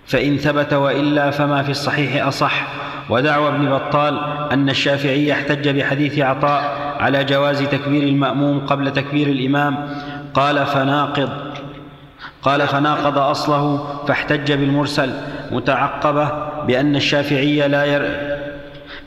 [0.06, 2.66] فإن ثبت وإلا فما في الصحيح أصح.
[3.10, 4.20] ودعوى ابن بطال
[4.52, 6.62] أن الشافعي احتج بحديث عطاء
[7.00, 9.88] على جواز تكبير المأموم قبل تكبير الإمام.
[10.34, 11.30] قال فناقض.
[12.42, 15.10] قال فناقض أصله فاحتج بالمرسل
[15.50, 16.28] متعقبة
[16.66, 18.36] بأن الشافعي لا ير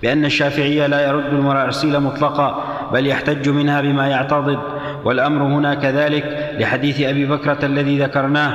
[0.01, 2.63] بأن الشافعي لا يرد المراسيل مطلقا
[2.93, 4.59] بل يحتج منها بما يعتضد.
[5.05, 8.53] والأمر هنا كذلك لحديث أبي بكرة الذي ذكرناه.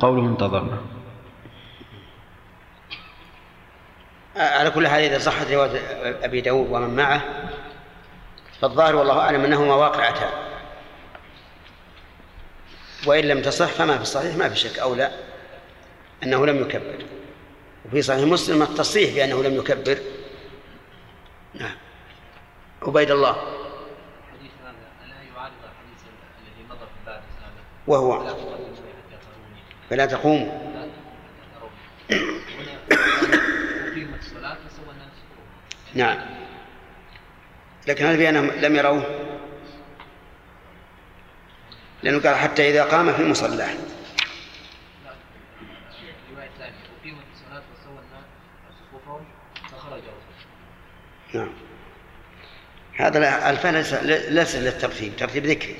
[0.00, 0.97] قوله انتظرنا.
[4.38, 5.80] على كل حال إذا صحت رواية
[6.24, 7.22] أبي داود ومن معه
[8.60, 10.30] فالظاهر والله أعلم أنهما واقعتان.
[13.06, 14.78] وإن لم تصح فما في الصحيح ما في شك.
[14.78, 15.10] أو لا
[16.22, 17.04] أنه لم يكبر.
[17.86, 19.98] وفي صحيح مسلم التصريح بأنه لم يكبر.
[21.54, 21.76] نعم.
[22.82, 23.30] عبيد الله.
[23.30, 24.74] الحديث هذا
[25.36, 26.02] يعارض الحديث
[26.40, 27.20] الذي في
[27.86, 28.34] وهو.
[29.90, 30.40] فلا تقوم
[30.74, 30.86] لا
[31.60, 31.68] تروني
[32.58, 35.12] هنا أقيمت الصلاة فسوى الناس
[35.94, 36.18] نعم.
[37.88, 39.28] لكن هل بأنهم لم يروه.
[42.02, 43.74] لأنه قال حتى إذا قام في مصلاه
[51.34, 51.52] نعم.
[52.96, 53.74] هذا الفعل
[54.34, 55.16] ليس للترتيب.
[55.16, 55.76] ترتيب ذكري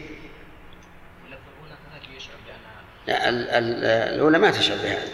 [3.08, 5.08] الأولى ما تشعر بهذا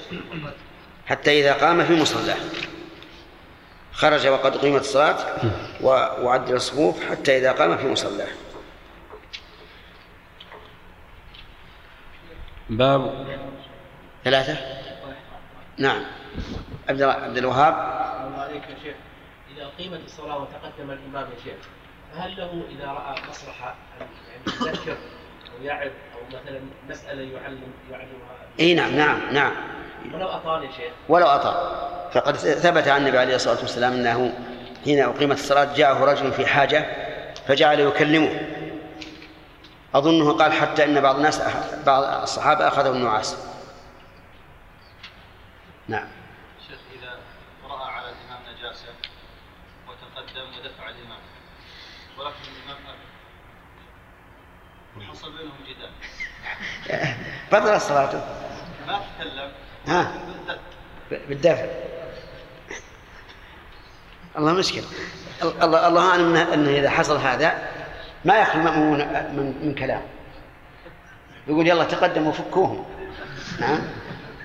[1.06, 2.36] حتى إذا قام في مصلاه
[3.94, 5.16] خرج وقد قيمت الصلاة
[6.22, 8.28] وعدل الصفوف حتى إذا قام في مصلاه.
[12.70, 13.26] باب
[14.24, 14.58] ثلاثة؟
[15.78, 16.04] نعم.
[16.88, 17.74] عبد عبد الوهاب؟
[18.26, 18.96] الله عليك يا شيخ.
[19.56, 21.56] إذا أقيمت الصلاة وتقدم الإمام يا شيخ
[22.14, 24.96] فهل له إذا رأى مصلحة أن يعني يذكر
[25.58, 29.52] أو يعظ أو مثلا مسألة يعلم يعلمها؟ إي نعم نعم نعم.
[30.12, 30.92] ولو أطال يا شيخ.
[31.08, 31.54] ولو أطاع
[32.12, 34.32] فقد ثبت عن النبي عليه الصلاة والسلام أنه
[34.84, 36.86] حين أقيمت الصلاة جاءه رجل في حاجة
[37.46, 38.40] فجعل يكلمه.
[39.94, 41.42] أظنه قال حتى أن بعض الناس
[41.86, 43.36] بعض الصحابة أخذوا النعاس.
[45.88, 46.08] نعم.
[46.68, 47.18] شيخ إذا
[47.70, 48.88] رأى على الإمام نجاسة
[49.88, 51.18] وتقدم ودفع الإمام
[52.18, 53.04] ولكن الإمام أبى
[55.06, 55.90] وحصل بينهم جدال.
[57.52, 58.12] بطل الصلاة
[58.86, 59.33] ما تكلم
[59.86, 60.12] ها؟
[61.28, 61.66] بالدفع.
[64.38, 64.84] الله مشكلة.
[65.42, 67.68] الله الله أعلم أنه أنه إذا حصل هذا
[68.24, 70.02] ما يخلو المأمون من, من كلام.
[71.48, 72.84] يقول يلا تقدموا فكوهم
[73.60, 73.80] نعم.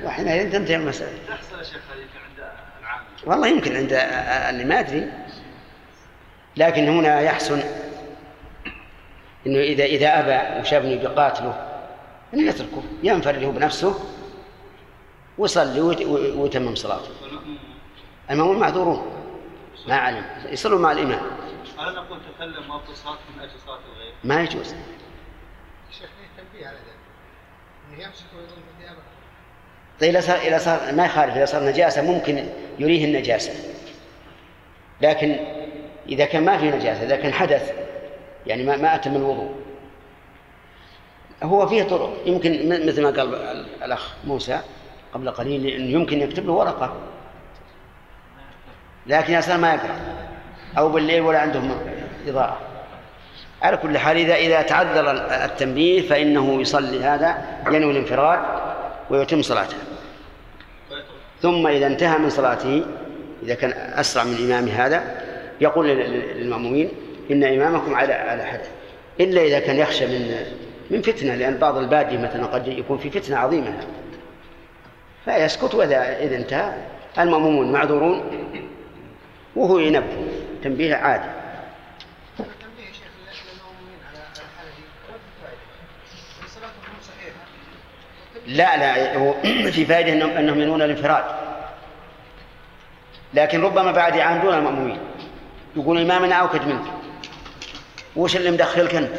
[0.03, 1.17] وحينئذ تنتهي المسألة.
[1.27, 2.49] تحصل يا شيخ عند
[2.81, 3.05] العامة.
[3.25, 3.93] والله يمكن عند
[4.49, 5.11] اللي ما أدري
[6.57, 7.63] لكن هنا يحسن
[9.47, 11.67] إنه اذا إذا أبى وشافني بقاتله
[12.33, 14.18] إنه يتركه ينفرد هو بنفسه.
[15.39, 16.07] ويصلي ويت-
[16.37, 17.09] ويتمم صلاته.
[18.31, 19.11] المأمون معذورون.
[19.87, 20.25] ما علم.
[20.45, 21.21] يصلوا مع الإمام.
[21.79, 24.13] ألا نقول تكلم وأبطل صلاة من أجل صلاة الغير.
[24.23, 24.75] ما يجوز.
[25.89, 26.99] الشيخ فيه تنبيه على ذلك؟
[27.89, 28.69] إنه يمسك ويضم
[30.01, 31.35] طيب إذا صار إذا صار ما يخالف.
[31.35, 32.49] إذا صار نجاسة ممكن
[32.79, 33.53] يريه النجاسة.
[35.01, 35.35] لكن
[36.09, 37.73] إذا كان ما في نجاسة إذا كان حدث
[38.47, 39.55] يعني ما ما أتم الوضوء.
[41.43, 42.17] هو فيه طرق.
[42.25, 44.61] يمكن مثل ما قال ال- الأخ موسى
[45.13, 46.93] قبل قليل إنه يمكن يكتب له ورقة.
[49.07, 49.95] لكن يا ما يقرأ.
[50.77, 51.71] أو بالليل ولا عندهم
[52.27, 52.57] إضاءة.
[53.61, 55.11] على كل حال إذا إذا تعذر
[55.45, 57.03] التنبيه فإنه يصلي.
[57.03, 57.37] هذا
[57.67, 58.39] ينوي الانفراد
[59.09, 59.77] ويتم صلاته.
[61.41, 62.83] ثم إذا انتهى من صلاته
[63.43, 65.03] إذا كان أسرع من إمام هذا
[65.61, 66.89] يقول لل- لل- للمأمومين
[67.31, 68.69] إن إمامكم على على حدث
[69.19, 70.35] إلا إذا كان يخشى من
[70.91, 73.73] من فتنة لأن بعض البادية مثلا قد يكون في فتنة عظيمة.
[75.29, 76.73] فيسكت وإذا إذا انتهى.
[77.19, 78.23] المأمومون معذورون
[79.55, 80.27] وهو ينبه
[80.63, 81.29] تنبيه عادي.
[82.37, 82.47] فائده
[88.47, 89.33] لا لا هو
[89.75, 91.23] في فائدة أنهم, أنهم ينوون الانفراد.
[93.33, 94.99] لكن ربما بعد يعاندون المأمومين.
[95.75, 96.85] يقول إمامنا أوكد منك.
[98.15, 99.15] وش اللي مدخلك أنت؟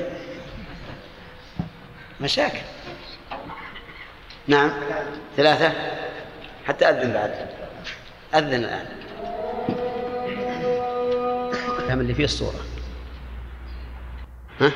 [2.20, 2.58] مشاكل
[4.48, 4.70] نعم.
[5.36, 5.72] ثلاثة.
[6.66, 7.48] حتى أذن بعد.
[8.34, 8.86] أذن الآن.
[11.78, 12.60] الكلام اللي فيه الصورة.
[14.60, 14.72] ها؟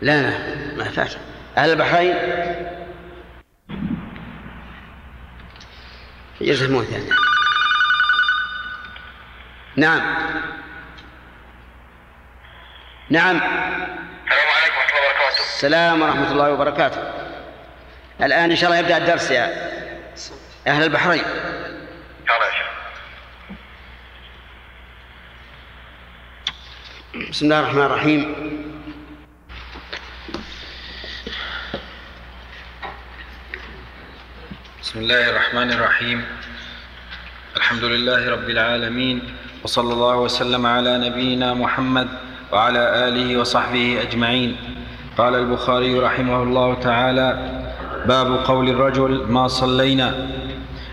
[0.00, 1.12] لا لا ما فات
[1.56, 2.16] أهل البحرين؟
[6.40, 7.12] يلزمون ثانية
[9.76, 10.00] نعم.
[13.10, 13.40] نعم.
[15.38, 17.17] السلام ورحمة الله وبركاته.
[18.22, 19.46] الآن إن شاء الله يبدأ الدرس يا
[20.66, 21.22] أهل البحرين.
[27.30, 28.22] بسم الله الرحمن الرحيم.
[34.82, 36.24] بسم الله الرحمن الرحيم.
[37.56, 42.08] الحمد لله رب العالمين وصلى الله وسلم على نبينا محمد
[42.52, 44.56] وعلى آله وصحبه أجمعين.
[45.18, 47.28] قال البخاري رحمه الله تعالى
[48.06, 50.14] باب قول الرجل ما صلينا.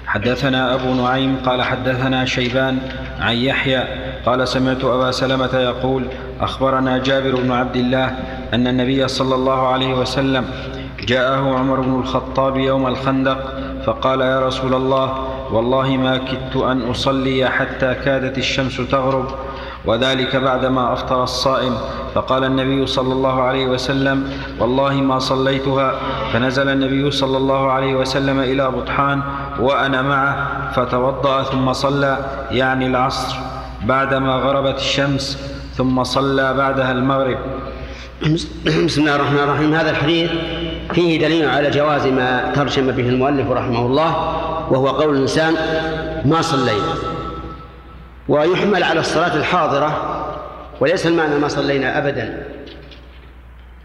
[0.07, 2.79] حدثنا أبو نعيم قال حدثنا شيبان
[3.19, 3.83] عن يحيى
[4.25, 6.07] قال سمعت أبا سلمة يقول
[6.41, 8.15] أخبرنا جابر بن عبد الله
[8.53, 10.45] أن النبي صلى الله عليه وسلم
[11.07, 17.49] جاءه عمر بن الخطاب يوم الخندق فقال يا رسول الله والله ما كدت أن أصلي
[17.49, 19.25] حتى كادت الشمس تغرب
[19.87, 21.77] وذلك بعدما أفطر الصائم.
[22.15, 24.29] فقال النبي صلى الله عليه وسلم
[24.59, 25.93] والله ما صليتها.
[26.33, 29.21] فنزل النبي صلى الله عليه وسلم إلى بطحان
[29.59, 30.35] وأنا معه
[30.71, 32.17] فتوضأ ثم صلى
[32.51, 33.35] يعني العصر
[33.85, 35.37] بعدما غربت الشمس
[35.77, 37.37] ثم صلى بعدها المغرب.
[38.85, 39.73] بسم الله الرحمن الرحيم.
[39.73, 40.31] هذا الحديث
[40.93, 44.11] فيه دليل على جواز ما ترجم به المؤلف رحمه الله
[44.71, 45.53] وهو قول الإنسان
[46.25, 47.14] ما صلينا
[48.27, 50.21] ويحمل على الصلاة الحاضرة
[50.79, 52.43] وليس المعنى ما صلينا أبدا.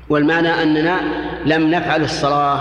[0.09, 1.01] والمعنى أننا
[1.47, 2.61] لم نفعل الصلاة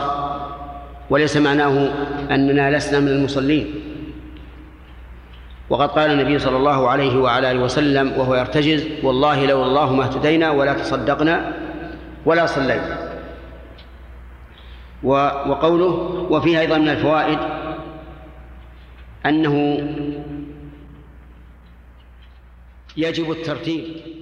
[1.09, 1.89] وليس معناه
[2.31, 3.73] أننا لسنا من المصلين.
[5.69, 10.03] وقد قال النبي صلى الله عليه وعلى آله وسلم وهو يرتجز والله لو الله ما
[10.03, 11.53] اهتدينا ولا تصدقنا
[12.25, 13.09] ولا صلينا.
[15.03, 17.39] وقوله وفيه أيضا من الفوائد
[19.25, 19.79] أنه
[22.97, 24.18] يجب الترتيب.